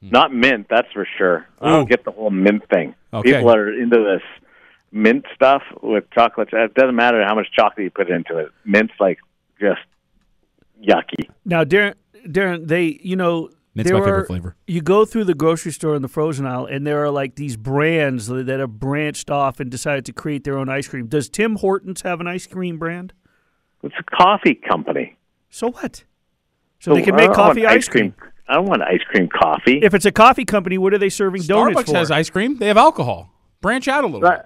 Not 0.02 0.34
mint, 0.34 0.68
that's 0.70 0.92
for 0.92 1.08
sure. 1.18 1.48
I 1.60 1.70
don't 1.70 1.90
get 1.90 2.04
the 2.04 2.12
whole 2.12 2.30
mint 2.30 2.68
thing. 2.70 2.94
Okay. 3.14 3.32
People 3.34 3.52
are 3.56 3.72
into 3.72 3.98
this 4.04 4.22
mint 4.92 5.26
stuff 5.34 5.64
with 5.82 6.04
chocolate. 6.12 6.50
It 6.52 6.74
doesn't 6.76 6.96
matter 6.96 7.24
how 7.26 7.34
much 7.34 7.48
chocolate 7.54 7.86
you 7.86 7.90
put 7.90 8.10
into 8.12 8.38
it. 8.38 8.50
Mint's 8.66 8.94
like 9.00 9.18
just 9.60 9.82
yucky. 10.86 11.30
Now, 11.44 11.64
Daren, 11.64 11.96
Daren, 12.28 12.68
they, 12.68 13.00
you 13.02 13.16
know, 13.16 13.50
Mint's 13.76 13.92
there 13.92 14.00
my 14.00 14.06
favorite 14.06 14.22
are- 14.22 14.26
flavor. 14.26 14.56
You 14.68 14.82
go 14.82 15.04
through 15.06 15.26
the 15.26 15.34
grocery 15.34 15.72
store 15.74 15.96
in 15.96 16.02
the 16.02 16.08
frozen 16.08 16.46
aisle, 16.46 16.66
and 16.66 16.88
there 16.88 17.04
are 17.04 17.12
like 17.12 17.36
these 17.36 17.58
brands 17.58 18.28
that 18.28 18.48
have 18.48 18.80
branched 18.80 19.30
off 19.30 19.60
and 19.60 19.70
decided 19.70 20.06
to 20.06 20.14
create 20.14 20.46
their 20.46 20.58
own 20.58 20.70
ice 20.70 20.88
cream. 20.88 21.08
Does 21.08 21.30
Tim 21.30 21.58
Hortons 21.58 22.02
have 22.02 22.22
an 22.22 22.28
ice 22.28 22.48
cream 22.48 22.78
brand? 22.80 23.14
It's 23.84 23.96
a 24.00 24.04
coffee 24.18 24.56
company. 24.56 25.18
So 25.50 25.72
what? 25.72 26.04
So 26.80 26.94
they 26.94 27.02
can 27.02 27.16
make 27.16 27.34
coffee 27.34 27.66
ice 27.66 27.88
cream. 27.88 28.16
I 28.48 28.56
don't 28.56 28.66
want 28.66 28.82
ice 28.84 29.02
cream 29.10 29.28
coffee. 29.28 29.80
If 29.82 29.94
it's 29.94 30.06
a 30.06 30.12
coffee 30.12 30.46
company, 30.46 30.78
what 30.78 30.94
are 30.94 30.98
they 30.98 31.10
serving 31.10 31.44
donuts 31.44 31.90
Starbucks 31.90 31.94
has 31.96 32.12
ice 32.12 32.30
cream. 32.30 32.58
They 32.58 32.68
have 32.68 32.78
alcohol. 32.78 33.32
Branch 33.62 33.88
out 33.88 34.04
a 34.04 34.08
little 34.08 34.22
bit. 34.30 34.42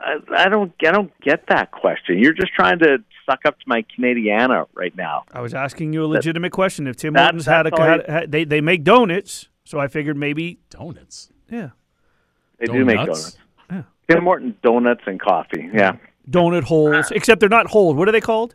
I, 0.00 0.44
I 0.44 0.48
don't. 0.48 0.72
I 0.86 0.90
don't 0.92 1.12
get 1.20 1.46
that 1.48 1.70
question. 1.70 2.18
You're 2.18 2.32
just 2.32 2.52
trying 2.54 2.78
to 2.80 2.98
suck 3.28 3.40
up 3.44 3.58
to 3.58 3.64
my 3.66 3.84
Canadiana 3.96 4.66
right 4.74 4.96
now. 4.96 5.24
I 5.32 5.40
was 5.40 5.54
asking 5.54 5.92
you 5.92 6.04
a 6.04 6.06
legitimate 6.06 6.52
question. 6.52 6.86
If 6.86 6.96
Tim 6.96 7.12
that- 7.14 7.22
Hortons 7.34 7.46
had 7.46 7.66
a, 7.66 7.80
had, 7.80 8.06
had- 8.08 8.32
they 8.32 8.44
they 8.44 8.60
make 8.60 8.82
donuts, 8.84 9.48
so 9.64 9.78
I 9.78 9.88
figured 9.88 10.16
maybe 10.16 10.58
Donuts. 10.70 11.30
yeah, 11.50 11.70
They 12.58 12.66
do 12.66 12.84
make 12.84 12.96
Donuts? 12.96 13.36
donuts. 13.68 13.88
Tim 14.08 14.24
Hortons 14.24 14.54
donuts 14.62 15.02
and 15.06 15.20
coffee. 15.20 15.68
Yeah, 15.72 15.96
donut 16.28 16.64
holes. 16.64 17.10
Except 17.12 17.38
they're 17.40 17.48
not 17.48 17.68
holes. 17.68 17.94
What 17.94 18.08
are 18.08 18.12
they 18.12 18.20
called? 18.20 18.54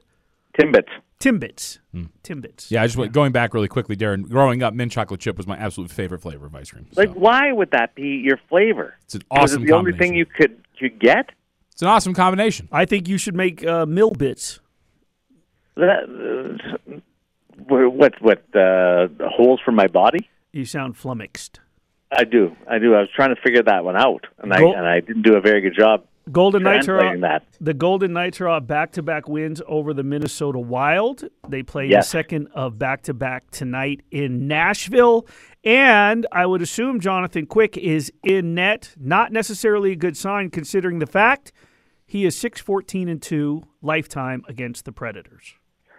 Timbits. 0.60 0.90
Timbits. 1.20 1.80
Timbits. 2.24 2.70
Yeah, 2.70 2.84
I 2.84 2.88
just 2.88 2.98
went 2.98 3.14
going 3.14 3.32
back 3.32 3.54
really 3.54 3.68
quickly, 3.68 3.96
Daren. 3.96 4.30
Growing 4.30 4.62
up, 4.62 4.74
mint 4.74 4.92
chocolate 4.92 5.20
chip 5.20 5.38
was 5.38 5.48
my 5.48 5.56
absolute 5.58 5.90
favorite 5.90 6.22
flavor 6.22 6.46
of 6.46 6.56
ice 6.56 6.72
cream. 6.72 6.88
So 6.92 7.02
Like, 7.02 7.14
why 7.14 7.52
would 7.52 7.72
that 7.72 7.96
be 7.96 8.22
your 8.24 8.38
flavor? 8.50 8.96
it's 9.06 9.16
an 9.16 9.22
awesome 9.32 9.64
it 9.64 9.68
the 9.68 9.74
only 9.74 9.94
thing 9.94 10.14
you 10.14 10.26
could 10.26 10.62
could 10.80 11.00
get? 11.00 11.32
it's 11.72 11.82
an 11.82 11.88
awesome 11.88 12.14
combination. 12.14 12.68
I 12.72 12.86
think 12.86 13.08
you 13.08 13.18
should 13.18 13.36
make 13.36 13.66
uh, 13.66 13.86
mill 13.86 14.12
bits. 14.12 14.60
That, 15.76 16.04
uh, 16.90 17.00
what 17.68 18.22
what 18.22 18.44
uh, 18.56 19.08
holes 19.30 19.60
for 19.64 19.72
my 19.72 19.88
body? 19.88 20.30
You 20.52 20.66
sound 20.66 20.96
flummoxed. 20.98 21.60
I 22.12 22.24
do. 22.24 22.56
I 22.70 22.78
do. 22.80 22.94
I 22.94 23.00
was 23.00 23.10
trying 23.16 23.36
to 23.36 23.42
figure 23.42 23.64
that 23.64 23.84
one 23.84 23.98
out, 23.98 24.26
and 24.40 24.54
I 24.54 24.62
and 24.62 24.86
I 24.86 25.00
didn't 25.00 25.24
do 25.24 25.36
a 25.36 25.42
very 25.42 25.62
good 25.62 25.76
job 25.78 26.06
Golden 26.32 26.64
Knights 26.64 26.88
are 26.88 27.18
that. 27.20 27.44
the 27.62 27.74
Golden 27.74 28.14
Knights 28.14 28.42
are 28.42 28.48
on 28.48 28.66
back-to-back 28.66 29.30
wins 29.30 29.62
over 29.68 29.94
the 29.94 30.04
Minnesota 30.04 30.60
Wild. 30.60 31.24
They 31.48 31.62
play 31.64 31.90
the 31.90 32.02
second 32.02 32.48
of 32.54 32.80
back-to-back 32.80 33.52
tonight 33.52 34.02
in 34.12 34.48
Nashville, 34.48 35.28
and 35.64 36.26
I 36.32 36.46
would 36.46 36.62
assume 36.62 37.00
Jonathan 37.00 37.46
Quick 37.46 37.78
is 37.78 38.12
in 38.24 38.56
net. 38.56 38.94
Not 39.00 39.32
necessarily 39.32 39.92
a 39.92 39.96
good 39.96 40.18
sign 40.18 40.50
considering 40.50 41.00
the 41.00 41.06
fact 41.08 41.52
he 42.08 42.26
is 42.26 42.36
six 42.38 42.60
fourteen 42.60 43.08
and 43.08 43.22
two 43.22 43.64
lifetime 43.82 44.44
against 44.48 44.86
the 44.86 44.92
Predators. 44.92 45.56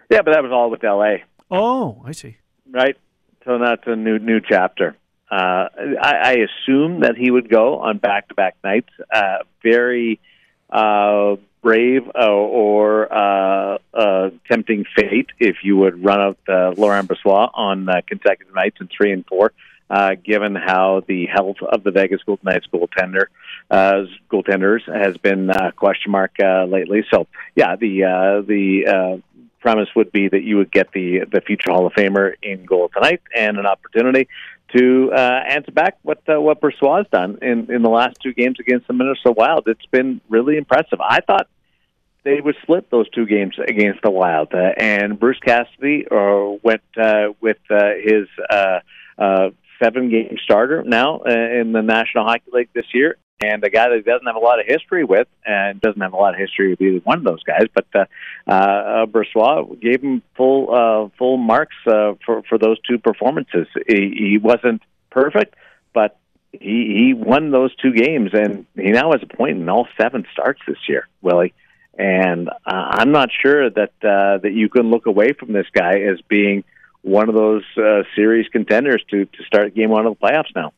Yeah, 0.09 0.21
but 0.23 0.31
that 0.33 0.43
was 0.43 0.51
all 0.51 0.69
with 0.69 0.83
L.A. 0.83 1.23
Oh, 1.51 2.01
I 2.05 2.11
see. 2.11 2.37
right? 2.69 2.97
So 3.45 3.57
that's 3.59 3.83
a 3.85 3.95
new 3.95 4.19
new 4.19 4.39
chapter. 4.41 4.97
Uh, 5.29 5.67
I, 6.01 6.13
I 6.23 6.35
assume 6.47 7.01
that 7.01 7.15
he 7.17 7.31
would 7.31 7.49
go 7.49 7.79
on 7.79 7.97
back 7.97 8.29
to 8.29 8.35
back 8.35 8.55
nights. 8.63 8.89
Uh, 9.13 9.39
very 9.61 10.19
uh, 10.69 11.35
brave 11.61 12.09
uh, 12.15 12.29
or 12.29 13.11
uh, 13.11 13.77
uh, 13.93 14.29
tempting 14.49 14.85
fate 14.95 15.27
if 15.39 15.57
you 15.63 15.77
would 15.77 16.03
run 16.03 16.21
out 16.21 16.37
uh, 16.47 16.71
Laurent 16.77 17.09
Brossoit 17.09 17.49
on 17.53 17.89
uh, 17.89 18.01
consecutive 18.07 18.55
nights 18.55 18.77
in 18.79 18.87
three 18.95 19.11
and 19.11 19.25
four. 19.25 19.51
Uh, 19.89 20.15
given 20.21 20.53
how 20.53 21.01
the 21.07 21.27
health 21.27 21.55
of 21.61 21.81
the 21.81 21.91
Vegas 21.91 22.21
Golden 22.25 22.43
Knights 22.43 22.67
goaltender, 22.73 23.27
uh, 23.71 24.03
goaltenders 24.29 24.81
has 24.85 25.15
been 25.15 25.49
uh, 25.49 25.71
question 25.77 26.11
mark 26.11 26.31
uh, 26.43 26.65
lately. 26.65 27.05
So 27.09 27.27
yeah, 27.55 27.77
the 27.77 28.03
uh, 28.03 28.41
the 28.41 28.85
uh, 28.85 29.17
premise 29.61 29.87
would 29.95 30.11
be 30.11 30.27
that 30.27 30.43
you 30.43 30.57
would 30.57 30.71
get 30.71 30.91
the 30.91 31.21
the 31.31 31.39
future 31.39 31.71
Hall 31.71 31.87
of 31.87 31.93
Famer 31.93 32.33
in 32.43 32.65
goal 32.65 32.89
tonight 32.93 33.21
and 33.33 33.57
an 33.57 33.65
opportunity 33.65 34.27
to 34.75 35.11
uh, 35.13 35.41
answer 35.47 35.71
back 35.71 35.97
what 36.03 36.21
uh, 36.27 36.39
what 36.39 36.59
has 36.61 37.05
done 37.11 37.39
in 37.41 37.71
in 37.71 37.81
the 37.81 37.89
last 37.89 38.17
two 38.21 38.33
games 38.33 38.57
against 38.59 38.87
the 38.87 38.93
Minnesota 38.93 39.31
Wild. 39.31 39.67
It's 39.67 39.85
been 39.91 40.21
really 40.29 40.57
impressive. 40.57 40.99
I 41.01 41.21
thought 41.21 41.47
they 42.23 42.41
would 42.41 42.55
split 42.61 42.91
those 42.91 43.09
two 43.11 43.25
games 43.25 43.55
against 43.57 44.01
the 44.01 44.11
Wild, 44.11 44.53
uh, 44.53 44.73
and 44.77 45.17
Bruce 45.19 45.39
Cassidy 45.39 46.05
uh, 46.11 46.57
went 46.61 46.81
uh, 47.01 47.27
with 47.39 47.57
uh, 47.69 47.91
his 48.03 48.27
uh, 48.49 48.79
uh, 49.17 49.49
seven 49.81 50.09
game 50.09 50.37
starter 50.43 50.83
now 50.83 51.19
uh, 51.19 51.29
in 51.29 51.71
the 51.71 51.81
National 51.81 52.25
Hockey 52.25 52.51
League 52.51 52.69
this 52.73 52.87
year, 52.93 53.17
and 53.39 53.63
a 53.63 53.69
guy 53.69 53.89
that 53.89 53.95
he 53.95 54.01
doesn't 54.01 54.25
have 54.25 54.35
a 54.35 54.39
lot 54.39 54.59
of 54.59 54.65
history 54.65 55.03
with, 55.03 55.27
and 55.45 55.79
doesn't 55.79 56.01
have 56.01 56.13
a 56.13 56.17
lot 56.17 56.33
of 56.33 56.39
history 56.39 56.71
with 56.71 56.81
either 56.81 56.99
one 57.03 57.19
of 57.19 57.23
those 57.23 57.43
guys. 57.43 57.67
But 57.73 57.85
uh, 57.93 58.05
uh, 58.47 59.05
Brossoit 59.05 59.79
gave 59.79 60.01
him 60.01 60.23
full 60.35 60.73
uh, 60.73 61.09
full 61.17 61.37
marks 61.37 61.75
uh, 61.85 62.13
for 62.25 62.41
for 62.43 62.57
those 62.57 62.79
two 62.81 62.97
performances. 62.97 63.67
He, 63.87 64.13
he 64.17 64.37
wasn't 64.41 64.81
perfect, 65.11 65.55
but 65.93 66.17
he 66.51 67.05
he 67.07 67.13
won 67.13 67.51
those 67.51 67.75
two 67.75 67.93
games, 67.93 68.31
and 68.33 68.65
he 68.75 68.91
now 68.91 69.11
has 69.11 69.21
a 69.21 69.37
point 69.37 69.57
in 69.57 69.69
all 69.69 69.87
seven 69.99 70.25
starts 70.33 70.61
this 70.67 70.79
year, 70.87 71.07
Willie. 71.21 71.53
And 71.99 72.49
uh, 72.49 72.53
I'm 72.65 73.11
not 73.11 73.29
sure 73.41 73.69
that 73.69 73.93
uh, 74.01 74.37
that 74.39 74.53
you 74.53 74.69
can 74.69 74.89
look 74.89 75.05
away 75.05 75.33
from 75.33 75.53
this 75.53 75.67
guy 75.73 75.99
as 75.99 76.19
being 76.27 76.63
one 77.01 77.29
of 77.29 77.35
those 77.35 77.63
uh, 77.77 78.03
series 78.15 78.47
contenders 78.49 79.03
to 79.11 79.25
to 79.25 79.43
start 79.45 79.75
game 79.75 79.91
one 79.91 80.07
of 80.07 80.17
the 80.17 80.25
playoffs 80.25 80.55
now. 80.55 80.73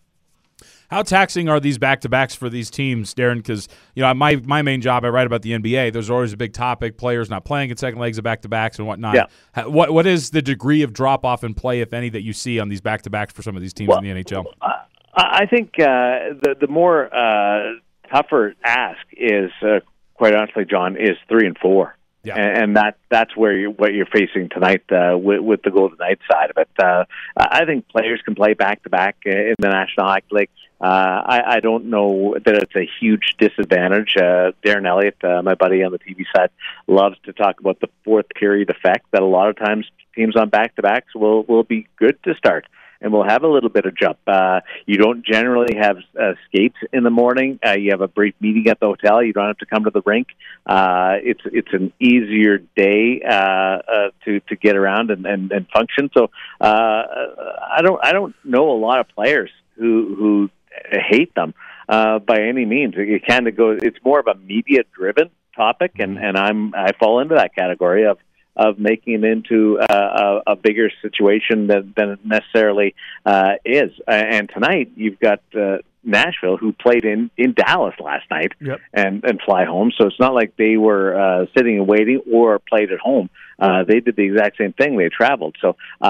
How 0.90 1.04
taxing 1.04 1.50
are 1.50 1.60
these 1.60 1.78
back 1.78 2.02
to 2.02 2.10
backs 2.10 2.34
for 2.34 2.50
these 2.50 2.70
teams, 2.72 3.14
Daren? 3.14 3.38
Because 3.38 3.68
you 3.96 4.02
know 4.02 4.14
my 4.14 4.38
my 4.46 4.62
main 4.62 4.82
job, 4.82 5.06
I 5.06 5.10
write 5.10 5.28
about 5.28 5.44
the 5.44 5.52
NBA. 5.52 5.94
There's 5.94 6.10
always 6.10 6.34
a 6.34 6.38
big 6.38 6.54
topic: 6.54 6.98
players 6.98 7.30
not 7.30 7.46
playing 7.46 7.70
in 7.70 7.78
second 7.78 8.00
legs 8.00 8.18
of 8.18 8.24
back 8.24 8.42
to 8.42 8.50
backs 8.50 8.80
and 8.80 8.88
whatnot. 8.88 9.16
Yeah. 9.16 9.26
Ha- 9.56 9.70
What 9.70 9.94
what 9.94 10.08
is 10.08 10.32
the 10.32 10.42
degree 10.42 10.82
of 10.82 10.92
drop 10.94 11.26
off 11.26 11.44
in 11.44 11.54
play, 11.54 11.82
if 11.82 11.94
any, 11.94 12.10
that 12.10 12.22
you 12.24 12.34
see 12.34 12.60
on 12.60 12.70
these 12.70 12.82
back 12.82 13.04
to 13.04 13.10
backs 13.10 13.34
for 13.34 13.42
some 13.44 13.56
of 13.56 13.62
these 13.62 13.74
teams 13.74 13.90
in 13.96 14.04
the 14.04 14.24
NHL? 14.24 14.46
I 14.62 14.74
I 15.16 15.46
think 15.46 15.74
uh, 15.80 16.34
the 16.42 16.56
the 16.60 16.68
more 16.68 17.14
uh, 17.14 17.74
tougher 18.12 18.56
ask 18.66 19.00
is, 19.12 19.52
uh, 19.62 19.80
quite 20.16 20.34
honestly, 20.34 20.66
John, 20.66 20.96
is 20.96 21.18
three 21.28 21.46
and 21.46 21.58
four. 21.58 21.96
Yeah. 22.30 22.38
And, 22.38 22.58
and 22.58 22.78
that 22.78 22.98
that's 23.10 23.36
where 23.36 23.56
you 23.58 23.72
what 23.72 23.94
you're 23.94 24.06
facing 24.06 24.50
tonight 24.50 24.84
uh, 24.92 25.18
with, 25.18 25.42
with 25.42 25.62
the 25.64 25.72
Golden 25.72 25.98
Knights 25.98 26.22
side 26.32 26.52
of 26.52 26.58
it. 26.58 26.70
Uh, 26.82 27.06
I 27.36 27.66
think 27.66 27.88
players 27.90 28.22
can 28.24 28.36
play 28.36 28.54
back 28.54 28.84
to 28.84 28.90
back 28.90 29.18
in 29.26 29.56
the 29.60 29.70
National 29.70 30.08
Hockey 30.08 30.28
League. 30.32 30.50
Uh, 30.82 30.86
I, 30.86 31.56
I 31.56 31.60
don't 31.60 31.86
know 31.86 32.36
that 32.46 32.56
it's 32.56 32.76
a 32.76 32.88
huge 33.02 33.36
disadvantage. 33.38 34.14
Uh, 34.16 34.54
Darren 34.64 34.88
Eliot, 34.88 35.18
uh, 35.24 35.42
my 35.42 35.56
buddy 35.56 35.84
on 35.84 35.92
the 35.92 36.00
TV 36.00 36.24
side, 36.34 36.52
loves 36.88 37.18
to 37.26 37.34
talk 37.34 37.60
about 37.60 37.82
the 37.82 37.90
fourth 38.06 38.30
period 38.30 38.70
effect. 38.70 39.06
That 39.12 39.22
a 39.22 39.26
lot 39.26 39.50
of 39.50 39.58
times 39.58 39.86
teams 40.16 40.38
on 40.38 40.50
back 40.50 40.76
to 40.76 40.82
backs 40.82 41.14
will 41.16 41.44
will 41.44 41.64
be 41.64 41.88
good 41.98 42.22
to 42.24 42.36
start 42.36 42.66
and 43.02 43.14
we'll 43.14 43.28
have 43.28 43.44
a 43.44 43.48
little 43.48 43.70
bit 43.70 43.86
of 43.86 43.96
jump. 43.96 44.18
Uh, 44.28 44.62
you 44.86 44.98
don't 44.98 45.26
generally 45.26 45.76
have 45.80 45.98
uh, 46.20 46.34
skates 46.48 46.78
in 46.92 47.04
the 47.04 47.10
morning. 47.10 47.60
Uh, 47.66 47.76
you 47.78 47.92
have 47.92 48.02
a 48.02 48.08
brief 48.08 48.36
meeting 48.40 48.68
at 48.68 48.80
the 48.80 48.88
hotel. 48.88 49.24
You 49.24 49.34
don't 49.34 49.48
have 49.48 49.58
to 49.60 49.66
come 49.66 49.86
to 49.86 49.90
the 49.90 50.02
rink. 50.06 50.28
Uh, 50.66 51.16
it's 51.24 51.42
it's 51.46 51.74
an 51.74 51.94
easier 52.00 52.60
day 52.76 53.22
uh, 53.28 53.34
uh, 53.34 53.82
to 54.26 54.40
to 54.42 54.56
get 54.56 54.76
around 54.76 55.12
and, 55.12 55.26
and, 55.26 55.52
and 55.52 55.68
function. 55.70 56.10
So 56.14 56.30
uh, 56.60 56.66
I 56.66 57.82
don't 57.82 58.00
I 58.04 58.12
don't 58.12 58.36
know 58.44 58.72
a 58.72 58.80
lot 58.80 59.00
of 59.00 59.08
players 59.10 59.52
who 59.76 60.16
who 60.16 60.50
hate 60.92 61.34
them 61.36 61.54
uh, 61.88 62.20
by 62.20 62.42
any 62.42 62.66
means. 62.66 62.96
It 62.98 63.26
kind 63.28 63.48
of 63.48 63.56
goes. 63.56 63.80
It's 63.82 63.98
more 64.04 64.20
of 64.20 64.28
a 64.28 64.36
media 64.36 64.82
driven 64.94 65.30
topic, 65.56 65.94
and 66.00 66.18
and 66.18 66.38
I'm 66.38 66.74
I 66.76 66.92
fall 67.00 67.20
into 67.20 67.36
that 67.36 67.56
category 67.56 68.06
of 68.06 68.18
of 68.60 68.78
making 68.78 69.14
it 69.14 69.24
into 69.24 69.80
uh, 69.80 70.42
a, 70.46 70.52
a 70.54 70.56
bigger 70.56 70.90
situation 71.02 71.68
than, 71.68 71.94
than 71.96 72.10
it 72.12 72.20
necessarily 72.26 72.94
uh, 73.26 73.54
is. 73.66 73.92
Uh, 74.08 74.12
and 74.12 74.50
tonight 74.54 74.92
you've 74.96 75.20
got 75.20 75.42
uh, 75.58 75.78
Nashville, 76.04 76.58
who 76.58 76.72
played 76.74 77.06
in 77.06 77.30
in 77.38 77.54
Dallas 77.54 77.96
last 78.00 78.26
night, 78.32 78.52
Yep. 78.62 78.80
and 78.94 79.24
and 79.24 79.40
fly 79.46 79.66
home. 79.66 79.92
So 79.98 80.08
it's 80.08 80.20
not 80.20 80.34
like 80.34 80.56
they 80.58 80.76
were 80.78 81.08
uh, 81.20 81.46
sitting 81.56 81.78
and 81.80 81.88
waiting 81.88 82.22
or 82.32 82.60
played 82.60 82.92
at 82.92 83.00
home. 83.00 83.30
Uh, 83.58 83.84
they 83.84 84.00
did 84.00 84.16
the 84.16 84.24
exact 84.24 84.58
same 84.58 84.74
thing. 84.74 84.98
They 84.98 85.10
traveled. 85.10 85.56
So 85.62 85.76
uh, 86.02 86.06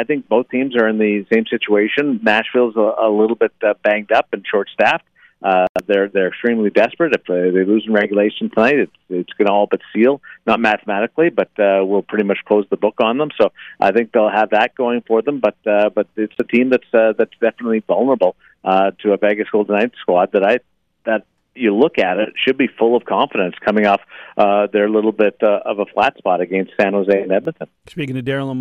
I 0.00 0.04
think 0.06 0.28
both 0.28 0.48
teams 0.48 0.74
are 0.76 0.88
in 0.88 0.98
the 0.98 1.26
same 1.32 1.44
situation. 1.46 2.20
Nashville's 2.22 2.76
a, 2.76 2.88
a 3.08 3.10
little 3.10 3.36
bit 3.36 3.52
uh, 3.62 3.74
banged 3.84 4.12
up 4.12 4.28
and 4.32 4.44
short 4.50 4.68
staffed. 4.72 5.04
Uh, 5.42 5.66
they're 5.86 6.08
they're 6.08 6.28
extremely 6.28 6.70
desperate. 6.70 7.14
If 7.14 7.28
uh, 7.30 7.50
they 7.52 7.64
lose 7.64 7.84
in 7.86 7.92
regulation 7.92 8.50
tonight, 8.50 8.78
it's 8.78 8.92
it's 9.08 9.32
going 9.32 9.46
to 9.46 9.52
all 9.52 9.66
but 9.66 9.80
seal. 9.94 10.20
Not 10.46 10.60
mathematically, 10.60 11.30
but 11.30 11.50
uh, 11.58 11.84
we'll 11.84 12.02
pretty 12.02 12.24
much 12.24 12.38
close 12.46 12.66
the 12.70 12.76
book 12.76 12.96
on 13.00 13.16
them. 13.18 13.30
So 13.40 13.50
I 13.80 13.92
think 13.92 14.12
they'll 14.12 14.28
have 14.28 14.50
that 14.50 14.74
going 14.74 15.02
for 15.06 15.22
them. 15.22 15.40
But 15.40 15.56
uh, 15.66 15.90
but 15.90 16.08
it's 16.16 16.34
a 16.38 16.44
team 16.44 16.70
that's 16.70 16.92
uh, 16.92 17.14
that's 17.16 17.32
definitely 17.40 17.82
vulnerable 17.86 18.36
uh, 18.64 18.90
to 19.02 19.12
a 19.12 19.16
Vegas 19.16 19.48
Golden 19.50 19.76
Knights 19.76 19.98
squad 20.00 20.32
that 20.32 20.44
I 20.44 20.58
you 21.54 21.74
look 21.74 21.98
at 21.98 22.18
it, 22.18 22.30
should 22.36 22.56
be 22.56 22.68
full 22.78 22.96
of 22.96 23.04
confidence 23.04 23.54
coming 23.64 23.86
off 23.86 24.00
uh, 24.36 24.68
their 24.72 24.88
little 24.88 25.12
bit 25.12 25.36
uh, 25.42 25.60
of 25.64 25.78
a 25.78 25.86
flat 25.86 26.16
spot 26.16 26.40
against 26.40 26.72
San 26.80 26.92
Jose 26.92 27.12
and 27.12 27.32
Edmonton. 27.32 27.66
Speaking 27.88 28.16
of 28.16 28.24
Daren, 28.24 28.58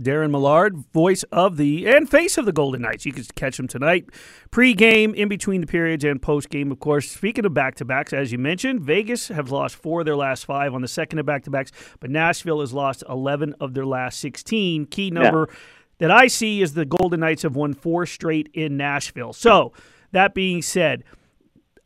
Daren 0.00 0.30
Millard, 0.30 0.76
voice 0.92 1.22
of 1.24 1.56
the 1.56 1.88
and 1.88 2.08
face 2.08 2.38
of 2.38 2.46
the 2.46 2.52
Golden 2.52 2.82
Knights, 2.82 3.04
you 3.04 3.12
can 3.12 3.24
catch 3.34 3.58
him 3.58 3.66
tonight, 3.66 4.06
pre-game, 4.50 5.14
in 5.14 5.28
between 5.28 5.60
the 5.60 5.66
periods, 5.66 6.04
and 6.04 6.22
post-game, 6.22 6.70
of 6.70 6.78
course. 6.78 7.10
Speaking 7.10 7.44
of 7.44 7.54
back-to-backs, 7.54 8.12
as 8.12 8.30
you 8.30 8.38
mentioned, 8.38 8.80
Vegas 8.80 9.28
have 9.28 9.50
lost 9.50 9.76
four 9.76 10.00
of 10.00 10.06
their 10.06 10.16
last 10.16 10.44
five 10.44 10.74
on 10.74 10.82
the 10.82 10.88
second 10.88 11.18
of 11.18 11.26
back-to-backs, 11.26 11.72
but 11.98 12.10
Nashville 12.10 12.60
has 12.60 12.72
lost 12.72 13.02
11 13.08 13.56
of 13.60 13.74
their 13.74 13.86
last 13.86 14.20
16. 14.20 14.86
Key 14.86 15.10
number. 15.10 15.48
Yeah. 15.50 15.56
That 15.98 16.10
I 16.10 16.28
see 16.28 16.62
is 16.62 16.72
the 16.72 16.86
Golden 16.86 17.20
Knights 17.20 17.42
have 17.42 17.54
won 17.54 17.74
four 17.74 18.06
straight 18.06 18.48
in 18.54 18.78
Nashville. 18.78 19.34
So, 19.34 19.74
that 20.12 20.32
being 20.32 20.62
said, 20.62 21.04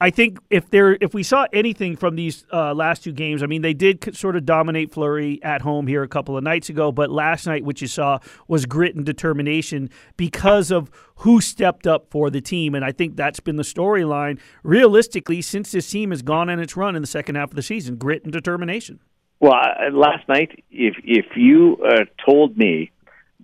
I 0.05 0.11
think 0.11 0.39
if 0.51 0.69
there 0.69 0.99
if 1.01 1.15
we 1.15 1.23
saw 1.23 1.47
anything 1.51 1.97
from 1.97 2.15
these 2.15 2.45
uh, 2.53 2.75
last 2.75 3.05
two 3.05 3.13
games, 3.13 3.43
I 3.43 3.47
mean 3.47 3.63
they 3.63 3.73
did 3.73 4.15
sort 4.15 4.37
of 4.37 4.45
dominate 4.45 4.93
Fleury 4.93 5.43
at 5.43 5.63
home 5.63 5.87
here 5.87 6.03
a 6.03 6.09
couple 6.09 6.37
of 6.37 6.45
nights 6.45 6.69
ago, 6.69 6.93
but 6.93 7.11
last 7.11 7.47
night 7.47 7.65
what 7.65 7.81
you 7.81 7.87
saw 7.87 8.19
was 8.47 8.67
grit 8.67 8.95
and 8.95 9.07
determination 9.07 9.89
because 10.19 10.71
of 10.71 10.91
who 11.17 11.41
stepped 11.41 11.87
up 11.87 12.11
for 12.11 12.29
the 12.29 12.43
team, 12.43 12.75
and 12.75 12.85
I 12.85 12.93
think 12.93 13.17
that's 13.17 13.41
been 13.41 13.57
the 13.57 13.63
storyline 13.63 14.39
realistically 14.63 15.41
since 15.41 15.73
this 15.73 15.91
team 15.91 16.11
has 16.11 16.21
gone 16.21 16.51
on 16.51 16.61
its 16.61 16.77
run 16.77 16.97
in 16.97 17.01
the 17.01 17.09
second 17.09 17.37
half 17.37 17.49
of 17.49 17.57
the 17.57 17.63
season. 17.63 17.97
Grit 17.97 18.25
and 18.25 18.33
determination. 18.33 19.01
Well, 19.41 19.55
last 19.91 20.29
night, 20.29 20.65
if 20.71 20.97
if 21.03 21.35
you 21.35 21.79
uh, 21.83 22.05
told 22.29 22.59
me 22.59 22.91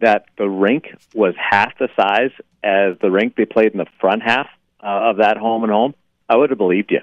that 0.03 0.27
the 0.37 0.51
rink 0.51 0.89
was 1.15 1.33
half 1.39 1.79
the 1.79 1.89
size 1.99 2.33
as 2.63 2.99
the 3.01 3.11
rink 3.11 3.37
they 3.37 3.47
played 3.47 3.73
in 3.73 3.79
the 3.79 3.87
front 3.99 4.23
half 4.23 4.49
uh, 4.85 5.09
of 5.09 5.17
that 5.17 5.39
home 5.39 5.63
and 5.63 5.73
home 5.73 5.95
I 6.31 6.37
would 6.37 6.51
have 6.51 6.59
believed 6.59 6.93
you 6.93 7.01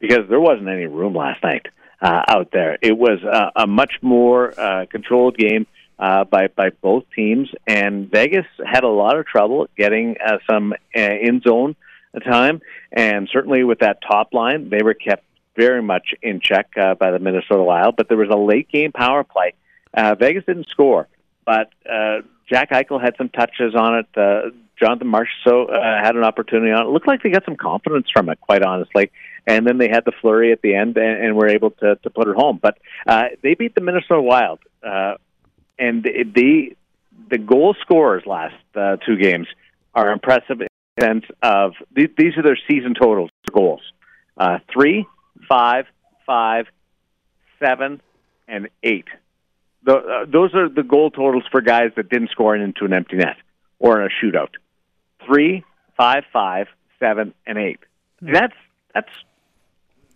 because 0.00 0.26
there 0.30 0.40
wasn't 0.40 0.68
any 0.68 0.86
room 0.86 1.14
last 1.14 1.42
night 1.44 1.66
uh, 2.00 2.22
out 2.26 2.50
there. 2.50 2.78
It 2.80 2.96
was 2.96 3.22
uh, 3.22 3.50
a 3.54 3.66
much 3.66 3.92
more 4.00 4.58
uh, 4.58 4.86
controlled 4.86 5.36
game 5.36 5.66
uh, 5.98 6.24
by 6.24 6.48
by 6.48 6.70
both 6.70 7.04
teams, 7.14 7.50
and 7.66 8.10
Vegas 8.10 8.46
had 8.64 8.82
a 8.84 8.88
lot 8.88 9.18
of 9.18 9.26
trouble 9.26 9.68
getting 9.76 10.16
uh, 10.24 10.38
some 10.50 10.72
uh, 10.96 10.98
in 10.98 11.42
zone 11.42 11.76
time, 12.24 12.62
and 12.90 13.28
certainly 13.30 13.64
with 13.64 13.80
that 13.80 14.00
top 14.00 14.32
line, 14.32 14.70
they 14.70 14.82
were 14.82 14.94
kept 14.94 15.24
very 15.56 15.82
much 15.82 16.14
in 16.22 16.40
check 16.40 16.70
uh, 16.80 16.94
by 16.94 17.10
the 17.10 17.18
Minnesota 17.18 17.62
Wild. 17.62 17.96
But 17.96 18.08
there 18.08 18.16
was 18.16 18.30
a 18.30 18.36
late 18.36 18.70
game 18.70 18.92
power 18.92 19.24
play. 19.24 19.52
Uh, 19.92 20.14
Vegas 20.14 20.44
didn't 20.46 20.68
score, 20.70 21.06
but 21.44 21.70
uh, 21.84 22.20
Jack 22.50 22.70
Eichel 22.70 23.00
had 23.00 23.14
some 23.16 23.28
touches 23.28 23.74
on 23.74 23.98
it. 23.98 24.06
Uh, 24.16 24.50
Jonathan 24.78 25.12
Marchessault 25.12 25.70
uh, 25.70 26.04
had 26.04 26.16
an 26.16 26.24
opportunity 26.24 26.72
on 26.72 26.86
it. 26.86 26.88
it. 26.88 26.92
Looked 26.92 27.06
like 27.06 27.22
they 27.22 27.30
got 27.30 27.44
some 27.44 27.56
confidence 27.56 28.08
from 28.12 28.28
it, 28.28 28.40
quite 28.40 28.62
honestly. 28.62 29.10
And 29.46 29.66
then 29.66 29.78
they 29.78 29.88
had 29.88 30.04
the 30.04 30.12
flurry 30.20 30.52
at 30.52 30.62
the 30.62 30.74
end 30.74 30.96
and, 30.96 31.24
and 31.24 31.36
were 31.36 31.48
able 31.48 31.70
to, 31.70 31.96
to 31.96 32.10
put 32.10 32.28
it 32.28 32.36
home. 32.36 32.58
But 32.60 32.78
uh, 33.06 33.24
they 33.42 33.54
beat 33.54 33.74
the 33.74 33.80
Minnesota 33.80 34.20
Wild, 34.20 34.58
uh, 34.82 35.14
and 35.78 36.02
the 36.02 36.76
the 37.30 37.38
goal 37.38 37.76
scorers 37.80 38.24
last 38.26 38.56
uh, 38.74 38.96
two 39.06 39.16
games 39.16 39.46
are 39.94 40.10
impressive 40.12 40.60
in 40.60 40.66
the 40.96 41.02
sense 41.04 41.24
of 41.42 41.72
these, 41.94 42.08
these 42.18 42.36
are 42.36 42.42
their 42.42 42.58
season 42.68 42.94
totals 42.94 43.30
goals: 43.52 43.80
uh, 44.36 44.58
three, 44.72 45.06
five, 45.48 45.86
five, 46.26 46.66
seven, 47.58 48.00
and 48.46 48.68
eight. 48.82 49.06
The, 49.82 49.94
uh, 49.94 50.24
those 50.30 50.54
are 50.54 50.68
the 50.68 50.82
goal 50.82 51.10
totals 51.10 51.44
for 51.50 51.60
guys 51.60 51.92
that 51.96 52.08
didn't 52.10 52.30
score 52.30 52.54
into 52.54 52.84
an 52.84 52.92
empty 52.92 53.16
net 53.16 53.36
or 53.78 54.00
in 54.00 54.10
a 54.10 54.24
shootout 54.24 54.50
three, 55.26 55.64
five, 55.96 56.24
five, 56.32 56.66
seven, 56.98 57.34
and 57.46 57.58
eight. 57.58 57.80
Mm-hmm. 58.22 58.34
That's 58.34 58.54
that's 58.94 59.08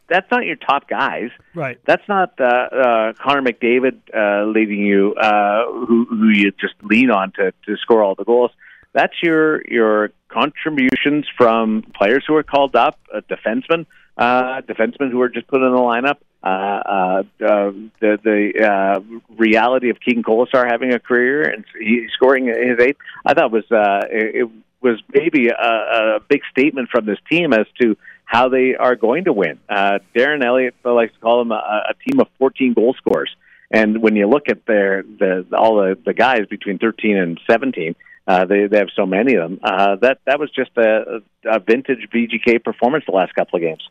that's 0.09 0.31
not 0.31 0.45
your 0.45 0.57
top 0.57 0.89
guys. 0.89 1.31
Right. 1.55 1.79
That's 1.87 2.07
not 2.09 2.39
uh, 2.39 2.45
uh, 2.45 3.12
Connor 3.15 3.43
McDavid 3.43 4.01
uh, 4.15 4.47
leading 4.47 4.81
you, 4.81 5.15
uh, 5.15 5.65
who 5.87 6.07
who 6.09 6.29
you 6.29 6.53
just 6.53 6.75
lean 6.83 7.11
on 7.11 7.33
to 7.33 7.53
to 7.67 7.77
score 7.79 8.03
all 8.03 8.15
the 8.15 8.25
goals. 8.25 8.51
That's 8.93 9.15
your 9.23 9.62
your 9.67 10.11
contributions 10.29 11.27
from 11.37 11.83
players 11.95 12.25
who 12.27 12.35
are 12.37 12.43
called 12.43 12.77
up, 12.77 12.99
uh, 13.12 13.21
defensemen, 13.29 13.87
uh, 14.17 14.61
defensemen 14.62 15.11
who 15.11 15.21
are 15.21 15.29
just 15.29 15.47
put 15.47 15.62
in 15.62 15.73
the 15.73 15.79
lineup. 15.79 16.19
Uh, 16.45 16.47
uh, 16.47 17.22
uh, 17.42 17.72
the 18.01 18.18
the 18.22 18.53
uh, 18.62 19.01
reality 19.34 19.88
of 19.88 19.99
Keegan 19.99 20.22
Kolesar 20.22 20.70
having 20.70 20.92
a 20.92 20.99
career 20.99 21.42
and 21.42 21.64
he 21.80 22.07
scoring 22.14 22.49
his 22.49 22.78
eighth, 22.78 22.99
I 23.24 23.32
thought 23.32 23.51
was 23.51 23.64
uh, 23.72 24.03
it, 24.11 24.51
was 24.82 25.01
maybe 25.14 25.49
a, 25.49 25.55
a 25.55 26.20
big 26.28 26.42
statement 26.51 26.90
from 26.90 27.07
this 27.07 27.16
team 27.30 27.55
as 27.55 27.66
to 27.80 27.97
how 28.26 28.51
they 28.51 28.74
are 28.74 28.97
going 28.97 29.24
to 29.24 29.32
win. 29.32 29.59
Uh, 29.66 30.01
Darren 30.14 30.45
Eliot 30.45 30.74
likes 30.84 31.14
to 31.14 31.20
call 31.20 31.38
them 31.38 31.53
a, 31.53 31.84
a 31.88 31.95
team 32.07 32.20
of 32.20 32.28
14 32.38 32.74
goal 32.74 32.95
scorers. 32.99 33.34
And 33.70 34.03
when 34.03 34.14
you 34.14 34.28
look 34.28 34.51
at 34.51 34.66
their 34.66 35.03
the 35.03 35.47
all 35.57 35.76
the, 35.76 35.99
the 36.05 36.12
guys 36.12 36.47
between 36.51 36.76
13 36.78 37.16
and 37.16 37.40
17, 37.51 37.97
uh, 38.26 38.45
they 38.45 38.66
they 38.66 38.76
have 38.76 38.90
so 38.95 39.07
many 39.07 39.34
of 39.36 39.49
them. 39.49 39.61
Uh, 39.62 39.97
that 40.03 40.18
that 40.26 40.38
was 40.38 40.51
just 40.51 40.72
a, 40.76 41.22
a 41.47 41.59
vintage 41.61 42.07
VGK 42.14 42.62
performance 42.62 43.05
the 43.07 43.12
last 43.12 43.34
couple 43.34 43.57
of 43.57 43.62
games. 43.62 43.88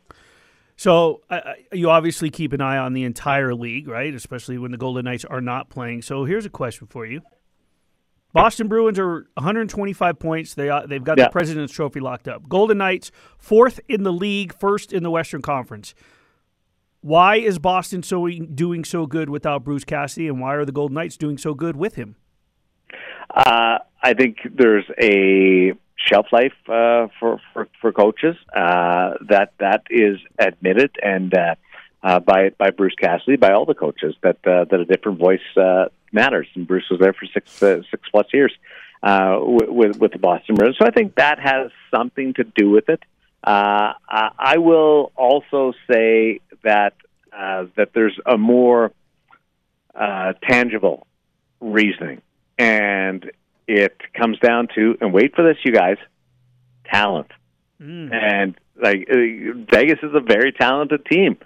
So 0.76 1.22
uh, 1.30 1.40
you 1.72 1.88
obviously 1.90 2.30
keep 2.30 2.52
an 2.52 2.60
eye 2.60 2.78
on 2.78 2.92
the 2.94 3.04
entire 3.04 3.54
league, 3.54 3.88
right? 3.88 4.12
Especially 4.12 4.58
when 4.58 4.72
the 4.72 4.76
Golden 4.76 5.04
Knights 5.04 5.24
are 5.24 5.40
not 5.40 5.70
playing. 5.70 6.02
So 6.02 6.24
here's 6.24 6.46
a 6.46 6.50
question 6.50 6.86
for 6.88 7.06
you: 7.06 7.20
Boston 8.32 8.66
Bruins 8.66 8.98
are 8.98 9.26
125 9.34 10.18
points. 10.18 10.54
They 10.54 10.68
uh, 10.68 10.86
they've 10.86 11.02
got 11.02 11.18
yeah. 11.18 11.24
the 11.24 11.30
President's 11.30 11.72
Trophy 11.72 12.00
locked 12.00 12.26
up. 12.26 12.48
Golden 12.48 12.78
Knights 12.78 13.12
fourth 13.38 13.78
in 13.88 14.02
the 14.02 14.12
league, 14.12 14.52
first 14.58 14.92
in 14.92 15.04
the 15.04 15.10
Western 15.10 15.42
Conference. 15.42 15.94
Why 17.00 17.36
is 17.36 17.58
Boston 17.58 18.02
so 18.02 18.28
doing 18.28 18.84
so 18.84 19.06
good 19.06 19.30
without 19.30 19.62
Bruce 19.62 19.84
Cassidy, 19.84 20.26
and 20.26 20.40
why 20.40 20.54
are 20.54 20.64
the 20.64 20.72
Golden 20.72 20.94
Knights 20.94 21.16
doing 21.16 21.38
so 21.38 21.54
good 21.54 21.76
with 21.76 21.94
him? 21.94 22.16
Uh, 23.34 23.78
I 24.02 24.14
think 24.14 24.38
there's 24.54 24.84
a 25.00 25.72
shelf 25.96 26.26
life 26.32 26.52
uh, 26.68 27.08
for, 27.18 27.40
for 27.52 27.68
for 27.80 27.92
coaches 27.92 28.36
uh, 28.54 29.14
that 29.28 29.52
that 29.58 29.82
is 29.90 30.18
admitted 30.38 30.96
and 31.02 31.34
uh, 31.34 31.54
uh, 32.02 32.20
by 32.20 32.50
by 32.50 32.70
Bruce 32.70 32.94
Cassidy, 32.94 33.36
by 33.36 33.52
all 33.52 33.64
the 33.64 33.74
coaches 33.74 34.14
that 34.22 34.38
that 34.44 34.72
a 34.72 34.84
different 34.84 35.18
voice 35.18 35.40
matters. 36.12 36.46
And 36.54 36.66
Bruce 36.66 36.88
was 36.90 37.00
there 37.00 37.12
for 37.12 37.26
six 37.26 37.62
uh, 37.62 37.82
six 37.90 38.08
plus 38.10 38.26
years 38.32 38.52
uh, 39.02 39.38
with 39.42 39.98
with 39.98 40.12
the 40.12 40.18
Boston 40.18 40.54
Bruins. 40.54 40.76
So 40.78 40.86
I 40.86 40.90
think 40.90 41.16
that 41.16 41.38
has 41.38 41.70
something 41.94 42.34
to 42.34 42.44
do 42.44 42.70
with 42.70 42.88
it. 42.88 43.02
Uh, 43.42 43.92
I 44.08 44.56
will 44.56 45.12
also 45.16 45.74
say 45.90 46.40
that 46.62 46.94
uh, 47.36 47.66
that 47.76 47.90
there's 47.92 48.18
a 48.24 48.38
more 48.38 48.92
uh, 49.94 50.32
tangible 50.48 51.06
reasoning, 51.60 52.22
and 52.58 53.30
it 53.66 53.96
comes 54.14 54.38
down 54.38 54.68
to 54.74 54.96
and 55.00 55.12
wait 55.12 55.34
for 55.34 55.42
this, 55.42 55.56
you 55.64 55.72
guys, 55.72 55.96
talent. 56.84 57.30
Mm. 57.80 58.12
And 58.12 58.54
like 58.80 59.08
uh, 59.10 59.58
Vegas 59.72 59.98
is 60.02 60.12
a 60.14 60.20
very 60.20 60.52
talented 60.52 61.06
team 61.06 61.38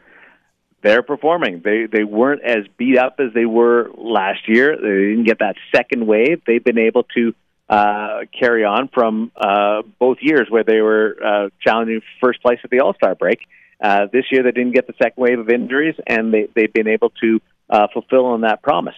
they're 0.83 1.03
performing. 1.03 1.61
They 1.65 1.87
they 1.87 2.05
weren't 2.05 2.43
as 2.43 2.67
beat 2.77 2.99
up 2.99 3.17
as 3.19 3.33
they 3.35 3.47
were 3.47 3.91
last 3.97 4.49
year. 4.49 4.77
They 4.77 5.11
didn't 5.11 5.25
get 5.25 5.41
that 5.41 5.57
second 5.75 6.07
wave. 6.07 6.43
They've 6.47 6.63
been 6.63 6.79
able 6.79 7.05
to 7.15 7.35
uh, 7.69 8.21
carry 8.39 8.65
on 8.65 8.89
from 8.89 9.33
uh, 9.37 9.83
both 9.99 10.19
years 10.21 10.47
where 10.49 10.65
they 10.65 10.81
were 10.81 11.17
uh, 11.25 11.49
challenging 11.61 12.01
first 12.21 12.41
place 12.43 12.61
at 12.63 12.71
the 12.71 12.81
All 12.81 12.95
Star 12.95 13.15
break. 13.15 13.41
Uh, 13.83 14.07
this 14.13 14.25
year 14.31 14.43
they 14.43 14.53
didn't 14.53 14.73
get 14.73 14.87
the 14.87 14.95
second 15.03 15.21
wave 15.21 15.39
of 15.39 15.49
injuries, 15.49 15.97
and 16.07 16.33
they 16.33 16.49
they've 16.55 16.73
been 16.73 16.89
able 16.89 17.11
to 17.23 17.41
uh, 17.69 17.89
fulfill 17.93 18.27
on 18.27 18.43
that 18.43 18.63
promise. 18.63 18.97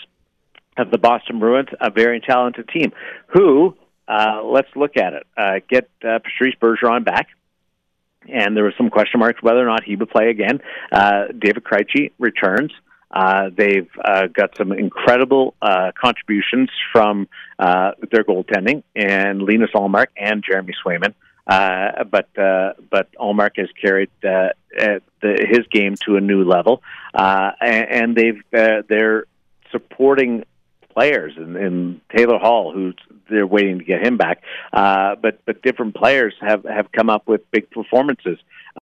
Of 0.77 0.91
the 0.91 0.99
Boston 0.99 1.41
Bruins, 1.41 1.69
a 1.81 1.91
very 1.91 2.21
talented 2.21 2.69
team, 2.69 2.93
who 3.27 3.77
uh, 4.09 4.43
let's 4.45 4.69
look 4.77 4.97
at 4.97 5.13
it. 5.13 5.27
Uh, 5.37 5.61
get 5.69 5.91
uh, 6.03 6.21
Patrice 6.21 6.55
Bergeron 6.61 7.05
back 7.05 7.29
and 8.29 8.57
there 8.57 8.65
was 8.65 8.75
some 8.77 8.91
question 8.91 9.21
marks 9.21 9.43
whether 9.43 9.61
or 9.61 9.67
not 9.67 9.85
he 9.85 9.97
would 9.97 10.11
play 10.11 10.31
again. 10.31 10.61
Uh, 10.93 11.27
David 11.37 11.65
Krejci 11.65 12.13
returns. 12.19 12.73
Uh, 13.11 13.51
they've 13.57 13.91
uh, 14.05 14.29
got 14.29 14.57
some 14.57 14.73
incredible 14.73 15.55
uh, 15.61 15.91
contributions 16.01 16.71
from 16.93 17.29
uh, 17.59 17.93
their 18.13 18.23
goaltending 18.23 18.85
and 18.95 19.43
Linus 19.43 19.71
Ullmark 19.75 20.09
and 20.17 20.45
Jeremy 20.49 20.75
Swayman. 20.85 21.15
Uh, 21.47 22.05
but 22.05 22.29
uh, 22.39 22.75
but 22.91 23.09
Ullmark 23.19 23.57
has 23.57 23.69
carried 23.81 24.11
uh, 24.23 24.51
uh, 24.79 25.01
the, 25.21 25.47
his 25.51 25.67
game 25.73 25.97
to 26.05 26.17
a 26.17 26.21
new 26.21 26.45
level, 26.45 26.81
uh, 27.13 27.51
and, 27.61 27.91
and 27.91 28.17
they've 28.17 28.43
uh, 28.57 28.83
they're 28.89 29.25
supporting 29.73 30.45
players, 31.01 31.33
and, 31.37 31.57
and 31.57 32.01
Taylor 32.15 32.39
Hall, 32.39 32.73
who's 32.73 32.95
they're 33.31 33.47
waiting 33.47 33.79
to 33.79 33.85
get 33.85 34.05
him 34.05 34.19
back. 34.19 34.43
Uh, 34.73 35.15
but 35.15 35.41
but 35.47 35.63
different 35.63 35.95
players 35.95 36.35
have 36.41 36.65
have 36.65 36.93
come 36.93 37.09
up 37.09 37.27
with 37.27 37.51
big 37.51 37.71
performances. 37.71 38.39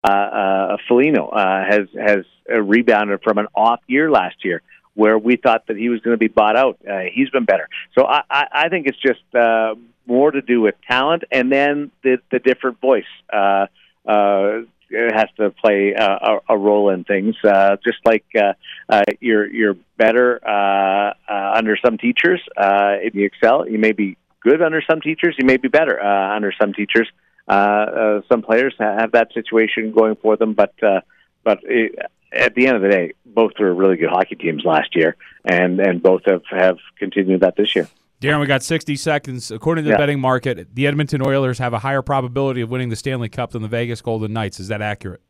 Uh, 0.03 0.11
uh, 0.11 0.77
Foligno 0.89 1.29
uh, 1.29 1.65
has 1.65 1.87
has 1.97 2.25
rebounded 2.49 3.21
from 3.23 3.39
an 3.39 3.47
off 3.55 3.81
year 3.87 4.11
last 4.11 4.45
year, 4.45 4.61
where 4.95 5.19
we 5.19 5.37
thought 5.37 5.69
that 5.69 5.77
he 5.77 5.89
was 5.89 6.01
going 6.01 6.15
to 6.15 6.19
be 6.19 6.29
bought 6.29 6.57
out. 6.57 6.79
Uh, 6.89 7.01
he's 7.13 7.31
been 7.31 7.45
better. 7.45 7.69
So 7.97 8.05
I, 8.07 8.23
I, 8.29 8.47
I 8.53 8.69
think 8.71 8.89
it's 8.89 8.99
just 8.99 9.23
uh, 9.35 9.77
more 10.07 10.33
to 10.33 10.43
do 10.43 10.61
with 10.61 10.75
talent, 10.89 11.23
and 11.31 11.53
then 11.53 11.93
the 12.03 12.19
the 12.33 12.41
different 12.41 12.81
voice. 12.81 13.05
Uh, 13.33 13.67
uh, 14.05 14.63
has 14.93 15.29
to 15.37 15.51
play 15.51 15.93
a, 15.93 16.05
a, 16.05 16.41
a 16.51 16.59
role 16.59 16.91
in 16.91 17.05
things. 17.05 17.37
Uh, 17.45 17.77
just 17.85 17.99
like 18.05 18.25
uh, 18.37 18.53
uh, 18.89 19.03
you're 19.21 19.47
you're 19.47 19.77
better 19.97 20.41
uh, 20.47 21.15
uh, 21.29 21.53
under 21.55 21.77
some 21.85 21.99
teachers 21.99 22.41
uh, 22.57 22.97
if 23.01 23.15
you 23.15 23.25
excel. 23.27 23.69
You 23.69 23.79
may 23.79 23.93
be 23.93 24.17
good 24.41 24.63
under 24.63 24.83
some 24.89 25.01
teachers. 25.01 25.37
You 25.39 25.47
may 25.47 25.57
be 25.57 25.69
better 25.69 26.03
uh, 26.03 26.35
under 26.35 26.53
some 26.61 26.73
teachers. 26.73 27.09
Uh, 27.49 27.53
uh, 27.53 28.21
some 28.29 28.43
players 28.43 28.75
have 28.79 29.13
that 29.13 29.33
situation 29.33 29.93
going 29.93 30.17
for 30.17 30.37
them, 30.37 30.55
but 30.55 30.75
uh, 30.83 31.01
but 31.43 31.59
it, 31.65 31.99
at 32.33 32.55
the 32.55 32.67
end 32.67 32.77
of 32.77 32.83
the 32.83 32.89
day, 32.89 33.13
both 33.27 33.53
were 33.59 33.75
really 33.75 33.97
good 33.97 34.11
hockey 34.11 34.37
teams 34.37 34.65
last 34.65 34.95
year, 34.95 35.17
and 35.45 35.81
and 35.81 36.03
both 36.03 36.23
have 36.27 36.43
have 36.51 36.79
continued 36.99 37.41
that 37.41 37.57
this 37.57 37.75
year. 37.75 37.89
Daren, 38.21 38.41
we 38.41 38.47
got 38.47 38.63
60 38.63 38.97
seconds. 38.97 39.51
According 39.51 39.85
to 39.85 39.89
the 39.89 39.95
Yeah. 39.95 39.99
betting 39.99 40.21
market, 40.21 40.75
the 40.75 40.87
Edmonton 40.87 41.23
Oilers 41.27 41.59
have 41.59 41.73
a 41.73 41.79
higher 41.79 42.03
probability 42.03 42.61
of 42.61 42.71
winning 42.71 42.91
the 42.91 42.97
Stanley 42.97 43.31
Cup 43.31 43.53
than 43.53 43.63
the 43.63 43.69
Vegas 43.69 44.03
Golden 44.03 44.33
Knights. 44.33 44.61
Is 44.61 44.69
that 44.69 44.83
accurate? 44.83 45.21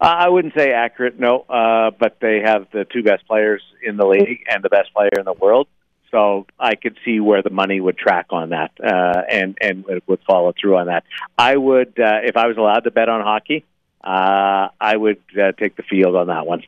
Uh, 0.00 0.04
I 0.04 0.28
wouldn't 0.28 0.54
say 0.56 0.70
accurate, 0.72 1.18
no, 1.18 1.40
uh, 1.48 1.90
but 1.98 2.18
they 2.20 2.40
have 2.40 2.68
the 2.72 2.84
two 2.84 3.02
best 3.02 3.26
players 3.26 3.62
in 3.84 3.96
the 3.96 4.06
league 4.06 4.44
and 4.48 4.62
the 4.62 4.68
best 4.68 4.94
player 4.94 5.10
in 5.18 5.24
the 5.24 5.32
world. 5.32 5.66
So 6.12 6.46
I 6.58 6.76
could 6.76 6.96
see 7.04 7.18
where 7.18 7.42
the 7.42 7.50
money 7.50 7.80
would 7.80 7.98
track 7.98 8.26
on 8.30 8.50
that, 8.50 8.70
uh, 8.82 9.22
and 9.28 9.58
and 9.60 9.84
it 9.88 10.04
would 10.06 10.20
follow 10.26 10.54
through 10.58 10.76
on 10.78 10.86
that. 10.86 11.04
I 11.36 11.56
would, 11.56 11.98
uh, 12.00 12.20
if 12.22 12.36
I 12.36 12.46
was 12.46 12.56
allowed 12.56 12.84
to 12.84 12.90
bet 12.92 13.08
on 13.10 13.20
hockey, 13.22 13.64
uh, 14.04 14.68
I 14.80 14.96
would 14.96 15.20
uh, 15.38 15.52
take 15.58 15.76
the 15.76 15.82
field 15.82 16.14
on 16.16 16.28
that 16.28 16.46
one. 16.46 16.62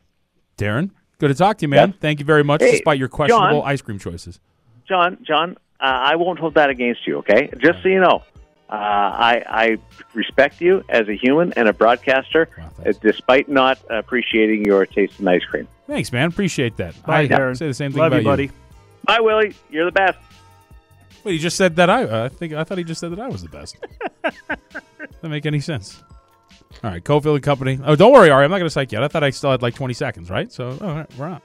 Daren, 0.58 0.90
good 1.18 1.28
to 1.28 1.34
talk 1.34 1.56
to 1.58 1.62
you, 1.62 1.68
man. 1.68 1.90
Yes. 1.90 1.98
Thank 2.00 2.18
you 2.18 2.26
very 2.26 2.42
much, 2.44 2.60
Hey, 2.60 2.72
despite 2.72 2.98
your 2.98 3.08
questionable 3.08 3.60
John. 3.62 3.70
ice 3.70 3.80
cream 3.80 3.98
choices. 4.00 4.40
John, 4.90 5.16
John, 5.22 5.56
uh, 5.80 5.84
I 5.84 6.16
won't 6.16 6.38
hold 6.38 6.54
that 6.54 6.68
against 6.68 7.06
you. 7.06 7.18
Okay, 7.18 7.48
just 7.58 7.82
so 7.82 7.88
you 7.88 8.00
know, 8.00 8.22
uh, 8.68 8.74
I 8.74 9.42
I 9.48 9.78
respect 10.12 10.60
you 10.60 10.84
as 10.90 11.08
a 11.08 11.14
human 11.14 11.52
and 11.54 11.68
a 11.68 11.72
broadcaster, 11.72 12.48
Wow, 12.58 12.70
uh, 12.84 12.92
despite 13.00 13.48
not 13.48 13.78
appreciating 13.88 14.66
your 14.66 14.84
taste 14.84 15.18
in 15.20 15.28
ice 15.28 15.44
cream. 15.44 15.66
Thanks, 15.86 16.12
man. 16.12 16.28
Appreciate 16.28 16.76
that. 16.76 17.00
Bye, 17.06 17.20
I 17.20 17.28
Daren. 17.28 17.56
say 17.56 17.66
the 17.68 17.74
same 17.74 17.92
thing 17.92 18.00
Love 18.00 18.12
about 18.12 18.18
you, 18.18 18.24
buddy. 18.24 18.50
Bye, 19.04 19.20
Willie. 19.20 19.54
You're 19.70 19.86
the 19.86 19.92
best. 19.92 20.18
Wait, 21.24 21.32
he 21.32 21.38
just 21.38 21.56
said 21.56 21.76
that 21.76 21.88
I. 21.88 22.24
I 22.24 22.28
think 22.28 22.52
I 22.52 22.64
thought 22.64 22.78
he 22.78 22.84
just 22.84 23.00
said 23.00 23.12
that 23.12 23.20
I 23.20 23.28
was 23.28 23.42
the 23.42 23.48
best. 23.48 23.76
Doesn't 24.22 25.30
make 25.30 25.46
any 25.46 25.60
sense. 25.60 26.02
All 26.82 26.90
right, 26.90 27.02
Cofield 27.02 27.34
and 27.34 27.42
Company. 27.42 27.78
Oh, 27.84 27.94
don't 27.96 28.12
worry, 28.12 28.30
Ari. 28.30 28.44
I'm 28.44 28.50
not 28.50 28.58
going 28.58 28.66
to 28.66 28.70
psych 28.70 28.92
you 28.92 28.98
out. 28.98 29.04
I 29.04 29.08
thought 29.08 29.24
I 29.24 29.30
still 29.30 29.50
had 29.50 29.62
like 29.62 29.74
20 29.74 29.92
seconds, 29.94 30.30
right? 30.30 30.50
So, 30.52 30.78
all 30.80 30.94
right, 30.94 31.06
we're 31.18 31.26
on. 31.26 31.42